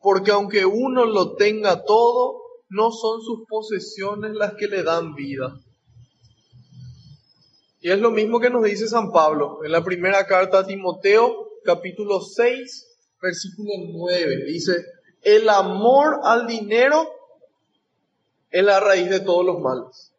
porque 0.00 0.32
aunque 0.32 0.66
uno 0.66 1.04
lo 1.04 1.36
tenga 1.36 1.84
todo, 1.84 2.42
no 2.68 2.90
son 2.90 3.22
sus 3.22 3.46
posesiones 3.48 4.32
las 4.32 4.54
que 4.54 4.66
le 4.66 4.82
dan 4.82 5.14
vida. 5.14 5.54
Y 7.80 7.92
es 7.92 8.00
lo 8.00 8.10
mismo 8.10 8.40
que 8.40 8.50
nos 8.50 8.64
dice 8.64 8.88
San 8.88 9.12
Pablo 9.12 9.60
en 9.64 9.70
la 9.70 9.84
primera 9.84 10.26
carta 10.26 10.58
a 10.58 10.66
Timoteo, 10.66 11.60
capítulo 11.62 12.20
6, 12.20 12.86
versículo 13.22 13.70
9. 13.92 14.46
Dice, 14.46 14.84
el 15.22 15.48
amor 15.48 16.18
al 16.24 16.48
dinero 16.48 17.17
es 18.50 18.64
la 18.64 18.80
raíz 18.80 19.10
de 19.10 19.20
todos 19.20 19.44
los 19.44 19.60
males. 19.60 20.12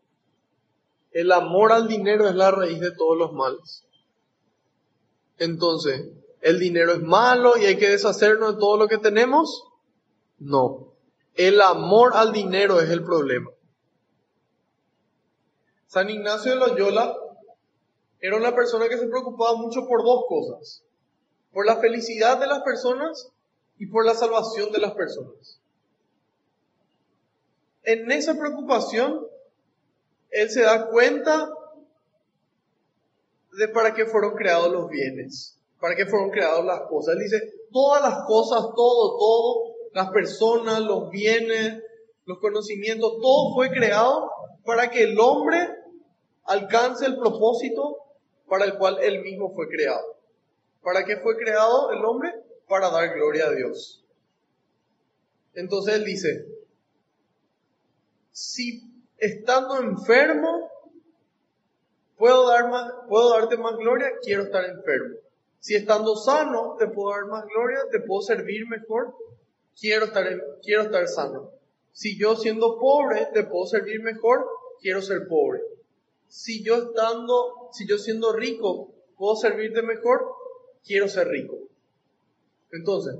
El 1.12 1.32
amor 1.32 1.72
al 1.72 1.88
dinero 1.88 2.28
es 2.28 2.36
la 2.36 2.52
raíz 2.52 2.80
de 2.80 2.92
todos 2.92 3.18
los 3.18 3.34
males. 3.34 3.86
Entonces, 5.38 6.10
¿el 6.42 6.60
dinero 6.60 6.92
es 6.94 7.02
malo 7.02 7.58
y 7.58 7.66
hay 7.66 7.78
que 7.78 7.90
deshacernos 7.90 8.56
de 8.56 8.60
todo 8.60 8.78
lo 8.78 8.88
que 8.88 8.98
tenemos? 8.98 9.66
No. 10.38 10.94
El 11.36 11.62
amor 11.62 12.12
al 12.16 12.32
dinero 12.32 12.80
es 12.80 12.90
el 12.90 13.04
problema. 13.04 13.50
San 15.88 16.10
Ignacio 16.10 16.52
de 16.52 16.58
Loyola 16.58 17.18
era 18.20 18.38
una 18.38 18.54
persona 18.54 18.88
que 18.88 18.98
se 18.98 19.08
preocupaba 19.08 19.58
mucho 19.58 19.88
por 19.88 20.04
dos 20.04 20.26
cosas. 20.28 20.84
Por 21.52 21.66
la 21.66 21.78
felicidad 21.78 22.40
de 22.40 22.46
las 22.46 22.62
personas 22.62 23.32
y 23.80 23.88
por 23.88 24.06
la 24.06 24.14
salvación 24.14 24.72
de 24.72 24.80
las 24.80 24.92
personas 24.92 25.59
en 27.84 28.12
esa 28.12 28.38
preocupación, 28.38 29.26
él 30.32 30.50
se 30.50 30.62
da 30.62 30.90
cuenta 30.90 31.50
de 33.58 33.68
para 33.70 33.94
qué 33.94 34.06
fueron 34.06 34.36
creados 34.36 34.72
los 34.72 34.90
bienes, 34.90 35.58
para 35.80 35.96
qué 35.96 36.06
fueron 36.06 36.30
creadas 36.30 36.64
las 36.64 36.82
cosas. 36.88 37.16
Él 37.16 37.24
dice, 37.24 37.42
todas 37.72 38.02
las 38.02 38.26
cosas, 38.26 38.60
todo, 38.76 39.18
todo, 39.18 39.76
las 39.94 40.12
personas, 40.12 40.82
los 40.82 41.10
bienes, 41.10 41.84
los 42.26 42.40
conocimientos, 42.40 43.18
todo 43.22 43.54
fue 43.56 43.70
creado 43.70 44.30
para 44.66 44.90
que 44.90 45.04
el 45.04 45.20
hombre 45.20 45.58
alcance 46.46 47.06
el 47.06 47.18
propósito 47.18 47.98
para 48.48 48.66
el 48.66 48.78
cual 48.78 48.98
él 49.02 49.22
mismo 49.22 49.54
fue 49.54 49.68
creado. 49.68 50.16
¿Para 50.84 51.06
qué 51.06 51.18
fue 51.18 51.38
creado 51.38 51.92
el 51.92 52.04
hombre? 52.06 52.34
Para 52.68 52.90
dar 52.90 53.14
gloria 53.14 53.48
a 53.48 53.52
Dios. 53.52 54.04
Entonces 55.54 55.96
él 55.96 56.06
dice, 56.06 56.46
si 58.32 58.84
estando 59.18 59.78
enfermo 59.78 60.70
puedo, 62.18 62.48
dar 62.48 62.70
más, 62.70 62.92
puedo 63.08 63.32
darte 63.32 63.58
más 63.58 63.76
gloria, 63.78 64.08
quiero 64.22 64.44
estar 64.44 64.66
enfermo. 64.66 65.16
Si 65.60 65.76
estando 65.76 66.16
sano 66.16 66.76
te 66.78 66.88
puedo 66.88 67.16
dar 67.16 67.26
más 67.28 67.46
gloria, 67.46 67.80
te 67.92 68.00
puedo 68.02 68.22
servir 68.22 68.68
mejor, 68.68 69.16
quiero 69.80 70.06
estar, 70.06 70.26
quiero 70.62 70.84
estar 70.84 71.08
sano. 71.08 71.52
Si 71.92 72.18
yo 72.18 72.36
siendo 72.36 72.78
pobre 72.78 73.28
te 73.34 73.44
puedo 73.44 73.66
servir 73.66 74.02
mejor, 74.02 74.46
quiero 74.82 75.02
ser 75.02 75.28
pobre. 75.28 75.62
Si 76.28 76.64
yo 76.64 76.76
estando, 76.76 77.70
si 77.72 77.88
yo 77.88 77.98
siendo 77.98 78.34
rico 78.34 78.94
puedo 79.18 79.36
servirte 79.36 79.82
mejor, 79.82 80.26
quiero 80.86 81.08
ser 81.08 81.28
rico. 81.28 81.58
Entonces, 82.72 83.16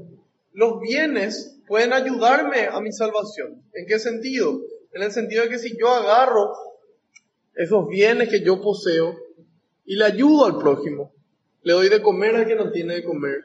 los 0.54 0.80
bienes 0.80 1.60
pueden 1.68 1.94
ayudarme 1.94 2.68
a 2.68 2.80
mi 2.80 2.92
salvación. 2.92 3.64
¿En 3.74 3.86
qué 3.86 4.00
sentido? 4.00 4.62
En 4.92 5.04
el 5.04 5.12
sentido 5.12 5.44
de 5.44 5.50
que 5.50 5.60
si 5.60 5.78
yo 5.78 5.90
agarro 5.90 6.52
esos 7.56 7.88
bienes 7.88 8.30
que 8.30 8.42
yo 8.42 8.62
poseo 8.62 9.16
y 9.86 9.96
le 9.96 10.06
ayudo 10.06 10.46
al 10.46 10.58
prójimo, 10.58 11.12
le 11.64 11.74
doy 11.74 11.90
de 11.90 12.02
comer 12.02 12.36
al 12.36 12.48
que 12.48 12.56
no 12.56 12.72
tiene 12.72 12.96
de 12.96 13.04
comer, 13.04 13.44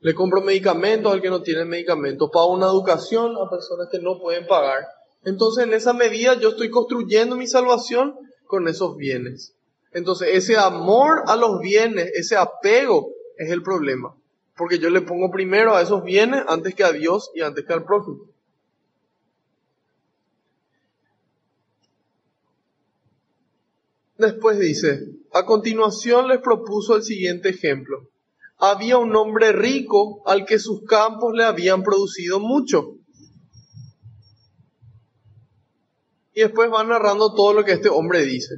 le 0.00 0.14
compro 0.14 0.42
medicamentos 0.42 1.12
al 1.12 1.22
que 1.22 1.30
no 1.30 1.42
tiene 1.42 1.64
medicamentos, 1.64 2.30
pago 2.32 2.52
una 2.52 2.66
educación 2.66 3.34
a 3.36 3.50
personas 3.50 3.88
que 3.90 3.98
no 3.98 4.18
pueden 4.18 4.46
pagar. 4.46 4.84
Entonces 5.24 5.64
en 5.64 5.72
esa 5.72 5.92
medida 5.92 6.38
yo 6.38 6.50
estoy 6.50 6.70
construyendo 6.70 7.34
mi 7.34 7.46
salvación 7.46 8.14
con 8.46 8.68
esos 8.68 8.96
bienes. 8.96 9.54
Entonces 9.92 10.28
ese 10.32 10.56
amor 10.56 11.22
a 11.26 11.36
los 11.36 11.60
bienes, 11.60 12.12
ese 12.14 12.36
apego 12.36 13.10
es 13.38 13.50
el 13.50 13.62
problema. 13.62 14.14
Porque 14.56 14.78
yo 14.78 14.90
le 14.90 15.00
pongo 15.00 15.30
primero 15.30 15.74
a 15.74 15.82
esos 15.82 16.04
bienes 16.04 16.42
antes 16.48 16.74
que 16.74 16.84
a 16.84 16.92
Dios 16.92 17.30
y 17.34 17.40
antes 17.40 17.64
que 17.64 17.72
al 17.72 17.84
prójimo. 17.84 18.30
Después 24.18 24.58
dice, 24.58 25.00
a 25.32 25.44
continuación 25.44 26.28
les 26.28 26.40
propuso 26.40 26.96
el 26.96 27.02
siguiente 27.02 27.50
ejemplo. 27.50 28.08
Había 28.58 28.96
un 28.96 29.14
hombre 29.14 29.52
rico 29.52 30.22
al 30.26 30.46
que 30.46 30.58
sus 30.58 30.84
campos 30.84 31.34
le 31.34 31.44
habían 31.44 31.82
producido 31.82 32.40
mucho. 32.40 32.96
Y 36.32 36.40
después 36.40 36.70
va 36.72 36.84
narrando 36.84 37.34
todo 37.34 37.52
lo 37.52 37.64
que 37.64 37.72
este 37.72 37.90
hombre 37.90 38.24
dice. 38.24 38.56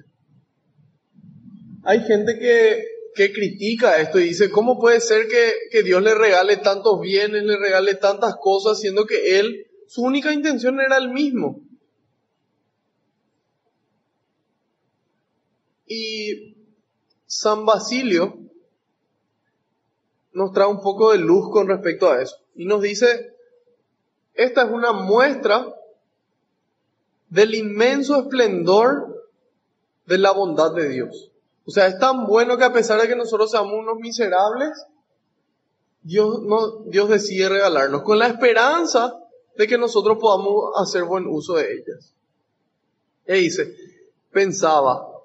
Hay 1.82 2.04
gente 2.04 2.38
que, 2.38 2.84
que 3.14 3.32
critica 3.32 4.00
esto 4.00 4.20
y 4.20 4.24
dice, 4.24 4.50
¿cómo 4.50 4.78
puede 4.78 5.00
ser 5.00 5.26
que, 5.26 5.52
que 5.70 5.82
Dios 5.82 6.02
le 6.02 6.14
regale 6.14 6.58
tantos 6.58 7.00
bienes, 7.00 7.42
le 7.42 7.56
regale 7.56 7.94
tantas 7.94 8.34
cosas, 8.40 8.78
siendo 8.78 9.06
que 9.06 9.40
él, 9.40 9.66
su 9.88 10.02
única 10.02 10.32
intención 10.32 10.80
era 10.80 10.98
el 10.98 11.10
mismo? 11.10 11.67
Y 15.88 16.56
San 17.26 17.64
Basilio 17.64 18.38
nos 20.32 20.52
trae 20.52 20.68
un 20.68 20.80
poco 20.80 21.12
de 21.12 21.18
luz 21.18 21.50
con 21.50 21.66
respecto 21.68 22.10
a 22.10 22.22
eso. 22.22 22.36
Y 22.54 22.66
nos 22.66 22.82
dice, 22.82 23.34
esta 24.34 24.64
es 24.64 24.70
una 24.70 24.92
muestra 24.92 25.74
del 27.28 27.54
inmenso 27.54 28.20
esplendor 28.20 29.28
de 30.06 30.18
la 30.18 30.32
bondad 30.32 30.72
de 30.74 30.88
Dios. 30.88 31.30
O 31.66 31.70
sea, 31.70 31.86
es 31.86 31.98
tan 31.98 32.26
bueno 32.26 32.56
que 32.56 32.64
a 32.64 32.72
pesar 32.72 33.00
de 33.00 33.08
que 33.08 33.16
nosotros 33.16 33.50
seamos 33.50 33.74
unos 33.74 33.98
miserables, 33.98 34.70
Dios, 36.02 36.40
no, 36.42 36.78
Dios 36.84 37.10
decide 37.10 37.48
regalarnos 37.48 38.02
con 38.02 38.18
la 38.18 38.28
esperanza 38.28 39.18
de 39.56 39.66
que 39.66 39.76
nosotros 39.76 40.16
podamos 40.18 40.72
hacer 40.76 41.04
buen 41.04 41.26
uso 41.26 41.56
de 41.56 41.72
ellas. 41.74 42.14
Y 43.26 43.32
dice, 43.34 43.74
pensaba, 44.30 45.17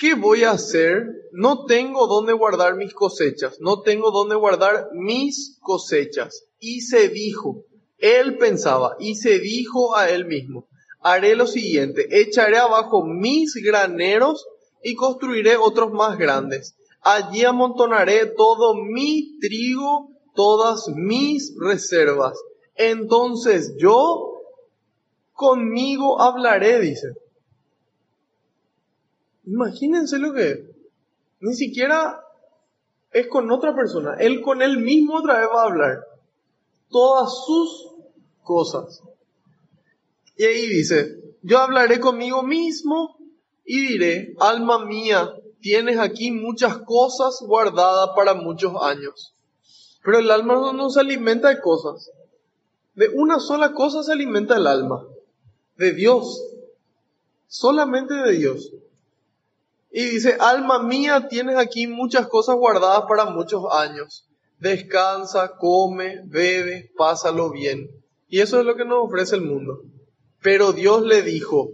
¿qué 0.00 0.14
voy 0.14 0.44
a 0.44 0.52
hacer? 0.52 1.04
No 1.30 1.66
tengo 1.66 2.06
dónde 2.06 2.32
guardar 2.32 2.74
mis 2.74 2.94
cosechas, 2.94 3.58
no 3.60 3.82
tengo 3.82 4.10
dónde 4.10 4.34
guardar 4.34 4.88
mis 4.94 5.58
cosechas. 5.60 6.46
Y 6.58 6.80
se 6.80 7.10
dijo, 7.10 7.64
él 7.98 8.38
pensaba, 8.38 8.96
y 8.98 9.14
se 9.14 9.38
dijo 9.38 9.94
a 9.94 10.08
él 10.08 10.24
mismo, 10.24 10.66
haré 11.00 11.36
lo 11.36 11.46
siguiente, 11.46 12.08
echaré 12.10 12.56
abajo 12.56 13.04
mis 13.04 13.54
graneros 13.54 14.46
y 14.82 14.94
construiré 14.94 15.58
otros 15.58 15.92
más 15.92 16.18
grandes. 16.18 16.74
Allí 17.02 17.44
amontonaré 17.44 18.26
todo 18.26 18.74
mi 18.74 19.38
trigo, 19.38 20.08
todas 20.34 20.88
mis 20.88 21.54
reservas. 21.58 22.38
Entonces 22.74 23.74
yo 23.78 24.40
conmigo 25.32 26.20
hablaré, 26.20 26.80
dice. 26.80 27.08
Imagínense 29.46 30.18
lo 30.18 30.32
que 30.32 30.50
es. 30.50 30.60
Ni 31.40 31.54
siquiera 31.54 32.20
es 33.12 33.26
con 33.28 33.50
otra 33.50 33.74
persona. 33.74 34.14
Él 34.18 34.40
con 34.42 34.62
él 34.62 34.78
mismo 34.78 35.16
otra 35.16 35.40
vez 35.40 35.48
va 35.54 35.62
a 35.62 35.66
hablar. 35.66 35.98
Todas 36.88 37.30
sus 37.46 37.88
cosas. 38.42 39.02
Y 40.36 40.44
ahí 40.44 40.66
dice, 40.66 41.20
yo 41.42 41.58
hablaré 41.58 42.00
conmigo 42.00 42.42
mismo 42.42 43.18
y 43.64 43.80
diré, 43.88 44.34
alma 44.40 44.84
mía, 44.84 45.34
tienes 45.60 45.98
aquí 45.98 46.30
muchas 46.30 46.78
cosas 46.78 47.42
guardadas 47.46 48.10
para 48.16 48.34
muchos 48.34 48.72
años. 48.82 49.34
Pero 50.02 50.18
el 50.18 50.30
alma 50.30 50.72
no, 50.72 50.90
se 50.90 51.00
alimenta 51.00 51.48
de 51.48 51.60
cosas. 51.60 52.10
De 52.94 53.08
una 53.08 53.38
sola 53.38 53.72
cosa 53.72 54.02
se 54.02 54.12
alimenta 54.12 54.56
el 54.56 54.66
alma. 54.66 55.06
De 55.76 55.92
Dios. 55.92 56.42
Solamente 57.46 58.14
de 58.14 58.32
Dios. 58.32 58.72
Y 59.90 60.04
dice, 60.04 60.36
alma 60.38 60.82
mía, 60.82 61.26
tienes 61.28 61.56
aquí 61.56 61.86
muchas 61.86 62.28
cosas 62.28 62.56
guardadas 62.56 63.04
para 63.08 63.26
muchos 63.26 63.64
años. 63.72 64.28
Descansa, 64.58 65.56
come, 65.58 66.20
bebe, 66.26 66.90
pásalo 66.96 67.50
bien. 67.50 67.88
Y 68.28 68.40
eso 68.40 68.60
es 68.60 68.66
lo 68.66 68.76
que 68.76 68.84
nos 68.84 69.04
ofrece 69.04 69.36
el 69.36 69.42
mundo. 69.42 69.80
Pero 70.40 70.72
Dios 70.72 71.02
le 71.02 71.22
dijo, 71.22 71.70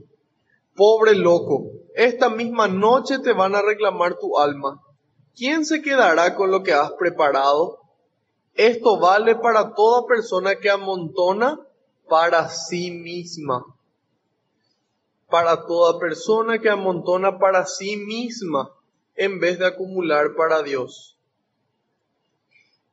pobre 0.74 1.14
loco, 1.14 1.72
esta 1.94 2.30
misma 2.30 2.68
noche 2.68 3.18
te 3.18 3.32
van 3.32 3.54
a 3.54 3.62
reclamar 3.62 4.18
tu 4.18 4.38
alma. 4.38 4.80
¿Quién 5.34 5.66
se 5.66 5.82
quedará 5.82 6.34
con 6.34 6.50
lo 6.50 6.62
que 6.62 6.72
has 6.72 6.92
preparado? 6.92 7.78
Esto 8.54 8.98
vale 8.98 9.36
para 9.36 9.74
toda 9.74 10.06
persona 10.06 10.56
que 10.56 10.70
amontona 10.70 11.58
para 12.08 12.48
sí 12.48 12.90
misma. 12.90 13.62
Para 15.28 15.66
toda 15.66 15.98
persona 15.98 16.58
que 16.58 16.70
amontona 16.70 17.38
para 17.38 17.66
sí 17.66 17.96
misma 17.96 18.70
en 19.14 19.40
vez 19.40 19.58
de 19.58 19.66
acumular 19.66 20.34
para 20.36 20.62
Dios. 20.62 21.18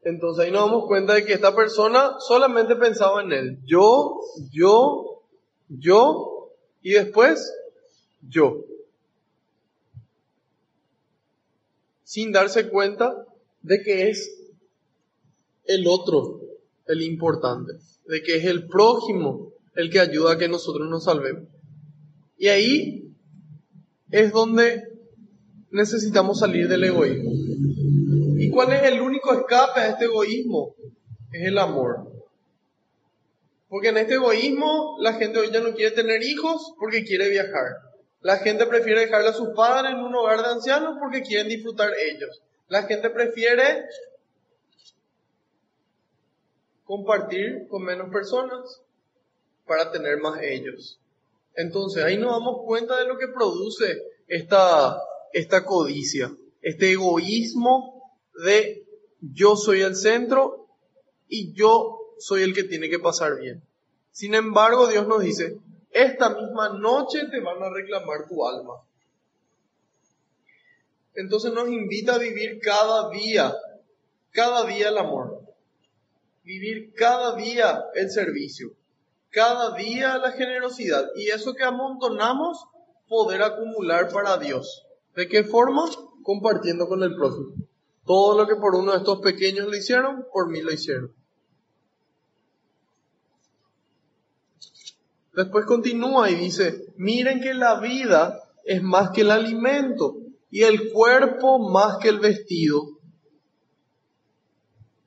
Entonces 0.04 0.46
ahí 0.46 0.52
nos 0.52 0.66
damos 0.66 0.88
cuenta 0.88 1.14
de 1.14 1.26
que 1.26 1.34
esta 1.34 1.56
persona 1.56 2.16
solamente 2.20 2.76
pensaba 2.76 3.22
en 3.22 3.32
él. 3.32 3.60
Yo, 3.66 4.20
yo, 4.52 5.22
yo 5.70 6.50
y 6.82 6.94
después 6.94 7.54
yo. 8.28 8.64
sin 12.14 12.32
darse 12.32 12.70
cuenta 12.70 13.26
de 13.64 13.82
que 13.82 14.10
es 14.10 14.40
el 15.66 15.88
otro 15.88 16.42
el 16.86 17.02
importante, 17.02 17.74
de 18.06 18.22
que 18.22 18.36
es 18.36 18.46
el 18.46 18.68
prójimo 18.68 19.52
el 19.74 19.90
que 19.90 20.00
ayuda 20.00 20.34
a 20.34 20.38
que 20.38 20.48
nosotros 20.48 20.88
nos 20.88 21.06
salvemos. 21.06 21.50
Y 22.44 22.50
ahí 22.50 23.16
es 24.12 24.34
donde 24.34 24.84
necesitamos 25.72 26.40
salir 26.40 26.68
del 26.68 26.84
egoísmo. 26.84 27.32
¿Y 28.38 28.50
cuál 28.50 28.74
es 28.74 28.84
el 28.84 29.00
único 29.00 29.32
escape 29.32 29.80
a 29.80 29.88
este 29.92 30.04
egoísmo? 30.04 30.76
Es 31.32 31.48
el 31.48 31.58
amor. 31.58 32.12
Porque 33.70 33.88
en 33.88 33.98
este 33.98 34.16
egoísmo 34.16 34.98
la 35.00 35.14
gente 35.14 35.40
hoy 35.40 35.52
ya 35.54 35.62
no 35.62 35.74
quiere 35.74 35.96
tener 35.96 36.22
hijos 36.22 36.74
porque 36.78 37.06
quiere 37.06 37.30
viajar. 37.30 37.78
La 38.20 38.40
gente 38.40 38.66
prefiere 38.66 39.00
dejarle 39.00 39.30
a 39.30 39.34
sus 39.34 39.56
padres 39.56 39.94
en 39.94 40.00
un 40.00 40.14
hogar 40.14 40.42
de 40.42 40.50
ancianos 40.50 40.98
porque 41.00 41.22
quieren 41.22 41.48
disfrutar 41.48 41.92
ellos. 42.12 42.42
La 42.68 42.84
gente 42.84 43.10
prefiere 43.10 43.86
compartir 46.84 47.70
con 47.70 47.86
menos 47.86 48.10
personas 48.10 48.82
para 49.66 49.94
tener 49.94 50.18
más 50.18 50.42
ellos. 50.42 51.00
Entonces 51.56 52.04
ahí 52.04 52.18
nos 52.18 52.32
damos 52.32 52.64
cuenta 52.66 52.98
de 53.00 53.08
lo 53.08 53.18
que 53.18 53.28
produce 53.28 54.02
esta, 54.28 55.00
esta 55.32 55.66
codicia, 55.66 56.32
este 56.62 56.92
egoísmo 56.92 58.18
de 58.44 58.86
yo 59.20 59.56
soy 59.56 59.82
el 59.82 59.96
centro 59.96 60.68
y 61.28 61.54
yo 61.54 62.00
soy 62.18 62.44
el 62.44 62.54
que 62.54 62.64
tiene 62.64 62.90
que 62.90 63.00
pasar 63.00 63.40
bien. 63.40 63.64
Sin 64.12 64.36
embargo, 64.36 64.88
Dios 64.88 65.08
nos 65.08 65.22
dice, 65.22 65.58
esta 65.92 66.30
misma 66.30 66.78
noche 66.78 67.28
te 67.30 67.40
van 67.40 67.62
a 67.62 67.70
reclamar 67.70 68.28
tu 68.28 68.46
alma. 68.46 68.74
Entonces 71.16 71.54
nos 71.54 71.70
invita 71.70 72.16
a 72.16 72.20
vivir 72.20 72.60
cada 72.60 73.10
día, 73.12 73.54
cada 74.32 74.66
día 74.66 74.90
el 74.90 74.98
amor, 74.98 75.42
vivir 76.44 76.94
cada 76.96 77.36
día 77.36 77.84
el 77.94 78.10
servicio, 78.10 78.72
cada 79.34 79.76
día 79.76 80.20
la 80.20 80.32
generosidad 80.32 81.08
y 81.16 81.30
eso 81.30 81.56
que 81.56 81.64
amontonamos, 81.64 82.66
poder 83.10 83.42
acumular 83.42 84.10
para 84.10 84.38
Dios. 84.38 84.86
¿De 85.16 85.28
qué 85.28 85.44
forma? 85.44 85.90
Compartiendo 86.22 86.88
con 86.88 87.04
el 87.04 87.16
prójimo. 87.16 87.54
Todo 88.06 88.38
lo 88.38 88.48
que 88.48 88.56
por 88.56 88.76
uno 88.76 88.92
de 88.92 89.00
estos 89.00 89.22
pequeños 89.22 89.66
lo 89.66 89.76
hicieron, 89.76 90.26
por 90.32 90.50
mí 90.50 90.62
lo 90.62 90.72
hicieron. 90.72 91.14
Después 95.36 95.66
continúa 95.66 96.30
y 96.30 96.36
dice, 96.36 96.94
miren 96.96 97.42
que 97.42 97.56
la 97.56 97.80
vida 97.80 98.40
es 98.66 98.84
más 98.84 99.10
que 99.10 99.22
el 99.22 99.32
alimento 99.32 100.18
y 100.52 100.62
el 100.62 100.92
cuerpo 100.92 101.58
más 101.58 101.98
que 101.98 102.10
el 102.10 102.20
vestido. 102.20 103.00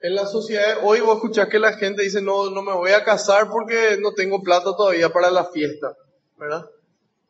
En 0.01 0.14
la 0.14 0.26
sociedad 0.26 0.78
hoy 0.82 1.01
voy 1.01 1.11
a 1.11 1.14
escuchar 1.14 1.49
que 1.49 1.59
la 1.59 1.72
gente 1.72 2.03
dice, 2.03 2.20
no, 2.20 2.51
no 2.51 2.62
me 2.62 2.74
voy 2.74 2.90
a 2.92 3.03
casar 3.03 3.49
porque 3.49 3.99
no 4.01 4.12
tengo 4.12 4.42
plata 4.42 4.76
todavía 4.76 5.11
para 5.11 5.30
la 5.30 5.47
fiesta, 5.47 5.97
¿verdad? 6.38 6.66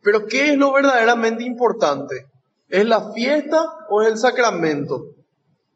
Pero 0.03 0.27
¿qué 0.27 0.51
es 0.51 0.57
lo 0.57 0.73
verdaderamente 0.73 1.45
importante? 1.45 2.27
¿Es 2.69 2.85
la 2.85 3.13
fiesta 3.13 3.65
o 3.89 4.03
es 4.03 4.09
el 4.09 4.19
sacramento? 4.19 5.15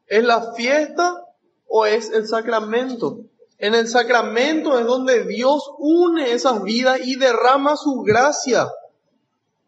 ¿Es 0.06 0.24
la 0.24 0.52
fiesta 0.54 1.24
o 1.66 1.86
es 1.86 2.10
el 2.10 2.26
sacramento? 2.26 3.20
En 3.58 3.74
el 3.74 3.86
sacramento 3.88 4.78
es 4.78 4.86
donde 4.86 5.24
Dios 5.24 5.70
une 5.78 6.32
esas 6.32 6.62
vidas 6.62 7.00
y 7.04 7.16
derrama 7.16 7.76
su 7.76 8.02
gracia 8.02 8.68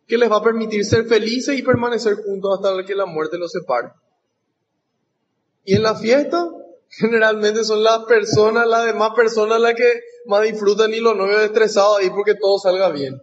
que 0.07 0.19
les 0.19 0.31
va 0.31 0.37
a 0.37 0.43
permitir 0.43 0.85
ser 0.85 1.07
felices 1.07 1.59
y 1.59 1.63
permanecer 1.63 2.17
juntos 2.17 2.59
hasta 2.59 2.85
que 2.85 2.95
la 2.95 3.07
muerte 3.07 3.39
los 3.39 3.53
separe. 3.53 3.93
Y 5.65 5.77
en 5.77 5.83
la 5.83 5.95
fiesta, 5.95 6.49
generalmente 6.93 7.65
son 7.65 7.83
las 7.83 8.05
personas, 8.05 8.67
las 8.67 8.85
demás 8.85 9.13
personas 9.15 9.61
las 9.61 9.75
que 9.75 10.01
más 10.27 10.43
disfrutan 10.43 10.93
y 10.93 11.01
los 11.01 11.17
novios 11.17 11.41
estresados 11.41 11.99
ahí 11.99 12.11
porque 12.11 12.35
todo 12.35 12.59
salga 12.59 12.91
bien. 12.91 13.21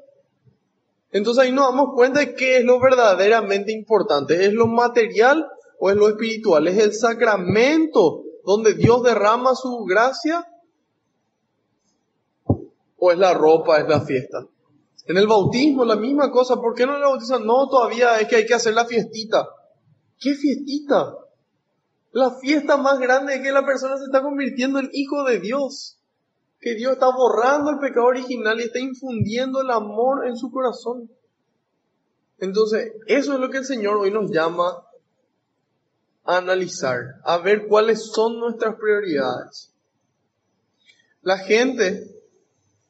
Entonces 1.11 1.43
ahí 1.43 1.51
nos 1.51 1.70
damos 1.70 1.93
cuenta 1.93 2.20
de 2.20 2.34
qué 2.34 2.57
es 2.57 2.63
lo 2.63 2.80
verdaderamente 2.80 3.72
importante. 3.72 4.45
¿Es 4.45 4.53
lo 4.53 4.67
material 4.67 5.47
o 5.80 5.89
es 5.89 5.95
lo 5.95 6.09
espiritual? 6.09 6.67
¿Es 6.67 6.78
el 6.78 6.93
sacramento 6.93 8.24
donde 8.43 8.74
Dios 8.74 9.03
derrama 9.03 9.55
su 9.55 9.84
gracia 9.86 10.45
o 12.97 13.11
es 13.11 13.17
la 13.17 13.34
ropa, 13.34 13.80
es 13.80 13.88
la 13.88 14.01
fiesta. 14.01 14.45
En 15.05 15.17
el 15.17 15.28
bautismo 15.28 15.86
la 15.86 15.95
misma 15.95 16.32
cosa, 16.32 16.57
¿por 16.57 16.76
qué 16.76 16.86
no 16.86 16.97
le 16.97 17.05
bautizan? 17.05 17.45
No, 17.45 17.67
todavía 17.67 18.20
es 18.20 18.28
que 18.28 18.38
hay 18.38 18.45
que 18.45 18.53
hacer 18.53 18.74
la 18.74 18.86
fiestita. 18.86 19.47
¿Qué 20.20 20.36
fiestita? 20.36 21.15
La 22.12 22.32
fiesta 22.39 22.78
más 22.78 22.99
grande 22.99 23.36
es 23.36 23.41
que 23.41 23.51
la 23.51 23.66
persona 23.66 23.97
se 23.97 24.05
está 24.05 24.22
convirtiendo 24.22 24.80
en 24.80 24.89
hijo 24.93 25.24
de 25.24 25.39
Dios. 25.39 25.97
Que 26.60 26.76
Dios 26.76 26.93
está 26.93 27.07
borrando 27.10 27.72
el 27.72 27.80
pecado 27.80 28.07
original 28.07 28.60
y 28.60 28.64
está 28.64 28.80
infundiendo 28.80 29.62
el 29.62 29.72
amor 29.72 30.28
en 30.28 30.36
su 30.36 30.51
corazón. 30.51 31.10
Entonces, 32.39 32.93
eso 33.07 33.34
es 33.34 33.39
lo 33.39 33.49
que 33.49 33.60
el 33.60 33.66
Señor 33.66 33.97
hoy 33.97 34.12
nos 34.12 34.32
llama 34.32 34.84
a 36.26 36.38
analizar, 36.38 37.16
a 37.24 37.38
ver 37.38 37.68
cuáles 37.68 38.12
son 38.12 38.39
nuestras 38.39 38.76
prioridades. 38.76 39.74
La 41.22 41.38
gente 41.38 42.20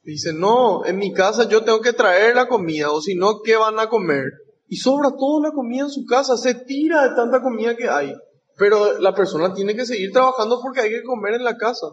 Dice, 0.09 0.33
no, 0.33 0.85
en 0.85 0.97
mi 0.97 1.13
casa 1.13 1.47
yo 1.47 1.63
tengo 1.63 1.81
que 1.81 1.93
traer 1.93 2.35
la 2.35 2.47
comida, 2.47 2.89
o 2.89 2.99
si 2.99 3.13
no, 3.13 3.41
¿qué 3.43 3.55
van 3.55 3.77
a 3.79 3.89
comer? 3.89 4.31
Y 4.67 4.77
sobra 4.77 5.11
toda 5.11 5.49
la 5.49 5.53
comida 5.53 5.83
en 5.83 5.91
su 5.91 6.03
casa, 6.05 6.35
se 6.35 6.55
tira 6.55 7.07
de 7.07 7.15
tanta 7.15 7.41
comida 7.41 7.75
que 7.75 7.87
hay. 7.87 8.15
Pero 8.59 8.99
la 8.99 9.15
persona 9.15 9.53
tiene 9.53 9.73
que 9.73 9.85
seguir 9.85 10.11
trabajando 10.11 10.59
porque 10.61 10.81
hay 10.81 10.89
que 10.89 11.03
comer 11.03 11.35
en 11.35 11.45
la 11.45 11.55
casa. 11.55 11.87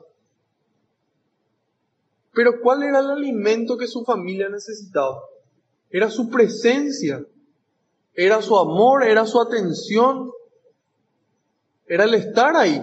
Pero 2.34 2.60
¿cuál 2.60 2.82
era 2.82 2.98
el 2.98 3.08
alimento 3.08 3.78
que 3.78 3.86
su 3.86 4.04
familia 4.04 4.48
necesitaba? 4.48 5.22
Era 5.90 6.10
su 6.10 6.28
presencia. 6.28 7.24
era 8.18 8.42
su 8.42 8.58
amor, 8.58 9.04
era 9.04 9.26
su 9.26 9.38
atención, 9.40 10.30
era 11.86 12.04
el 12.04 12.14
estar 12.14 12.56
ahí. 12.56 12.80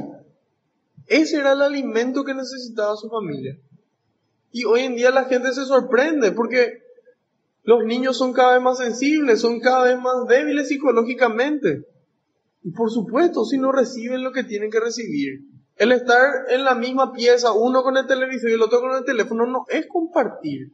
Ese 1.07 1.38
era 1.38 1.53
el 1.53 1.61
alimento 1.61 2.23
que 2.23 2.36
necesitaba 2.36 2.95
su 2.95 3.09
familia. 3.09 3.57
Y 4.51 4.63
hoy 4.65 4.81
en 4.81 4.95
día 4.95 5.09
la 5.09 5.25
gente 5.25 5.51
se 5.51 5.65
sorprende 5.65 6.31
porque 6.31 6.84
los 7.63 7.84
niños 7.84 8.15
son 8.15 8.31
cada 8.31 8.53
vez 8.53 8.61
más 8.61 8.77
sensibles, 8.77 9.41
son 9.41 9.59
cada 9.59 9.86
vez 9.86 9.99
más 9.99 10.27
débiles 10.27 10.67
psicológicamente. 10.69 11.88
Y 12.64 12.72
por 12.72 12.89
supuesto, 12.91 13.45
si 13.45 13.57
no 13.57 13.72
reciben 13.72 14.24
lo 14.24 14.32
que 14.32 14.43
tienen 14.43 14.72
que 14.72 14.80
recibir, 14.80 15.41
el 15.76 15.91
estar 15.91 16.45
en 16.49 16.64
la 16.64 16.76
misma 16.76 17.11
pieza, 17.11 17.51
uno 17.51 17.84
con 17.84 17.97
el 17.97 18.07
televisor 18.07 18.49
y 18.49 18.53
el 18.53 18.61
otro 18.61 18.80
con 18.80 18.95
el 18.95 19.03
teléfono, 19.03 19.45
no 19.45 19.66
es 19.70 19.88
compartir. 19.88 20.72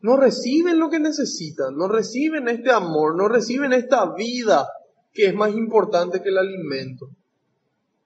No 0.00 0.16
reciben 0.16 0.80
lo 0.80 0.90
que 0.90 0.98
necesitan, 0.98 1.76
no 1.76 1.86
reciben 1.86 2.48
este 2.48 2.72
amor, 2.72 3.16
no 3.16 3.28
reciben 3.28 3.72
esta 3.72 4.12
vida 4.14 4.68
que 5.12 5.26
es 5.26 5.34
más 5.34 5.54
importante 5.54 6.20
que 6.20 6.30
el 6.30 6.38
alimento. 6.38 7.08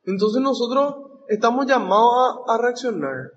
Entonces 0.05 0.43
nosotros 0.43 1.23
estamos 1.29 1.67
llamados 1.67 2.41
a, 2.47 2.59
reaccionar. 2.59 3.33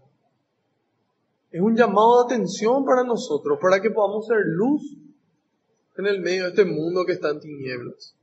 Es 1.51 1.61
un 1.61 1.75
llamado 1.75 2.17
de 2.17 2.33
atención 2.33 2.83
para 2.83 3.03
nosotros, 3.03 3.57
para 3.61 3.81
que 3.81 3.91
podamos 3.91 4.27
ser 4.27 4.39
luz 4.45 4.81
en 5.97 6.07
el 6.07 6.19
medio 6.19 6.43
de 6.43 6.49
este 6.49 6.65
mundo 6.65 7.05
que 7.05 7.13
está 7.13 7.29
en 7.29 7.39
tinieblas. 7.39 8.15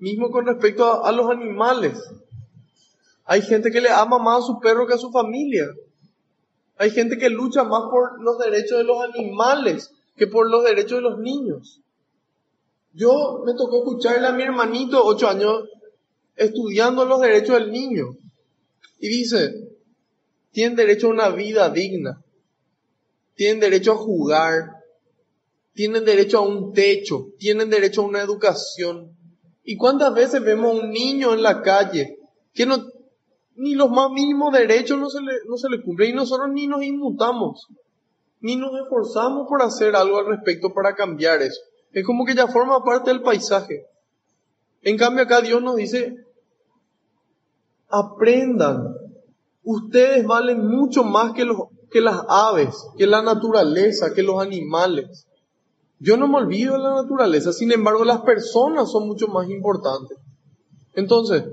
Mismo 0.00 0.30
con 0.30 0.46
respecto 0.46 1.04
a, 1.04 1.12
los 1.12 1.30
animales. 1.30 1.96
Hay 3.26 3.42
gente 3.42 3.70
que 3.70 3.80
le 3.80 3.90
ama 3.90 4.18
más 4.18 4.42
a 4.42 4.46
su 4.46 4.58
perro 4.58 4.86
que 4.86 4.94
a 4.94 4.98
su 4.98 5.10
familia. 5.10 5.68
Hay 6.78 6.90
gente 6.90 7.18
que 7.18 7.28
lucha 7.28 7.64
más 7.64 7.82
por 7.90 8.20
los 8.22 8.38
derechos 8.38 8.78
de 8.78 8.84
los 8.84 8.98
animales 9.04 9.92
que 10.16 10.26
por 10.26 10.50
los 10.50 10.64
derechos 10.64 10.98
de 10.98 11.02
los 11.02 11.18
niños. 11.18 11.80
Yo 12.94 13.42
me 13.44 13.52
tocó 13.52 13.78
escucharle 13.78 14.26
a 14.26 14.32
mi 14.32 14.42
hermanito, 14.42 15.04
ocho 15.04 15.28
años, 15.28 15.68
estudiando 16.34 17.04
los 17.04 17.20
derechos 17.20 17.56
del 17.56 17.70
niño. 17.70 18.16
Y 18.98 19.08
dice, 19.08 19.70
tienen 20.52 20.76
derecho 20.76 21.08
a 21.08 21.10
una 21.10 21.28
vida 21.28 21.68
digna. 21.68 22.22
Tienen 23.34 23.60
derecho 23.60 23.92
a 23.92 23.96
jugar. 23.96 24.82
Tienen 25.74 26.04
derecho 26.04 26.38
a 26.38 26.40
un 26.40 26.72
techo. 26.72 27.28
Tienen 27.38 27.68
derecho 27.68 28.02
a 28.02 28.06
una 28.06 28.22
educación. 28.22 29.16
¿Y 29.70 29.76
cuántas 29.76 30.12
veces 30.12 30.42
vemos 30.42 30.72
a 30.72 30.82
un 30.82 30.90
niño 30.90 31.32
en 31.32 31.44
la 31.44 31.62
calle 31.62 32.18
que 32.52 32.66
no, 32.66 32.88
ni 33.54 33.76
los 33.76 33.88
más 33.88 34.10
mínimos 34.10 34.52
derechos 34.52 34.98
no 34.98 35.08
se 35.08 35.20
le, 35.20 35.32
no 35.46 35.56
se 35.56 35.68
le 35.68 35.80
cumplen 35.80 36.10
y 36.10 36.12
nosotros 36.12 36.48
ni 36.52 36.66
nos 36.66 36.82
inmutamos, 36.82 37.68
ni 38.40 38.56
nos 38.56 38.72
esforzamos 38.82 39.46
por 39.48 39.62
hacer 39.62 39.94
algo 39.94 40.18
al 40.18 40.26
respecto 40.26 40.74
para 40.74 40.96
cambiar 40.96 41.40
eso? 41.42 41.60
Es 41.92 42.04
como 42.04 42.24
que 42.24 42.34
ya 42.34 42.48
forma 42.48 42.82
parte 42.82 43.10
del 43.10 43.22
paisaje. 43.22 43.86
En 44.82 44.96
cambio 44.96 45.22
acá 45.22 45.40
Dios 45.40 45.62
nos 45.62 45.76
dice, 45.76 46.16
aprendan, 47.88 48.92
ustedes 49.62 50.26
valen 50.26 50.66
mucho 50.66 51.04
más 51.04 51.32
que, 51.32 51.44
los, 51.44 51.58
que 51.92 52.00
las 52.00 52.24
aves, 52.28 52.74
que 52.98 53.06
la 53.06 53.22
naturaleza, 53.22 54.14
que 54.16 54.24
los 54.24 54.42
animales. 54.42 55.28
Yo 56.02 56.16
no 56.16 56.26
me 56.28 56.38
olvido 56.38 56.72
de 56.72 56.82
la 56.82 56.94
naturaleza, 57.02 57.52
sin 57.52 57.70
embargo 57.72 58.06
las 58.06 58.22
personas 58.22 58.90
son 58.90 59.06
mucho 59.06 59.28
más 59.28 59.50
importantes. 59.50 60.16
Entonces, 60.94 61.44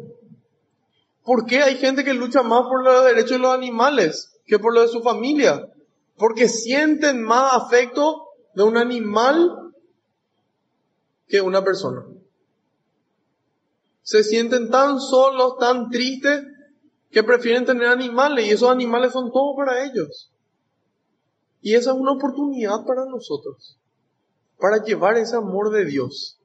¿por 1.25 1.45
qué 1.45 1.61
hay 1.61 1.75
gente 1.75 2.05
que 2.05 2.13
lucha 2.13 2.43
más 2.43 2.61
por 2.61 2.81
los 2.81 3.03
derechos 3.03 3.31
de 3.31 3.39
los 3.39 3.53
animales 3.53 4.39
que 4.45 4.57
por 4.57 4.73
lo 4.73 4.81
de 4.81 4.87
su 4.87 5.01
familia? 5.01 5.67
Porque 6.15 6.47
sienten 6.47 7.21
más 7.21 7.55
afecto 7.55 8.29
de 8.55 8.63
un 8.63 8.77
animal 8.77 9.73
que 11.27 11.41
una 11.41 11.61
persona. 11.61 12.05
Se 14.01 14.23
sienten 14.23 14.69
tan 14.69 15.01
solos, 15.01 15.57
tan 15.59 15.89
tristes, 15.89 16.45
que 17.11 17.21
prefieren 17.21 17.65
tener 17.65 17.87
animales 17.87 18.45
y 18.45 18.51
esos 18.51 18.69
animales 18.69 19.11
son 19.11 19.29
todo 19.29 19.57
para 19.57 19.83
ellos. 19.83 20.31
Y 21.59 21.73
esa 21.73 21.91
es 21.91 21.97
una 21.97 22.13
oportunidad 22.13 22.85
para 22.85 23.03
nosotros 23.05 23.77
para 24.59 24.83
llevar 24.83 25.17
ese 25.17 25.35
amor 25.35 25.71
de 25.71 25.85
Dios 25.85 26.39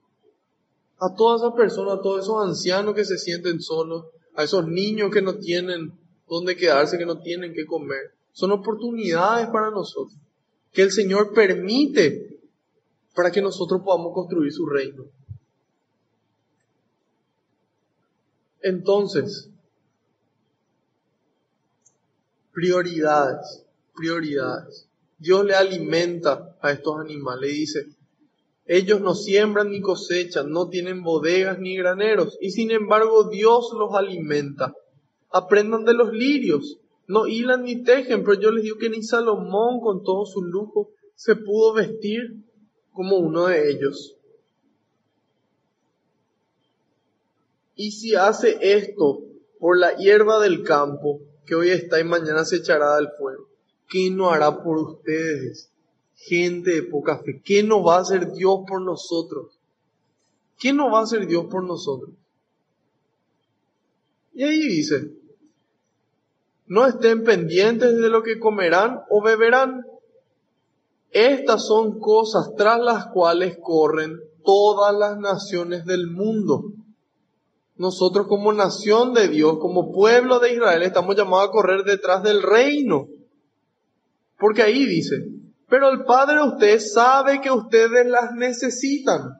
a 0.99 1.15
todas 1.15 1.41
esas 1.41 1.55
personas, 1.55 1.95
a 1.95 2.03
todos 2.03 2.23
esos 2.23 2.47
ancianos 2.47 2.95
que 2.95 3.05
se 3.05 3.19
sienten 3.19 3.61
solos, 3.61 4.07
a 4.35 4.45
esos 4.45 4.67
niños 4.67 5.11
que 5.11 5.23
no 5.23 5.35
tienen 5.37 5.93
dónde 6.29 6.57
quedarse, 6.57 6.99
que 6.99 7.07
no 7.07 7.21
tienen 7.21 7.53
que 7.53 7.67
comer. 7.67 8.15
Son 8.33 8.51
oportunidades 8.53 9.49
para 9.49 9.71
nosotros 9.71 10.17
que 10.73 10.83
el 10.83 10.91
Señor 10.91 11.33
permite 11.35 12.41
para 13.15 13.31
que 13.31 13.43
nosotros 13.43 13.83
podamos 13.85 14.15
construir 14.15 14.53
su 14.53 14.67
reino. 14.67 15.05
Entonces, 18.63 19.51
prioridades, 22.53 23.65
prioridades. 23.95 24.89
Dios 25.19 25.45
le 25.45 25.55
alimenta 25.55 26.57
a 26.61 26.73
estos 26.73 27.01
animales 27.01 27.51
y 27.51 27.59
dice, 27.59 27.87
ellos 28.67 29.01
no 29.01 29.15
siembran 29.15 29.71
ni 29.71 29.81
cosechan, 29.81 30.51
no 30.51 30.69
tienen 30.69 31.03
bodegas 31.03 31.59
ni 31.59 31.77
graneros, 31.77 32.39
y 32.41 32.51
sin 32.51 32.71
embargo 32.71 33.25
Dios 33.25 33.71
los 33.77 33.95
alimenta. 33.95 34.75
Aprendan 35.31 35.85
de 35.85 35.95
los 35.95 36.13
lirios, 36.13 36.79
no 37.07 37.27
hilan 37.27 37.65
ni 37.65 37.83
tejen, 37.83 38.23
pero 38.23 38.41
yo 38.41 38.51
les 38.51 38.63
digo 38.63 38.79
que 38.79 38.91
ni 38.91 39.03
Salomón 39.03 39.81
con 39.81 40.05
todo 40.05 40.25
su 40.27 40.43
lujo 40.43 40.91
se 41.15 41.37
pudo 41.37 41.75
vestir 41.75 42.37
como 42.93 43.17
uno 43.17 43.47
de 43.47 43.71
ellos. 43.71 44.17
Y 47.75 47.91
si 47.91 48.15
hace 48.15 48.59
esto 48.61 49.21
por 49.59 49.79
la 49.79 49.97
hierba 49.97 50.41
del 50.41 50.63
campo, 50.63 51.21
que 51.47 51.55
hoy 51.55 51.71
está 51.71 51.99
y 51.99 52.05
mañana 52.05 52.45
se 52.45 52.57
echará 52.57 52.97
al 52.97 53.11
fuego, 53.19 53.49
¿qué 53.89 54.11
no 54.11 54.31
hará 54.31 54.63
por 54.63 54.79
ustedes? 54.79 55.72
Gente 56.23 56.71
de 56.71 56.83
poca 56.85 57.19
fe. 57.19 57.41
¿Qué 57.45 57.63
no 57.63 57.83
va 57.83 57.97
a 57.97 58.01
hacer 58.01 58.33
Dios 58.33 58.61
por 58.67 58.81
nosotros? 58.81 59.59
¿Qué 60.59 60.73
no 60.73 60.91
va 60.91 61.01
a 61.01 61.03
hacer 61.03 61.27
Dios 61.27 61.47
por 61.51 61.65
nosotros? 61.65 62.11
Y 64.33 64.45
ahí 64.45 64.63
dice, 64.63 65.11
no 66.67 66.87
estén 66.87 67.25
pendientes 67.25 67.97
de 67.97 68.09
lo 68.09 68.23
que 68.23 68.39
comerán 68.39 69.01
o 69.11 69.21
beberán. 69.21 69.85
Estas 71.11 71.67
son 71.67 71.99
cosas 71.99 72.55
tras 72.57 72.81
las 72.81 73.09
cuales 73.09 73.59
corren 73.61 74.21
todas 74.45 74.95
las 74.97 75.19
naciones 75.19 75.85
del 75.85 76.07
mundo. 76.09 76.73
Nosotros 77.77 78.29
como 78.29 78.53
nación 78.53 79.13
de 79.13 79.29
Dios, 79.29 79.59
como 79.59 79.93
pueblo 79.93 80.39
de 80.39 80.53
Israel, 80.53 80.83
estamos 80.83 81.17
llamados 81.17 81.49
a 81.49 81.53
correr 81.53 81.83
detrás 81.83 82.23
del 82.23 82.43
reino. 82.43 83.09
Porque 84.39 84.63
ahí 84.63 84.87
dice, 84.87 85.42
pero 85.73 85.89
el 85.89 86.05
Padre 86.05 86.35
de 86.35 86.49
ustedes 86.49 86.93
sabe 86.93 87.41
que 87.41 87.51
ustedes 87.51 88.07
las 88.07 88.35
necesitan. 88.35 89.39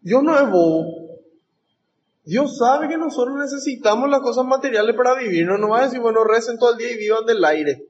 Dios 0.00 0.22
no 0.22 0.34
es 0.34 0.50
bobo. 0.50 1.20
Dios 2.24 2.56
sabe 2.56 2.88
que 2.88 2.96
nosotros 2.96 3.36
necesitamos 3.36 4.08
las 4.08 4.20
cosas 4.20 4.46
materiales 4.46 4.96
para 4.96 5.14
vivir. 5.14 5.44
No 5.44 5.58
nos 5.58 5.70
va 5.70 5.80
a 5.80 5.84
decir, 5.84 6.00
bueno, 6.00 6.24
recen 6.24 6.58
todo 6.58 6.72
el 6.72 6.78
día 6.78 6.92
y 6.92 6.96
vivan 6.96 7.26
del 7.26 7.44
aire. 7.44 7.86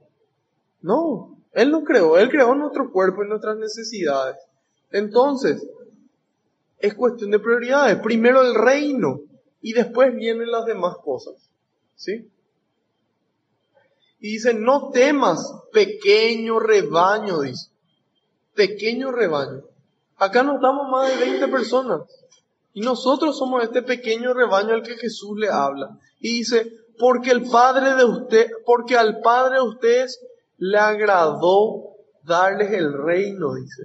No, 0.83 1.39
Él 1.53 1.71
no 1.71 1.85
creó. 1.85 2.19
Él 2.19 2.29
creó 2.31 2.53
nuestro 2.57 2.91
cuerpo 2.91 3.23
y 3.23 3.29
nuestras 3.29 3.57
necesidades. 3.57 4.39
Entonces, 4.91 5.65
es 6.81 6.95
cuestión 6.95 7.31
de 7.31 7.39
prioridades. 7.39 8.01
Primero 8.01 8.43
el 8.43 8.57
reino 8.57 9.21
y 9.63 9.73
después 9.73 10.13
vienen 10.17 10.51
las 10.51 10.67
demás 10.67 10.97
cosas. 10.97 11.49
¿Sí? 11.95 12.29
Y 14.21 14.33
dice, 14.33 14.55
no 14.55 14.91
temas, 14.91 15.53
pequeño 15.73 16.59
rebaño, 16.59 17.41
dice. 17.41 17.71
Pequeño 18.55 19.13
rebaño. 19.13 19.63
Acá 20.17 20.43
no 20.43 20.57
estamos 20.57 20.89
más 20.91 21.09
de 21.09 21.25
20 21.25 21.49
personas. 21.49 22.01
Y 22.75 22.81
nosotros 22.81 23.39
somos 23.39 23.63
este 23.63 23.83
pequeño 23.83 24.35
rebaño 24.35 24.75
al 24.75 24.83
que 24.83 24.97
Jesús 24.97 25.39
le 25.39 25.49
habla. 25.49 25.99
Y 26.21 26.39
dice, 26.39 26.73
porque 26.99 27.31
el 27.31 27.49
Padre 27.49 27.95
de 27.95 28.05
usted, 28.05 28.51
porque 28.67 28.97
al 28.97 29.21
Padre 29.21 29.57
de 29.57 29.63
ustedes 29.63 30.21
le 30.59 30.79
agradó 30.79 31.95
darles 32.25 32.73
el 32.73 32.93
reino, 32.93 33.55
dice. 33.55 33.85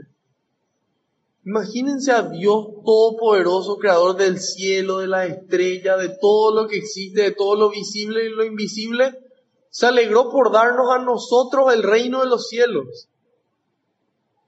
Imagínense 1.46 2.12
a 2.12 2.24
Dios 2.24 2.68
Todopoderoso, 2.86 3.78
Creador 3.78 4.16
del 4.16 4.40
cielo, 4.40 5.00
de 5.00 5.08
la 5.08 5.26
estrella, 5.26 5.98
de 5.98 6.10
todo 6.10 6.56
lo 6.56 6.68
que 6.68 6.78
existe, 6.78 7.22
de 7.22 7.32
todo 7.32 7.56
lo 7.56 7.70
visible 7.70 8.26
y 8.26 8.30
lo 8.30 8.46
invisible, 8.46 9.14
se 9.74 9.88
alegró 9.88 10.30
por 10.30 10.52
darnos 10.52 10.92
a 10.92 11.00
nosotros 11.00 11.74
el 11.74 11.82
reino 11.82 12.22
de 12.22 12.28
los 12.28 12.48
cielos. 12.48 13.10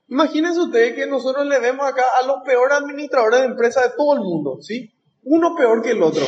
Imagínense 0.07 0.61
ustedes 0.61 0.93
que 0.93 1.07
nosotros 1.07 1.47
le 1.47 1.59
vemos 1.59 1.83
acá 1.87 2.03
a 2.21 2.27
los 2.27 2.43
peores 2.45 2.77
administradores 2.77 3.39
de 3.39 3.47
empresas 3.47 3.85
de 3.85 3.97
todo 3.97 4.13
el 4.13 4.19
mundo, 4.19 4.59
¿sí? 4.61 4.93
Uno 5.23 5.55
peor 5.55 5.81
que 5.81 5.91
el 5.91 6.03
otro. 6.03 6.23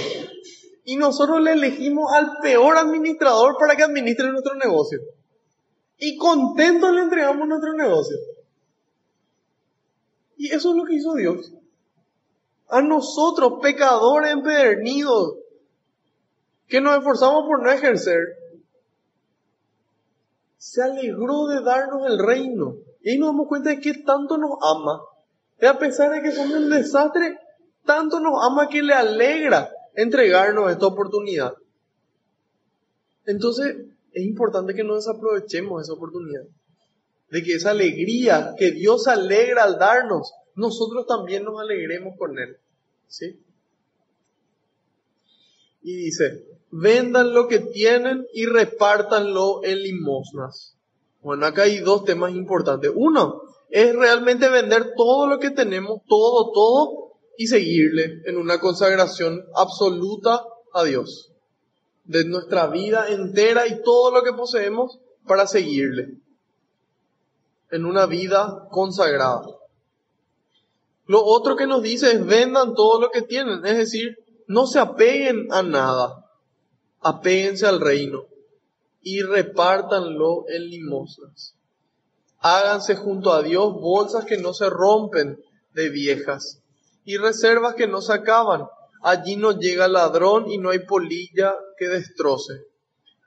Y 0.83 0.95
nosotros 0.95 1.39
le 1.41 1.51
elegimos 1.51 2.11
al 2.11 2.37
peor 2.41 2.75
administrador 2.75 3.55
para 3.59 3.75
que 3.75 3.83
administre 3.83 4.31
nuestro 4.31 4.55
negocio. 4.55 4.99
Y 5.99 6.17
contentos 6.17 6.91
le 6.91 7.01
entregamos 7.01 7.47
nuestro 7.47 7.73
negocio. 7.73 8.17
Y 10.37 10.51
eso 10.51 10.71
es 10.71 10.75
lo 10.75 10.85
que 10.85 10.95
hizo 10.95 11.13
Dios. 11.13 11.53
A 12.67 12.81
nosotros, 12.81 13.59
pecadores 13.61 14.31
empedernidos, 14.31 15.35
que 16.67 16.81
nos 16.81 16.97
esforzamos 16.97 17.45
por 17.45 17.61
no 17.61 17.71
ejercer, 17.71 18.36
se 20.57 20.81
alegró 20.81 21.47
de 21.47 21.61
darnos 21.61 22.07
el 22.07 22.19
reino. 22.19 22.77
Y 23.01 23.11
ahí 23.11 23.17
nos 23.17 23.29
damos 23.29 23.47
cuenta 23.47 23.69
de 23.69 23.79
que 23.79 23.93
tanto 24.03 24.37
nos 24.37 24.57
ama. 24.61 25.01
Y 25.61 25.65
a 25.65 25.77
pesar 25.77 26.11
de 26.11 26.21
que 26.21 26.31
somos 26.31 26.57
un 26.57 26.69
desastre, 26.69 27.37
tanto 27.85 28.19
nos 28.19 28.43
ama 28.43 28.67
que 28.69 28.81
le 28.81 28.93
alegra 28.93 29.71
entregarnos 29.95 30.71
esta 30.71 30.87
oportunidad. 30.87 31.53
Entonces, 33.25 33.75
es 34.11 34.23
importante 34.23 34.73
que 34.73 34.83
no 34.83 34.95
desaprovechemos 34.95 35.83
esa 35.83 35.93
oportunidad. 35.93 36.43
De 37.29 37.43
que 37.43 37.55
esa 37.55 37.71
alegría 37.71 38.53
que 38.57 38.71
Dios 38.71 39.07
alegra 39.07 39.63
al 39.63 39.77
darnos, 39.77 40.31
nosotros 40.55 41.05
también 41.05 41.43
nos 41.43 41.59
alegremos 41.59 42.15
con 42.17 42.37
Él. 42.39 42.57
¿Sí? 43.07 43.39
Y 45.81 45.95
dice, 45.95 46.45
vendan 46.71 47.33
lo 47.33 47.47
que 47.47 47.59
tienen 47.59 48.25
y 48.33 48.45
repártanlo 48.45 49.63
en 49.63 49.81
limosnas. 49.81 50.77
Bueno, 51.21 51.45
acá 51.45 51.63
hay 51.63 51.79
dos 51.79 52.03
temas 52.05 52.33
importantes. 52.33 52.91
Uno, 52.93 53.41
es 53.69 53.95
realmente 53.95 54.49
vender 54.49 54.93
todo 54.95 55.27
lo 55.27 55.39
que 55.39 55.51
tenemos, 55.51 56.01
todo, 56.07 56.51
todo, 56.51 57.07
y 57.37 57.47
seguirle 57.47 58.21
en 58.25 58.37
una 58.37 58.59
consagración 58.59 59.45
absoluta 59.55 60.43
a 60.73 60.83
Dios. 60.83 61.31
De 62.03 62.25
nuestra 62.25 62.67
vida 62.67 63.09
entera 63.09 63.67
y 63.67 63.81
todo 63.83 64.11
lo 64.11 64.23
que 64.23 64.33
poseemos 64.33 64.99
para 65.27 65.45
seguirle. 65.45 66.17
En 67.69 67.85
una 67.85 68.05
vida 68.05 68.67
consagrada. 68.71 69.45
Lo 71.05 71.23
otro 71.23 71.55
que 71.55 71.67
nos 71.67 71.81
dice 71.81 72.11
es 72.11 72.25
vendan 72.25 72.73
todo 72.73 72.99
lo 72.99 73.11
que 73.11 73.21
tienen, 73.21 73.65
es 73.65 73.77
decir, 73.77 74.17
no 74.47 74.65
se 74.65 74.79
apeguen 74.79 75.47
a 75.51 75.61
nada, 75.61 76.25
apéguense 77.01 77.65
al 77.65 77.79
reino 77.79 78.25
y 79.01 79.21
repártanlo 79.21 80.45
en 80.49 80.69
limosnas. 80.69 81.55
Háganse 82.39 82.95
junto 82.95 83.33
a 83.33 83.41
Dios 83.41 83.73
bolsas 83.73 84.25
que 84.25 84.37
no 84.37 84.53
se 84.53 84.69
rompen 84.69 85.43
de 85.73 85.89
viejas 85.89 86.61
y 87.05 87.17
reservas 87.17 87.75
que 87.75 87.87
no 87.87 88.01
se 88.01 88.13
acaban. 88.13 88.67
Allí 89.01 89.35
no 89.35 89.51
llega 89.51 89.87
ladrón 89.87 90.49
y 90.49 90.57
no 90.57 90.71
hay 90.71 90.79
polilla 90.79 91.55
que 91.77 91.87
destroce. 91.87 92.65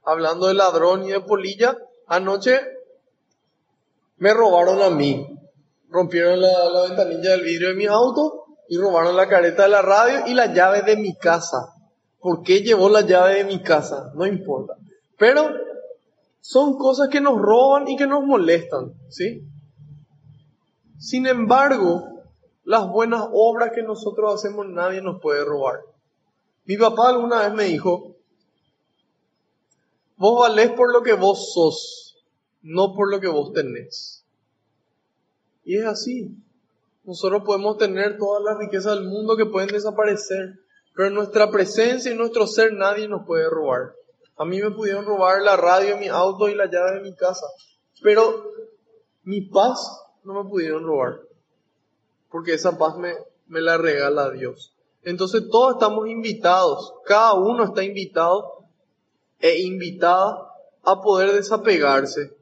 Hablando 0.05 0.49
de 0.49 0.55
ladrón 0.55 1.05
y 1.05 1.11
de 1.11 1.21
polilla, 1.21 1.77
anoche 2.07 2.61
me 4.19 4.35
robaron 4.35 4.83
a 4.83 4.91
mí 4.91 5.37
rompieron 5.91 6.41
la, 6.41 6.83
ventanilla 6.89 7.33
del 7.33 7.43
vidrio 7.43 7.69
de 7.69 7.75
mi 7.75 7.87
auto 7.87 8.45
y 8.69 8.79
robaron 8.79 9.17
la 9.17 9.29
careta 9.29 9.65
de 9.65 9.69
la 9.69 9.83
radio 9.83 10.27
y 10.27 10.35
la 10.35 10.53
llave 10.53 10.83
de 10.83 10.97
mi 10.97 11.17
casa. 11.17 11.75
¿Por 12.21 12.43
qué 12.43 12.61
llevó 12.61 12.89
la 12.89 13.01
llave 13.01 13.37
de 13.37 13.45
mi 13.45 13.63
casa? 13.63 14.13
No 14.15 14.27
importa. 14.27 14.77
Pero 15.19 15.51
son 16.41 16.77
cosas 16.77 17.09
que 17.09 17.21
nos 17.21 17.39
roban 17.39 17.89
y 17.89 17.97
que 17.97 18.07
nos 18.07 18.25
molestan, 18.25 18.93
¿sí? 19.09 19.43
Sin 20.99 21.27
embargo, 21.27 22.23
las 22.65 22.89
buenas 22.89 23.27
obras 23.33 23.71
que 23.75 23.83
nosotros 23.83 24.35
hacemos 24.35 24.67
nadie 24.69 25.01
nos 25.03 25.21
puede 25.21 25.45
robar. 25.45 25.81
Mi 26.65 26.77
papá 26.77 27.09
alguna 27.09 27.41
vez 27.41 27.55
me 27.55 27.65
dijo, 27.65 28.17
vos 30.17 30.41
valés 30.41 30.71
por 30.73 30.93
lo 30.93 31.03
que 31.03 31.15
vos 31.15 31.53
sos, 31.53 32.23
no 32.63 32.95
por 32.95 33.11
lo 33.11 33.19
que 33.19 33.29
vos 33.29 33.53
tenés. 33.53 34.25
Y 35.65 35.79
es 35.79 35.87
así. 35.87 36.37
Nosotros 37.05 37.43
podemos 37.45 37.79
tener 37.79 38.19
todas 38.19 38.43
las 38.45 38.59
riquezas 38.59 38.95
del 38.95 39.09
mundo 39.09 39.37
que 39.37 39.47
pueden 39.47 39.71
desaparecer, 39.71 40.61
pero 40.95 41.11
nuestra 41.11 41.51
presencia 41.51 42.13
y 42.13 42.17
nuestro 42.17 42.47
ser 42.47 42.73
nadie 42.73 43.09
nos 43.09 43.27
puede 43.27 43.49
robar. 43.49 43.95
A 44.37 44.45
mí 44.45 44.61
me 44.61 44.71
pudieron 44.71 45.05
robar 45.05 45.43
la 45.43 45.57
radio, 45.57 45.97
mi 45.99 46.09
auto 46.09 46.49
y 46.49 46.55
la 46.55 46.67
llave 46.67 46.97
de 46.97 47.01
mi 47.01 47.15
casa, 47.15 47.47
pero 48.03 48.51
mi 49.25 49.43
paz 49.43 50.03
no 50.25 50.43
me 50.43 50.49
pudieron 50.49 50.85
robar, 50.85 51.21
porque 52.31 52.55
esa 52.55 52.79
paz 52.79 52.97
me, 52.97 53.15
me 53.47 53.61
la 53.61 53.77
regala 53.79 54.31
Dios. 54.31 54.75
Entonces 55.03 55.49
todos 55.51 55.75
estamos 55.75 56.09
invitados, 56.09 56.95
cada 57.05 57.35
uno 57.35 57.65
está 57.65 57.83
invitado 57.83 58.65
e 59.39 59.61
invitada 59.61 60.53
a 60.83 61.01
poder 61.01 61.33
desapegarse 61.33 62.35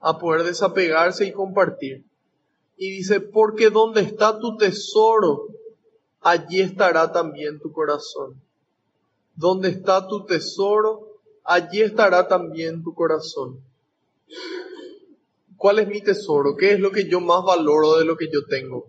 a 0.00 0.18
poder 0.18 0.44
desapegarse 0.44 1.26
y 1.26 1.32
compartir. 1.32 2.04
Y 2.76 2.90
dice, 2.90 3.20
porque 3.20 3.70
donde 3.70 4.02
está 4.02 4.38
tu 4.38 4.56
tesoro, 4.56 5.46
allí 6.20 6.60
estará 6.60 7.12
también 7.12 7.60
tu 7.60 7.72
corazón. 7.72 8.40
Donde 9.34 9.68
está 9.68 10.06
tu 10.08 10.24
tesoro, 10.24 11.20
allí 11.44 11.80
estará 11.80 12.26
también 12.26 12.82
tu 12.82 12.94
corazón. 12.94 13.60
¿Cuál 15.56 15.80
es 15.80 15.88
mi 15.88 16.00
tesoro? 16.00 16.56
¿Qué 16.56 16.72
es 16.72 16.80
lo 16.80 16.90
que 16.90 17.08
yo 17.08 17.20
más 17.20 17.44
valoro 17.44 17.96
de 17.96 18.04
lo 18.04 18.16
que 18.16 18.28
yo 18.32 18.44
tengo? 18.46 18.86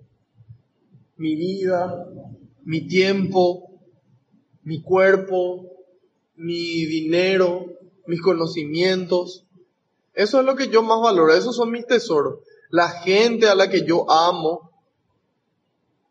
Mi 1.18 1.36
vida, 1.36 2.08
mi 2.64 2.88
tiempo, 2.88 3.70
mi 4.64 4.82
cuerpo, 4.82 5.66
mi 6.36 6.86
dinero, 6.86 7.66
mis 8.06 8.22
conocimientos, 8.22 9.46
eso 10.14 10.40
es 10.40 10.46
lo 10.46 10.56
que 10.56 10.70
yo 10.70 10.84
más 10.84 11.02
valoro, 11.02 11.34
esos 11.34 11.56
son 11.56 11.72
mis 11.72 11.86
tesoros. 11.86 12.40
La 12.70 12.90
gente 12.90 13.48
a 13.48 13.56
la 13.56 13.70
que 13.70 13.86
yo 13.86 14.10
amo, 14.12 14.72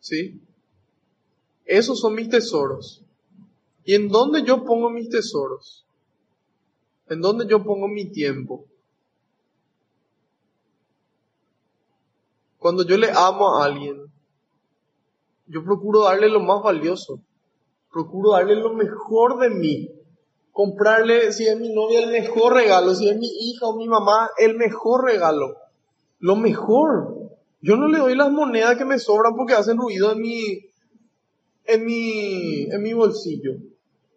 ¿sí? 0.01 0.41
Esos 1.69 2.01
son 2.01 2.15
mis 2.15 2.29
tesoros. 2.29 3.05
¿Y 3.85 3.95
en 3.95 4.09
dónde 4.09 4.43
yo 4.43 4.65
pongo 4.65 4.91
mis 4.91 5.09
tesoros? 5.09 5.87
¿En 7.09 7.21
dónde 7.21 7.47
yo 7.47 7.63
pongo 7.63 7.87
mi 7.87 8.11
tiempo? 8.11 8.65
Cuando 12.59 12.85
yo 12.85 12.97
le 12.97 13.11
amo 13.13 13.57
a 13.57 13.67
alguien, 13.67 14.11
yo 15.47 15.63
procuro 15.63 16.05
darle 16.05 16.29
lo 16.29 16.41
más 16.41 16.63
valioso. 16.63 17.21
Procuro 17.93 18.33
darle 18.33 18.57
lo 18.57 18.75
mejor 18.75 19.39
de 19.39 19.51
mí 19.51 19.91
comprarle, 20.59 21.31
si 21.31 21.47
es 21.47 21.57
mi 21.57 21.73
novia, 21.73 22.01
el 22.03 22.11
mejor 22.11 22.55
regalo, 22.55 22.93
si 22.93 23.09
es 23.09 23.17
mi 23.17 23.29
hija 23.29 23.67
o 23.67 23.77
mi 23.77 23.87
mamá, 23.87 24.29
el 24.39 24.57
mejor 24.57 25.05
regalo. 25.05 25.55
Lo 26.19 26.35
mejor. 26.35 27.31
Yo 27.61 27.77
no 27.77 27.87
le 27.87 27.99
doy 27.99 28.17
las 28.17 28.33
monedas 28.33 28.77
que 28.77 28.85
me 28.85 28.99
sobran 28.99 29.37
porque 29.37 29.55
hacen 29.55 29.79
ruido 29.79 30.11
en 30.11 30.21
mi, 30.21 30.68
en 31.69 31.85
mi, 31.85 32.65
en 32.65 32.83
mi 32.83 32.93
bolsillo. 32.93 33.53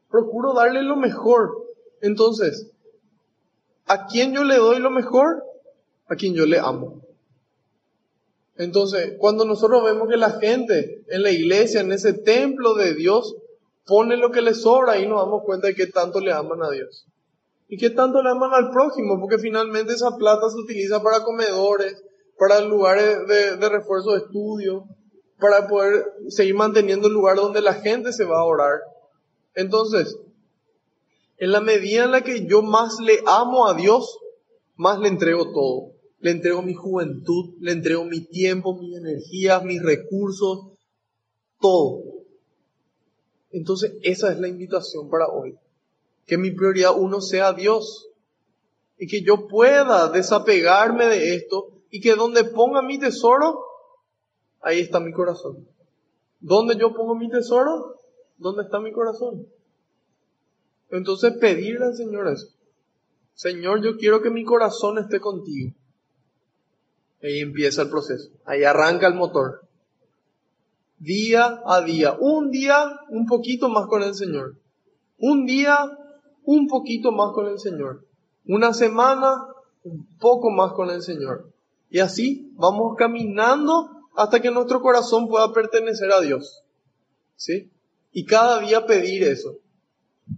Procuro 0.09 0.53
darle 0.53 0.81
lo 0.81 0.95
mejor. 0.95 1.51
Entonces, 2.01 2.71
¿a 3.85 4.07
quién 4.07 4.33
yo 4.33 4.43
le 4.43 4.55
doy 4.55 4.79
lo 4.79 4.89
mejor? 4.89 5.43
A 6.07 6.15
quien 6.15 6.33
yo 6.33 6.47
le 6.47 6.57
amo. 6.57 7.01
Entonces, 8.57 9.15
cuando 9.17 9.45
nosotros 9.45 9.83
vemos 9.83 10.09
que 10.09 10.17
la 10.17 10.31
gente 10.39 11.03
en 11.07 11.23
la 11.23 11.31
iglesia, 11.31 11.81
en 11.81 11.91
ese 11.91 12.13
templo 12.13 12.73
de 12.73 12.95
Dios, 12.95 13.35
pone 13.85 14.17
lo 14.17 14.31
que 14.31 14.41
le 14.41 14.53
sobra 14.53 14.99
y 14.99 15.07
nos 15.07 15.19
damos 15.19 15.43
cuenta 15.43 15.67
de 15.67 15.75
que 15.75 15.87
tanto 15.87 16.19
le 16.19 16.31
aman 16.31 16.63
a 16.63 16.69
Dios. 16.69 17.05
Y 17.67 17.77
que 17.77 17.89
tanto 17.89 18.21
le 18.21 18.29
aman 18.29 18.53
al 18.53 18.69
prójimo, 18.71 19.19
porque 19.19 19.39
finalmente 19.39 19.93
esa 19.93 20.17
plata 20.17 20.49
se 20.49 20.57
utiliza 20.57 21.01
para 21.01 21.23
comedores, 21.23 22.03
para 22.37 22.61
lugares 22.61 23.27
de, 23.27 23.69
refuerzo 23.69 24.11
de 24.11 24.19
estudio, 24.19 24.85
para 25.41 25.67
poder 25.67 26.05
seguir 26.29 26.55
manteniendo 26.55 27.07
el 27.07 27.13
lugar 27.13 27.35
donde 27.35 27.61
la 27.61 27.73
gente 27.73 28.13
se 28.13 28.23
va 28.23 28.39
a 28.39 28.45
orar. 28.45 28.79
Entonces, 29.55 30.17
en 31.37 31.51
la 31.51 31.59
medida 31.59 32.05
en 32.05 32.11
la 32.11 32.21
que 32.21 32.45
yo 32.45 32.61
más 32.61 32.99
le 33.01 33.19
amo 33.25 33.67
a 33.67 33.73
Dios, 33.73 34.19
más 34.75 34.99
le 34.99 35.07
entrego 35.07 35.51
todo. 35.51 35.93
Le 36.19 36.31
entrego 36.31 36.61
mi 36.61 36.75
juventud, 36.75 37.55
le 37.59 37.71
entrego 37.71 38.05
mi 38.05 38.21
tiempo, 38.21 38.75
mis 38.75 38.95
energías, 38.95 39.63
mis 39.63 39.81
recursos, 39.81 40.67
todo. 41.59 42.03
Entonces 43.51 43.93
esa 44.03 44.31
es 44.31 44.39
la 44.39 44.47
invitación 44.47 45.09
para 45.09 45.27
hoy. 45.27 45.57
Que 46.27 46.37
mi 46.37 46.51
prioridad 46.51 46.93
uno 46.95 47.21
sea 47.21 47.53
Dios. 47.53 48.07
Y 48.99 49.07
que 49.07 49.23
yo 49.23 49.47
pueda 49.47 50.09
desapegarme 50.09 51.07
de 51.07 51.33
esto 51.33 51.81
y 51.89 52.01
que 52.01 52.15
donde 52.15 52.43
ponga 52.43 52.83
mi 52.83 52.99
tesoro, 52.99 53.65
ahí 54.61 54.79
está 54.79 54.99
mi 54.99 55.11
corazón. 55.11 55.67
¿Dónde 56.39 56.75
yo 56.77 56.93
pongo 56.93 57.15
mi 57.15 57.29
tesoro? 57.29 57.99
¿Dónde 58.37 58.63
está 58.63 58.79
mi 58.79 58.91
corazón? 58.91 59.47
Entonces 60.89 61.33
pedirle 61.39 61.85
al 61.85 61.95
Señor 61.95 62.27
eso. 62.27 62.47
Señor, 63.33 63.81
yo 63.83 63.97
quiero 63.97 64.21
que 64.21 64.29
mi 64.29 64.43
corazón 64.43 64.97
esté 64.97 65.19
contigo. 65.19 65.73
Ahí 67.23 67.39
empieza 67.39 67.83
el 67.83 67.89
proceso. 67.89 68.29
Ahí 68.45 68.63
arranca 68.63 69.07
el 69.07 69.13
motor 69.13 69.61
día 71.01 71.61
a 71.65 71.81
día. 71.81 72.15
Un 72.19 72.51
día 72.51 72.99
un 73.09 73.25
poquito 73.25 73.69
más 73.69 73.87
con 73.87 74.03
el 74.03 74.13
Señor. 74.13 74.55
Un 75.17 75.45
día 75.45 75.75
un 76.45 76.67
poquito 76.67 77.11
más 77.11 77.31
con 77.33 77.47
el 77.47 77.59
Señor. 77.59 78.05
Una 78.45 78.73
semana 78.73 79.47
un 79.83 80.07
poco 80.19 80.51
más 80.51 80.73
con 80.73 80.89
el 80.89 81.01
Señor. 81.01 81.51
Y 81.89 81.99
así 81.99 82.51
vamos 82.55 82.95
caminando 82.97 84.00
hasta 84.15 84.41
que 84.41 84.51
nuestro 84.51 84.81
corazón 84.81 85.27
pueda 85.27 85.53
pertenecer 85.53 86.11
a 86.11 86.21
Dios. 86.21 86.63
¿Sí? 87.35 87.71
Y 88.11 88.25
cada 88.25 88.59
día 88.59 88.85
pedir 88.85 89.23
eso. 89.23 89.57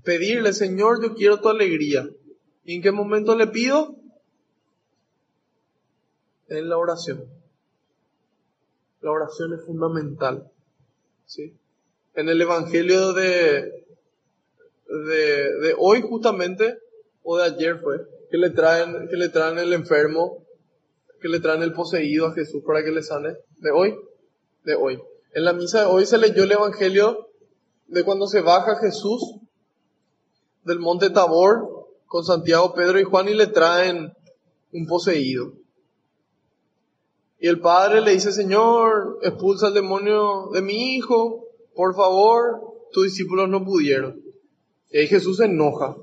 Pedirle, 0.04 0.54
Señor, 0.54 1.02
yo 1.04 1.16
quiero 1.16 1.40
tu 1.42 1.50
alegría. 1.50 2.08
¿Y 2.64 2.76
en 2.76 2.82
qué 2.82 2.92
momento 2.92 3.36
le 3.36 3.48
pido? 3.48 3.96
En 6.48 6.70
la 6.70 6.78
oración. 6.78 7.26
La 9.02 9.12
oración 9.12 9.54
es 9.54 9.66
fundamental. 9.66 10.50
¿Sí? 11.26 11.56
En 12.16 12.30
el 12.30 12.42
Evangelio 12.42 13.14
de, 13.14 13.86
de, 14.88 15.58
de 15.60 15.76
hoy 15.78 16.02
justamente, 16.02 16.78
o 17.24 17.38
de 17.38 17.44
ayer 17.46 17.80
fue, 17.80 17.98
que 18.30 18.38
le 18.38 18.52
traen, 18.52 19.08
que 19.10 19.18
le 19.18 19.30
traen 19.30 19.58
el 19.58 19.74
enfermo, 19.74 20.46
que 21.22 21.30
le 21.30 21.40
traen 21.40 21.64
el 21.64 21.74
poseído 21.74 22.28
a 22.28 22.34
Jesús 22.34 22.64
para 22.66 22.84
que 22.84 22.92
le 22.92 23.02
sane. 23.02 23.38
¿De 23.64 23.72
hoy? 23.72 23.96
De 24.66 24.76
hoy. 24.76 25.02
En 25.34 25.46
la 25.46 25.54
misa 25.54 25.80
de 25.80 25.86
hoy 25.86 26.06
se 26.06 26.18
leyó 26.18 26.44
el 26.44 26.52
Evangelio 26.52 27.30
de 27.88 28.04
cuando 28.04 28.28
se 28.28 28.42
baja 28.42 28.76
Jesús 28.76 29.38
del 30.66 30.80
monte 30.80 31.10
Tabor 31.10 31.88
con 32.06 32.26
Santiago, 32.26 32.74
Pedro 32.74 33.00
y 33.00 33.06
Juan 33.06 33.30
y 33.30 33.34
le 33.34 33.48
traen 33.48 34.14
un 34.74 34.86
poseído. 34.86 35.54
Y 37.40 37.48
el 37.48 37.62
padre 37.62 38.02
le 38.02 38.12
dice, 38.12 38.34
Señor, 38.34 39.20
expulsa 39.22 39.68
al 39.68 39.74
demonio 39.74 40.50
de 40.52 40.62
mi 40.62 40.96
hijo, 40.96 41.48
por 41.74 41.96
favor, 41.96 42.60
tus 42.92 43.06
discípulos 43.06 43.48
no 43.48 43.64
pudieron. 43.64 44.22
Y 44.92 44.98
ahí 44.98 45.08
Jesús 45.08 45.38
se 45.38 45.46
enoja, 45.46 45.96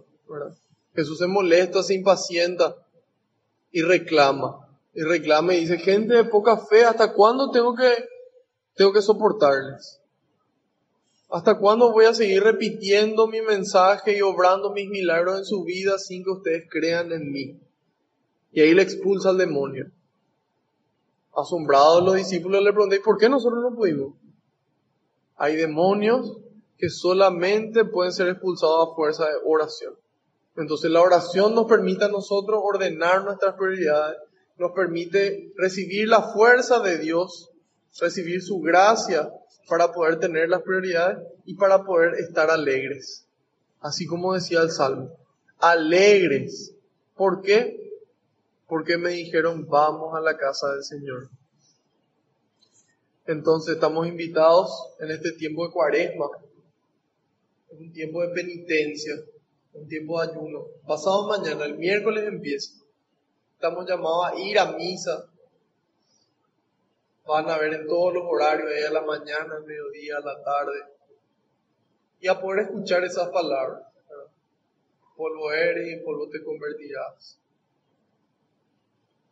Jesús 0.95 1.19
se 1.19 1.27
molesta, 1.27 1.83
se 1.83 1.93
impacienta 1.93 2.75
y 3.71 3.83
reclama. 3.83 4.70
Y 4.93 5.03
reclama 5.03 5.55
y 5.55 5.61
dice, 5.61 5.78
gente 5.78 6.14
de 6.14 6.24
poca 6.24 6.57
fe, 6.57 6.84
¿hasta 6.84 7.12
cuándo 7.12 7.51
tengo 7.51 7.74
que, 7.74 7.91
tengo 8.74 8.93
que 8.93 9.03
soportarles? 9.03 10.01
¿Hasta 11.30 11.59
cuándo 11.59 11.93
voy 11.93 12.07
a 12.07 12.14
seguir 12.14 12.43
repitiendo 12.43 13.28
mi 13.28 13.41
mensaje 13.41 14.16
y 14.16 14.22
obrando 14.22 14.72
mis 14.72 14.88
milagros 14.88 15.38
en 15.38 15.45
su 15.45 15.62
vida 15.62 15.97
sin 15.99 16.24
que 16.24 16.30
ustedes 16.30 16.64
crean 16.68 17.12
en 17.12 17.30
mí? 17.30 17.61
Y 18.51 18.61
ahí 18.61 18.74
le 18.74 18.82
expulsa 18.82 19.28
al 19.28 19.38
demonio. 19.38 19.93
Asombrados 21.32 22.03
los 22.03 22.16
discípulos 22.16 22.62
le 22.64 22.72
preguntan, 22.72 22.99
¿por 23.05 23.16
qué 23.16 23.28
nosotros 23.28 23.62
no 23.62 23.76
pudimos? 23.76 24.14
Hay 25.36 25.55
demonios 25.55 26.36
que 26.76 26.91
solamente 26.91 27.84
pueden 27.84 28.12
ser 28.12 28.28
expulsados 28.28 28.88
a 28.88 28.95
fuerza 28.97 29.26
de 29.26 29.36
oración. 29.45 29.95
Entonces 30.57 30.91
la 30.91 31.01
oración 31.01 31.55
nos 31.55 31.66
permite 31.66 32.07
a 32.07 32.09
nosotros 32.09 32.61
ordenar 32.61 33.24
nuestras 33.24 33.55
prioridades, 33.55 34.18
nos 34.61 34.73
permite 34.73 35.55
recibir 35.57 36.07
la 36.07 36.35
fuerza 36.35 36.81
de 36.81 36.99
Dios, 36.99 37.51
recibir 37.99 38.43
su 38.43 38.61
gracia 38.61 39.33
para 39.67 39.91
poder 39.91 40.21
tener 40.21 40.51
las 40.51 40.61
prioridades 40.61 41.27
y 41.47 41.55
para 41.55 41.83
poder 41.83 42.17
estar 42.17 42.51
alegres. 42.51 43.27
Así 43.81 44.07
como 44.07 44.35
decía 44.35 44.61
el 44.61 44.71
Salmo, 44.71 45.17
alegres. 45.61 46.75
¿Por 47.17 47.41
qué? 47.41 47.91
Porque 48.69 48.99
me 48.99 49.13
dijeron, 49.13 49.67
vamos 49.67 50.15
a 50.15 50.21
la 50.21 50.37
casa 50.37 50.71
del 50.75 50.85
Señor. 50.85 51.31
Entonces 53.27 53.77
estamos 53.77 54.07
invitados 54.09 54.71
en 54.99 55.11
este 55.11 55.33
tiempo 55.33 55.67
de 55.67 55.73
cuaresma, 55.73 56.27
un 57.71 57.91
tiempo 57.95 58.21
de 58.21 58.29
penitencia, 58.35 59.15
un 59.73 59.89
tiempo 59.89 60.21
de 60.21 60.31
ayuno. 60.31 60.67
Pasado 60.87 61.29
mañana, 61.29 61.65
el 61.65 61.79
miércoles 61.79 62.25
empieza. 62.29 62.80
Estamos 63.61 63.87
llamados 63.87 64.25
a 64.25 64.41
ir 64.41 64.59
a 64.59 64.73
misa, 64.73 65.29
van 67.27 67.51
a 67.51 67.59
ver 67.59 67.75
en 67.75 67.87
todos 67.87 68.15
los 68.15 68.25
horarios, 68.27 68.71
a 68.89 68.91
la 68.91 69.03
mañana, 69.03 69.57
al 69.57 69.67
mediodía, 69.67 70.17
a 70.17 70.21
la 70.21 70.43
tarde, 70.43 70.83
y 72.21 72.29
a 72.29 72.41
poder 72.41 72.61
escuchar 72.61 73.05
esas 73.05 73.29
palabras. 73.29 73.83
Polvo 75.15 75.53
eres 75.53 75.93
y 75.93 76.03
polvo 76.03 76.31
te 76.31 76.43
convertirás. 76.43 77.39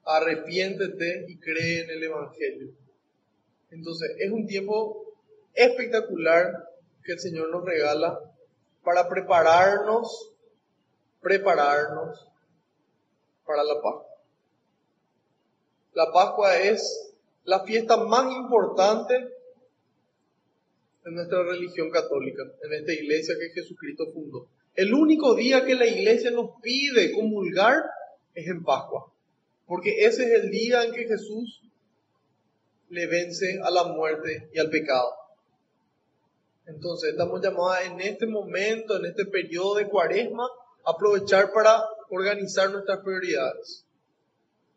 Arrepiéntete 0.05 1.24
y 1.26 1.39
cree 1.39 1.85
en 1.85 1.91
el 1.93 2.03
Evangelio. 2.03 2.74
Entonces, 3.70 4.14
es 4.18 4.31
un 4.31 4.47
tiempo 4.47 5.16
espectacular 5.55 6.53
que 7.03 7.12
el 7.12 7.18
Señor 7.18 7.49
nos 7.49 7.64
regala 7.64 8.20
para 8.85 9.09
prepararnos, 9.09 10.35
prepararnos 11.22 12.29
para 13.47 13.64
la 13.64 13.81
Pascua. 13.81 14.07
La 15.99 16.12
Pascua 16.12 16.57
es 16.57 17.12
la 17.42 17.64
fiesta 17.64 17.96
más 17.96 18.32
importante 18.32 19.16
en 21.05 21.12
nuestra 21.12 21.42
religión 21.42 21.90
católica, 21.90 22.44
en 22.62 22.72
esta 22.72 22.92
iglesia 22.92 23.34
que 23.36 23.61
Jesucristo 23.61 24.05
fundó. 24.12 24.46
El 24.76 24.94
único 24.94 25.34
día 25.34 25.64
que 25.64 25.74
la 25.74 25.86
iglesia 25.86 26.30
nos 26.30 26.51
pide 26.62 27.11
comulgar 27.11 27.82
es 28.32 28.46
en 28.46 28.62
Pascua, 28.62 29.12
porque 29.66 30.05
ese 30.05 30.22
es 30.22 30.44
el 30.44 30.53
día 30.53 30.84
en 30.84 30.92
que 30.92 31.09
Jesús 31.09 31.62
le 32.90 33.09
vence 33.09 33.59
a 33.61 33.68
la 33.68 33.82
muerte 33.82 34.51
y 34.55 34.61
al 34.61 34.70
pecado. 34.70 35.12
Entonces 36.66 37.11
estamos 37.11 37.40
llamados 37.42 37.78
en 37.86 38.01
este 38.03 38.28
momento, 38.28 38.99
en 38.99 39.07
este 39.07 39.26
periodo 39.26 39.74
de 39.74 39.88
cuaresma, 39.88 40.46
a 40.84 40.92
aprovechar 40.92 41.53
para 41.53 41.82
organizar 42.09 42.70
nuestras 42.70 43.01
prioridades, 43.01 43.84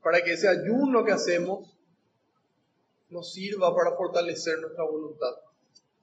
para 0.01 0.21
que 0.21 0.33
ese 0.33 0.47
ayuno 0.47 1.03
que 1.03 1.11
hacemos 1.11 1.69
nos 3.09 3.33
sirva 3.33 3.75
para 3.75 3.95
fortalecer 3.95 4.59
nuestra 4.59 4.83
voluntad, 4.83 5.33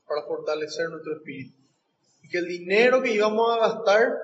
para 0.07 0.23
fortalecer 0.25 0.89
nuestro 0.91 1.17
espíritu. 1.17 1.57
Y 2.23 2.29
que 2.29 2.39
el 2.39 2.47
dinero 2.47 3.03
que 3.03 3.13
íbamos 3.13 3.51
a 3.51 3.61
gastar 3.61 4.15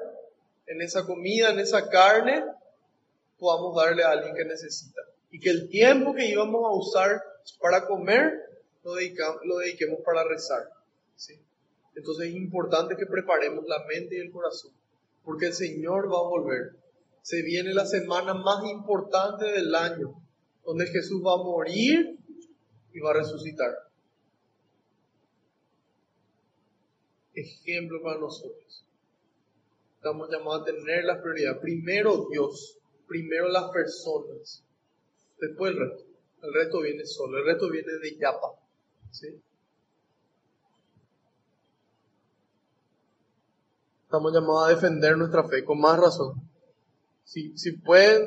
en 0.66 0.82
esa 0.82 1.04
comida, 1.06 1.50
en 1.50 1.60
esa 1.60 1.88
carne, 1.88 2.44
podamos 3.38 3.74
darle 3.76 4.04
a 4.04 4.10
alguien 4.10 4.34
que 4.34 4.44
necesita. 4.44 5.00
Y 5.30 5.40
que 5.40 5.50
el 5.50 5.68
tiempo 5.68 6.14
que 6.14 6.26
íbamos 6.26 6.64
a 6.64 6.74
usar 6.74 7.22
para 7.60 7.86
comer, 7.86 8.32
lo, 8.84 8.94
lo 9.44 9.58
dediquemos 9.58 10.00
para 10.04 10.24
rezar. 10.24 10.68
¿sí? 11.16 11.38
Entonces 11.94 12.28
es 12.28 12.34
importante 12.34 12.96
que 12.96 13.06
preparemos 13.06 13.66
la 13.66 13.84
mente 13.86 14.16
y 14.16 14.20
el 14.20 14.30
corazón, 14.30 14.72
porque 15.24 15.46
el 15.46 15.54
Señor 15.54 16.12
va 16.12 16.18
a 16.18 16.28
volver. 16.28 16.83
Se 17.24 17.40
viene 17.40 17.72
la 17.72 17.86
semana 17.86 18.34
más 18.34 18.62
importante 18.70 19.46
del 19.46 19.74
año, 19.74 20.14
donde 20.62 20.86
Jesús 20.88 21.22
va 21.24 21.32
a 21.32 21.42
morir 21.42 22.18
y 22.92 23.00
va 23.00 23.12
a 23.12 23.14
resucitar. 23.14 23.72
Ejemplo 27.32 28.02
para 28.02 28.20
nosotros. 28.20 28.84
Estamos 29.96 30.28
llamados 30.30 30.60
a 30.60 30.64
tener 30.66 31.06
la 31.06 31.22
prioridad. 31.22 31.58
Primero 31.62 32.26
Dios, 32.30 32.76
primero 33.08 33.48
las 33.48 33.70
personas, 33.70 34.62
después 35.40 35.72
el 35.72 35.78
resto. 35.78 36.04
El 36.42 36.52
resto 36.52 36.82
viene 36.82 37.06
solo, 37.06 37.38
el 37.38 37.46
resto 37.46 37.70
viene 37.70 37.90
de 38.02 38.18
Yapa. 38.18 38.48
¿sí? 39.12 39.28
Estamos 44.02 44.30
llamados 44.30 44.66
a 44.66 44.74
defender 44.74 45.16
nuestra 45.16 45.48
fe, 45.48 45.64
con 45.64 45.80
más 45.80 45.98
razón. 45.98 46.53
Si, 47.24 47.56
si 47.56 47.72
pueden 47.72 48.22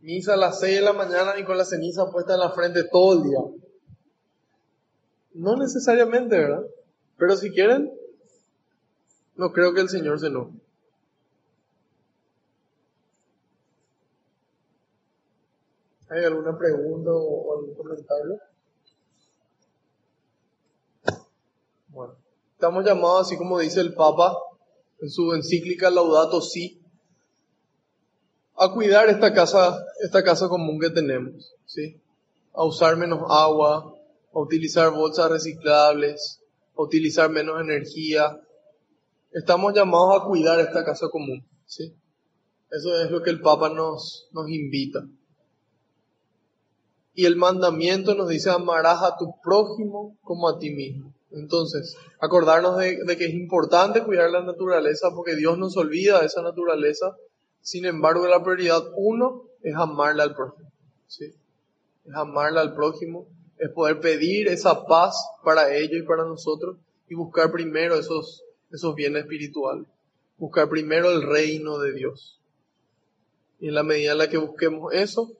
misa 0.00 0.34
a 0.34 0.36
las 0.36 0.60
6 0.60 0.76
de 0.76 0.82
la 0.82 0.92
mañana 0.92 1.38
y 1.38 1.44
con 1.44 1.58
la 1.58 1.64
ceniza 1.64 2.10
puesta 2.10 2.34
en 2.34 2.40
la 2.40 2.50
frente 2.50 2.84
todo 2.84 3.14
el 3.14 3.22
día. 3.24 3.40
No 5.34 5.56
necesariamente, 5.56 6.36
¿verdad? 6.38 6.64
Pero 7.18 7.36
si 7.36 7.50
quieren, 7.50 7.92
no 9.36 9.52
creo 9.52 9.74
que 9.74 9.80
el 9.80 9.88
Señor 9.88 10.20
se 10.20 10.28
enoje. 10.28 10.52
¿Hay 16.08 16.24
alguna 16.24 16.56
pregunta 16.56 17.10
o 17.12 17.58
algún 17.58 17.74
comentario? 17.74 18.38
Bueno, 21.88 22.14
estamos 22.52 22.84
llamados, 22.84 23.26
así 23.26 23.36
como 23.36 23.58
dice 23.58 23.80
el 23.80 23.94
Papa 23.94 24.36
en 25.00 25.10
su 25.10 25.34
encíclica 25.34 25.90
Laudato 25.90 26.40
Si, 26.40 26.80
a 28.56 28.72
cuidar 28.72 29.08
esta 29.08 29.32
casa, 29.32 29.84
esta 30.02 30.24
casa 30.24 30.48
común 30.48 30.80
que 30.80 30.90
tenemos, 30.90 31.54
¿sí? 31.66 32.00
A 32.54 32.64
usar 32.64 32.96
menos 32.96 33.20
agua, 33.28 33.94
a 34.32 34.38
utilizar 34.38 34.90
bolsas 34.92 35.30
reciclables, 35.30 36.40
a 36.76 36.82
utilizar 36.82 37.30
menos 37.30 37.60
energía. 37.60 38.40
Estamos 39.32 39.74
llamados 39.74 40.20
a 40.20 40.24
cuidar 40.24 40.58
esta 40.60 40.84
casa 40.84 41.08
común, 41.10 41.46
¿sí? 41.66 41.94
Eso 42.70 43.00
es 43.00 43.10
lo 43.10 43.22
que 43.22 43.30
el 43.30 43.40
Papa 43.40 43.68
nos, 43.68 44.28
nos 44.32 44.48
invita. 44.48 45.06
Y 47.14 47.26
el 47.26 47.36
mandamiento 47.36 48.14
nos 48.14 48.28
dice 48.28 48.50
amarás 48.50 49.02
a 49.02 49.16
tu 49.16 49.34
prójimo 49.42 50.16
como 50.22 50.48
a 50.48 50.58
ti 50.58 50.70
mismo. 50.70 51.14
Entonces, 51.30 51.96
acordarnos 52.20 52.78
de, 52.78 53.04
de 53.04 53.16
que 53.16 53.26
es 53.26 53.34
importante 53.34 54.02
cuidar 54.02 54.30
la 54.30 54.42
naturaleza 54.42 55.10
porque 55.14 55.36
Dios 55.36 55.58
nos 55.58 55.76
olvida 55.76 56.20
de 56.20 56.26
esa 56.26 56.40
naturaleza 56.40 57.14
sin 57.66 57.84
embargo, 57.84 58.28
la 58.28 58.44
prioridad 58.44 58.92
uno 58.94 59.42
es 59.60 59.74
amarle 59.74 60.22
al 60.22 60.36
prójimo. 60.36 60.70
¿sí? 61.08 61.34
Es 62.04 62.14
amarle 62.14 62.60
al 62.60 62.76
prójimo 62.76 63.26
Es 63.58 63.70
poder 63.70 63.98
pedir 63.98 64.46
esa 64.46 64.86
paz 64.86 65.16
para 65.42 65.74
ellos 65.74 66.00
y 66.00 66.06
para 66.06 66.22
nosotros 66.22 66.76
y 67.08 67.16
buscar 67.16 67.50
primero 67.50 67.96
esos, 67.96 68.44
esos 68.70 68.94
bienes 68.94 69.24
espirituales. 69.24 69.84
Buscar 70.38 70.68
primero 70.68 71.10
el 71.10 71.22
reino 71.22 71.80
de 71.80 71.92
Dios. 71.92 72.38
Y 73.58 73.66
en 73.66 73.74
la 73.74 73.82
medida 73.82 74.12
en 74.12 74.18
la 74.18 74.30
que 74.30 74.38
busquemos 74.38 74.94
eso, 74.94 75.32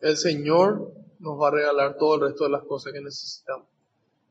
el 0.00 0.16
Señor 0.16 0.92
nos 1.18 1.40
va 1.40 1.48
a 1.48 1.50
regalar 1.50 1.96
todo 1.98 2.14
el 2.14 2.20
resto 2.20 2.44
de 2.44 2.50
las 2.50 2.62
cosas 2.62 2.92
que 2.92 3.00
necesitamos. 3.00 3.66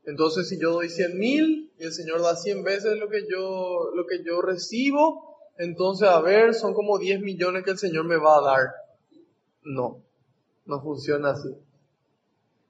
Entonces, 0.06 0.48
si 0.48 0.58
yo 0.58 0.72
doy 0.72 0.88
cien 0.88 1.18
mil 1.18 1.70
y 1.78 1.84
el 1.84 1.92
Señor 1.92 2.22
da 2.22 2.36
cien 2.36 2.64
veces 2.64 2.96
lo 2.96 3.10
que 3.10 3.26
yo, 3.30 3.90
lo 3.94 4.06
que 4.06 4.24
yo 4.24 4.40
recibo, 4.40 5.33
entonces, 5.56 6.08
a 6.08 6.20
ver, 6.20 6.54
son 6.54 6.74
como 6.74 6.98
10 6.98 7.20
millones 7.20 7.64
que 7.64 7.70
el 7.70 7.78
Señor 7.78 8.04
me 8.04 8.16
va 8.16 8.38
a 8.38 8.42
dar. 8.42 8.74
No, 9.62 10.02
no 10.66 10.80
funciona 10.82 11.30
así. 11.30 11.54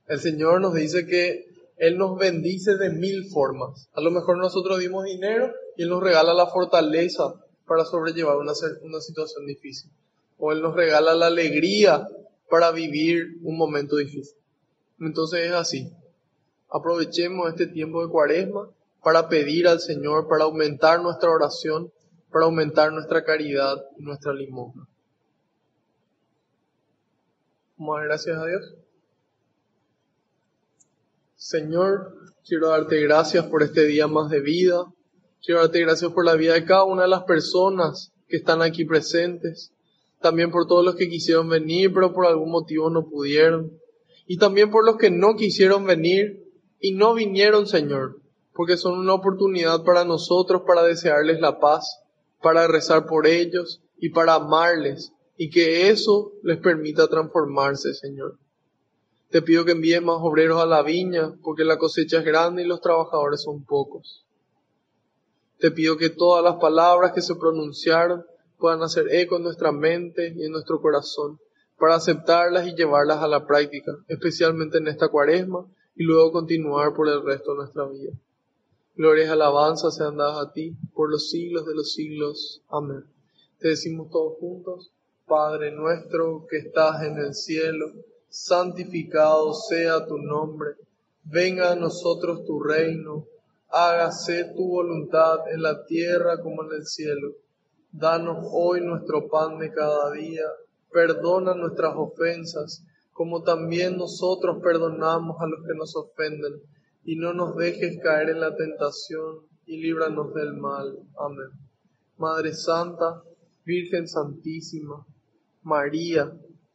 El 0.06 0.20
Señor 0.20 0.61
nos 0.61 0.74
dice 0.74 1.06
que 1.06 1.47
Él 1.78 1.97
nos 1.97 2.19
bendice 2.19 2.77
de 2.77 2.90
mil 2.90 3.31
formas. 3.31 3.89
A 3.94 4.01
lo 4.01 4.11
mejor 4.11 4.36
nosotros 4.36 4.78
dimos 4.78 5.05
dinero 5.05 5.51
y 5.77 5.85
Él 5.85 5.89
nos 5.89 6.02
regala 6.02 6.35
la 6.35 6.47
fortaleza 6.47 7.35
para 7.66 7.85
sobrellevar 7.86 8.36
una, 8.36 8.52
una 8.82 9.01
situación 9.01 9.47
difícil. 9.47 9.90
O 10.39 10.52
Él 10.52 10.61
nos 10.61 10.74
regala 10.74 11.15
la 11.15 11.28
alegría 11.28 12.06
para 12.51 12.70
vivir 12.70 13.39
un 13.43 13.56
momento 13.56 13.97
difícil. 13.97 14.36
Entonces 15.01 15.47
es 15.47 15.52
así. 15.52 15.90
Aprovechemos 16.70 17.48
este 17.48 17.66
tiempo 17.66 18.05
de 18.05 18.12
cuaresma 18.12 18.69
para 19.02 19.28
pedir 19.28 19.69
al 19.69 19.81
Señor, 19.81 20.28
para 20.28 20.44
aumentar 20.44 21.02
nuestra 21.02 21.31
oración, 21.31 21.90
para 22.35 22.47
aumentar 22.47 22.93
nuestra 22.93 23.23
caridad 23.23 23.77
y 23.97 24.02
nuestra 24.02 24.35
limosna. 24.35 24.89
Dar 27.77 28.05
gracias 28.06 28.36
a 28.36 28.44
Dios. 28.44 28.74
Señor, 31.36 32.12
quiero 32.44 32.70
darte 32.70 33.01
gracias 33.02 33.47
por 33.47 33.62
este 33.62 33.85
día 33.85 34.09
más 34.09 34.31
de 34.31 34.40
vida. 34.40 34.85
Quiero 35.44 35.61
darte 35.61 35.78
gracias 35.82 36.11
por 36.11 36.24
la 36.24 36.35
vida 36.35 36.55
de 36.55 36.65
cada 36.65 36.82
una 36.82 37.02
de 37.02 37.09
las 37.09 37.23
personas 37.23 38.12
que 38.27 38.39
están 38.39 38.62
aquí 38.62 38.85
presentes. 38.85 39.73
También 40.20 40.51
por 40.51 40.66
todos 40.66 40.85
los 40.85 40.97
que 40.97 41.09
quisieron 41.09 41.48
venir, 41.48 41.94
pero 41.94 42.12
por 42.12 42.27
algún 42.27 42.51
motivo 42.51 42.90
no 42.90 43.09
pudieron. 43.09 43.78
Y 44.27 44.39
también 44.39 44.73
por 44.73 44.85
los 44.85 44.97
que 44.97 45.12
no 45.12 45.36
quisieron 45.36 45.85
venir 45.86 46.43
y 46.81 46.94
no 46.97 47.15
vinieron, 47.15 47.69
Señor, 47.69 48.20
porque 48.55 48.77
son 48.77 48.98
una 48.98 49.15
oportunidad 49.15 49.85
para 49.85 50.05
nosotros 50.05 50.62
para 50.66 50.82
desearles 50.82 51.39
la 51.39 51.61
paz, 51.61 52.01
para 52.45 52.69
rezar 52.69 53.07
por 53.07 53.27
ellos 53.27 53.81
y 53.97 54.11
para 54.11 54.35
amarles 54.35 55.15
y 55.39 55.49
que 55.49 55.89
eso 55.89 56.33
les 56.43 56.59
permita 56.59 57.09
transformarse, 57.09 57.95
Señor. 57.95 58.39
Te 59.31 59.41
pido 59.41 59.65
que 59.65 59.73
envíes 59.73 60.03
más 60.03 60.19
obreros 60.21 60.61
a 60.61 60.66
la 60.66 60.83
viña, 60.83 61.35
porque 61.43 61.65
la 61.65 61.79
cosecha 61.79 62.19
es 62.19 62.25
grande 62.25 62.62
y 62.62 62.66
los 62.66 62.83
trabajadores 62.83 63.43
son 63.43 63.65
pocos. 63.65 64.27
Te 65.59 65.71
pido 65.71 65.97
que 65.97 66.11
todas 66.11 66.45
las 66.45 66.57
palabras 66.57 67.12
que 67.12 67.23
se 67.23 67.35
pronunciaron 67.35 68.27
puedan 68.59 68.83
hacer 68.83 69.07
eco 69.11 69.39
en 69.39 69.45
nuestra 69.45 69.73
mente 69.73 70.35
y 70.37 70.45
en 70.45 70.53
nuestro 70.53 70.83
corazón, 70.83 71.41
para 71.79 71.95
aceptarlas 71.95 72.69
y 72.69 72.75
llevarlas 72.77 73.23
a 73.23 73.29
la 73.29 73.47
práctica, 73.47 73.93
especialmente 74.07 74.77
en 74.77 74.89
esta 74.89 75.09
cuaresma, 75.09 75.66
y 75.97 76.05
luego 76.05 76.31
continuar 76.31 76.93
por 76.93 77.09
el 77.09 77.25
resto 77.25 77.53
de 77.53 77.57
nuestra 77.57 77.87
vida. 77.87 78.12
Gloria 78.97 79.27
y 79.27 79.29
alabanza 79.29 79.91
sean 79.91 80.16
dadas 80.16 80.47
a 80.47 80.53
ti 80.53 80.77
por 80.95 81.11
los 81.11 81.29
siglos 81.29 81.66
de 81.66 81.75
los 81.75 81.95
siglos. 81.95 82.62
Amén. 82.69 83.05
Te 83.59 83.71
decimos 83.71 84.09
todos 84.09 84.39
juntos, 84.39 84.93
Padre 85.27 85.73
nuestro 85.73 86.47
que 86.49 86.59
estás 86.59 87.03
en 87.03 87.19
el 87.19 87.35
cielo, 87.35 87.87
santificado 88.29 89.53
sea 89.53 90.07
tu 90.07 90.16
nombre, 90.19 90.77
venga 91.25 91.73
a 91.73 91.75
nosotros 91.75 92.45
tu 92.45 92.62
reino, 92.62 93.27
hágase 93.69 94.53
tu 94.55 94.69
voluntad 94.69 95.41
en 95.53 95.62
la 95.62 95.85
tierra 95.87 96.41
como 96.41 96.62
en 96.62 96.75
el 96.75 96.87
cielo. 96.87 97.33
Danos 97.91 98.47
hoy 98.53 98.81
nuestro 98.81 99.29
pan 99.29 99.59
de 99.59 99.73
cada 99.73 100.12
día, 100.12 100.45
perdona 100.93 101.55
nuestras 101.55 101.95
ofensas, 101.97 102.85
como 103.12 103.43
también 103.43 103.97
nosotros 103.97 104.59
perdonamos 104.62 105.37
a 105.41 105.47
los 105.47 105.66
que 105.66 105.75
nos 105.75 105.97
ofenden, 105.97 106.62
y 107.05 107.16
no 107.16 107.32
nos 107.32 107.56
dejes 107.56 107.98
caer 108.02 108.31
en 108.31 108.40
la 108.40 108.56
tentación, 108.56 109.47
y 109.66 109.78
líbranos 109.78 110.35
del 110.35 110.55
mal. 110.55 110.98
Amén. 111.18 111.48
Madre 112.18 112.55
Santa, 112.55 113.22
Virgen 113.64 114.06
Santísima, 114.09 115.06
María, 115.62 116.32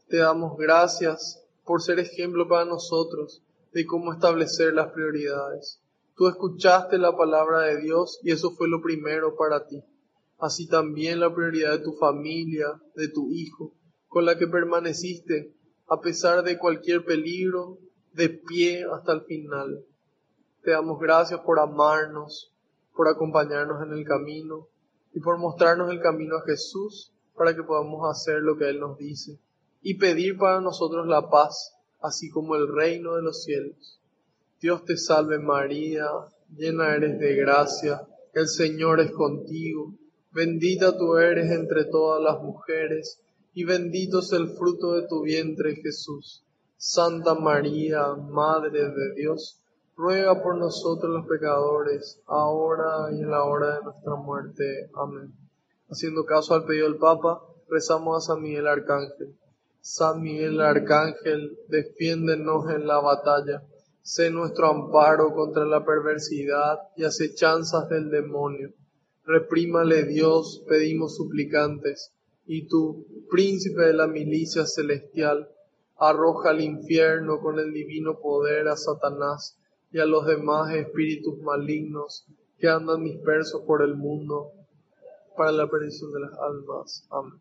te 0.08 0.18
damos 0.18 0.58
gracias 0.58 1.44
por 1.64 1.82
ser 1.82 2.00
ejemplo 2.00 2.48
para 2.48 2.66
nosotros 2.66 3.44
de 3.74 3.86
cómo 3.86 4.12
establecer 4.12 4.74
las 4.74 4.92
prioridades. 4.92 5.80
Tú 6.16 6.28
escuchaste 6.28 6.98
la 6.98 7.16
palabra 7.16 7.62
de 7.62 7.80
Dios 7.82 8.20
y 8.24 8.32
eso 8.32 8.52
fue 8.52 8.68
lo 8.68 8.82
primero 8.82 9.36
para 9.36 9.68
ti. 9.68 9.84
Así 10.40 10.68
también 10.68 11.20
la 11.20 11.34
prioridad 11.34 11.72
de 11.72 11.84
tu 11.84 11.94
familia, 11.94 12.68
de 12.96 13.08
tu 13.10 13.32
hijo, 13.32 13.76
con 14.08 14.26
la 14.26 14.38
que 14.38 14.48
permaneciste 14.48 15.54
a 15.88 16.02
pesar 16.02 16.44
de 16.44 16.58
cualquier 16.58 17.06
peligro, 17.06 17.78
de 18.14 18.30
pie 18.30 18.86
hasta 18.92 19.14
el 19.14 19.22
final. 19.22 19.86
Te 20.64 20.72
damos 20.72 21.00
gracias 21.00 21.40
por 21.42 21.60
amarnos, 21.60 22.52
por 22.96 23.08
acompañarnos 23.08 23.82
en 23.84 23.94
el 23.94 24.06
camino 24.06 24.68
y 25.14 25.20
por 25.20 25.38
mostrarnos 25.38 25.90
el 25.90 26.02
camino 26.02 26.38
a 26.38 26.42
Jesús 26.42 27.12
para 27.36 27.56
que 27.56 27.64
podamos 27.64 28.10
hacer 28.10 28.42
lo 28.42 28.58
que 28.58 28.70
Él 28.70 28.80
nos 28.80 28.98
dice 28.98 29.40
y 29.82 29.96
pedir 29.96 30.38
para 30.38 30.60
nosotros 30.62 31.08
la 31.08 31.30
paz, 31.30 31.76
así 32.02 32.30
como 32.30 32.56
el 32.56 32.68
reino 32.68 33.16
de 33.16 33.22
los 33.22 33.44
cielos. 33.44 34.00
Dios 34.62 34.84
te 34.84 34.98
salve 34.98 35.40
María, 35.40 36.08
llena 36.56 36.96
eres 36.96 37.18
de 37.20 37.36
gracia, 37.36 38.06
el 38.34 38.48
Señor 38.48 39.00
es 39.00 39.12
contigo, 39.12 39.94
bendita 40.32 40.98
tú 40.98 41.16
eres 41.16 41.50
entre 41.52 41.86
todas 41.86 42.22
las 42.22 42.42
mujeres, 42.42 43.22
y 43.54 43.64
bendito 43.64 44.20
es 44.20 44.32
el 44.34 44.50
fruto 44.50 44.94
de 44.94 45.08
tu 45.08 45.22
vientre 45.22 45.76
Jesús. 45.76 46.44
Santa 46.78 47.36
María, 47.36 48.14
Madre 48.14 48.90
de 48.90 49.14
Dios, 49.16 49.60
ruega 50.00 50.42
por 50.42 50.58
nosotros 50.58 51.12
los 51.12 51.28
pecadores, 51.28 52.22
ahora 52.26 53.12
y 53.12 53.20
en 53.20 53.32
la 53.32 53.44
hora 53.44 53.76
de 53.76 53.84
nuestra 53.84 54.16
muerte. 54.16 54.90
Amén. 54.96 55.34
Haciendo 55.90 56.24
caso 56.24 56.54
al 56.54 56.64
pedido 56.64 56.88
del 56.88 56.98
Papa, 56.98 57.42
rezamos 57.68 58.24
a 58.24 58.34
San 58.34 58.42
Miguel 58.42 58.68
Arcángel. 58.68 59.36
San 59.82 60.22
Miguel 60.22 60.62
Arcángel, 60.62 61.60
defiéndenos 61.68 62.70
en 62.70 62.88
la 62.88 63.02
batalla. 63.02 63.62
Sé 64.02 64.30
nuestro 64.30 64.68
amparo 64.68 65.34
contra 65.34 65.66
la 65.66 65.84
perversidad 65.84 66.80
y 66.96 67.04
acechanzas 67.04 67.90
del 67.90 68.10
demonio. 68.10 68.72
Reprímale 69.26 70.06
Dios, 70.06 70.64
pedimos 70.70 71.18
suplicantes. 71.18 72.14
Y 72.46 72.70
tú, 72.70 73.06
príncipe 73.30 73.82
de 73.82 73.94
la 73.94 74.08
milicia 74.08 74.66
celestial, 74.66 75.50
arroja 75.98 76.52
al 76.52 76.62
infierno 76.62 77.42
con 77.42 77.60
el 77.60 77.74
divino 77.74 78.22
poder 78.22 78.70
a 78.70 78.78
Satanás 78.78 79.59
y 79.92 80.00
a 80.00 80.06
los 80.06 80.26
demás 80.26 80.74
espíritus 80.74 81.40
malignos 81.40 82.26
que 82.58 82.68
andan 82.68 83.04
dispersos 83.04 83.62
por 83.66 83.82
el 83.82 83.96
mundo 83.96 84.52
para 85.36 85.52
la 85.52 85.70
perdición 85.70 86.12
de 86.12 86.20
las 86.20 86.34
almas. 86.40 87.08
Amén. 87.10 87.40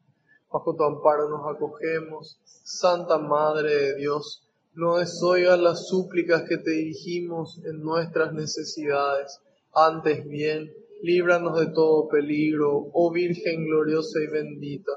Bajo 0.50 0.74
tu 0.74 0.82
amparo 0.82 1.28
nos 1.28 1.54
acogemos, 1.54 2.40
Santa 2.44 3.18
Madre 3.18 3.74
de 3.74 3.96
Dios, 3.96 4.48
no 4.74 4.96
desoigas 4.96 5.58
las 5.58 5.88
súplicas 5.88 6.44
que 6.48 6.56
te 6.56 6.70
dirigimos 6.70 7.60
en 7.64 7.80
nuestras 7.82 8.32
necesidades, 8.32 9.40
antes 9.74 10.26
bien, 10.26 10.72
líbranos 11.02 11.58
de 11.58 11.66
todo 11.66 12.08
peligro, 12.08 12.88
oh 12.92 13.10
Virgen 13.12 13.66
gloriosa 13.66 14.20
y 14.20 14.28
bendita. 14.28 14.92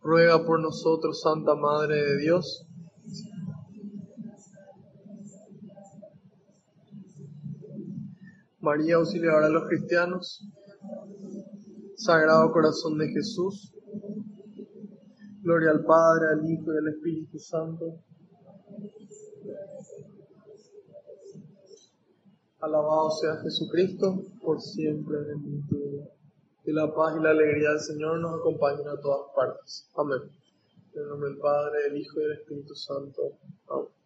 Ruega 0.00 0.44
por 0.46 0.60
nosotros, 0.60 1.20
Santa 1.20 1.54
Madre 1.54 1.96
de 1.96 2.16
Dios. 2.18 2.64
María 8.66 8.96
auxiliadora 8.96 9.46
a 9.46 9.48
los 9.48 9.68
cristianos, 9.68 10.44
Sagrado 11.94 12.50
Corazón 12.50 12.98
de 12.98 13.06
Jesús, 13.10 13.72
Gloria 15.40 15.70
al 15.70 15.84
Padre, 15.84 16.30
al 16.32 16.50
Hijo 16.50 16.74
y 16.74 16.76
al 16.76 16.88
Espíritu 16.88 17.38
Santo. 17.38 18.00
Alabado 22.58 23.08
sea 23.12 23.36
Jesucristo, 23.36 24.24
por 24.42 24.60
siempre 24.60 25.16
bendito. 25.16 25.76
Que 26.64 26.72
la 26.72 26.92
paz 26.92 27.14
y 27.16 27.22
la 27.22 27.30
alegría 27.30 27.70
del 27.70 27.80
Señor 27.80 28.18
nos 28.18 28.40
acompañen 28.40 28.88
a 28.88 29.00
todas 29.00 29.30
partes. 29.36 29.88
Amén. 29.94 30.22
En 30.92 31.02
el 31.02 31.08
nombre 31.08 31.30
del 31.30 31.38
Padre, 31.38 31.82
del 31.84 31.98
Hijo 31.98 32.18
y 32.18 32.22
del 32.24 32.32
Espíritu 32.32 32.74
Santo. 32.74 33.38
Amén. 33.68 34.05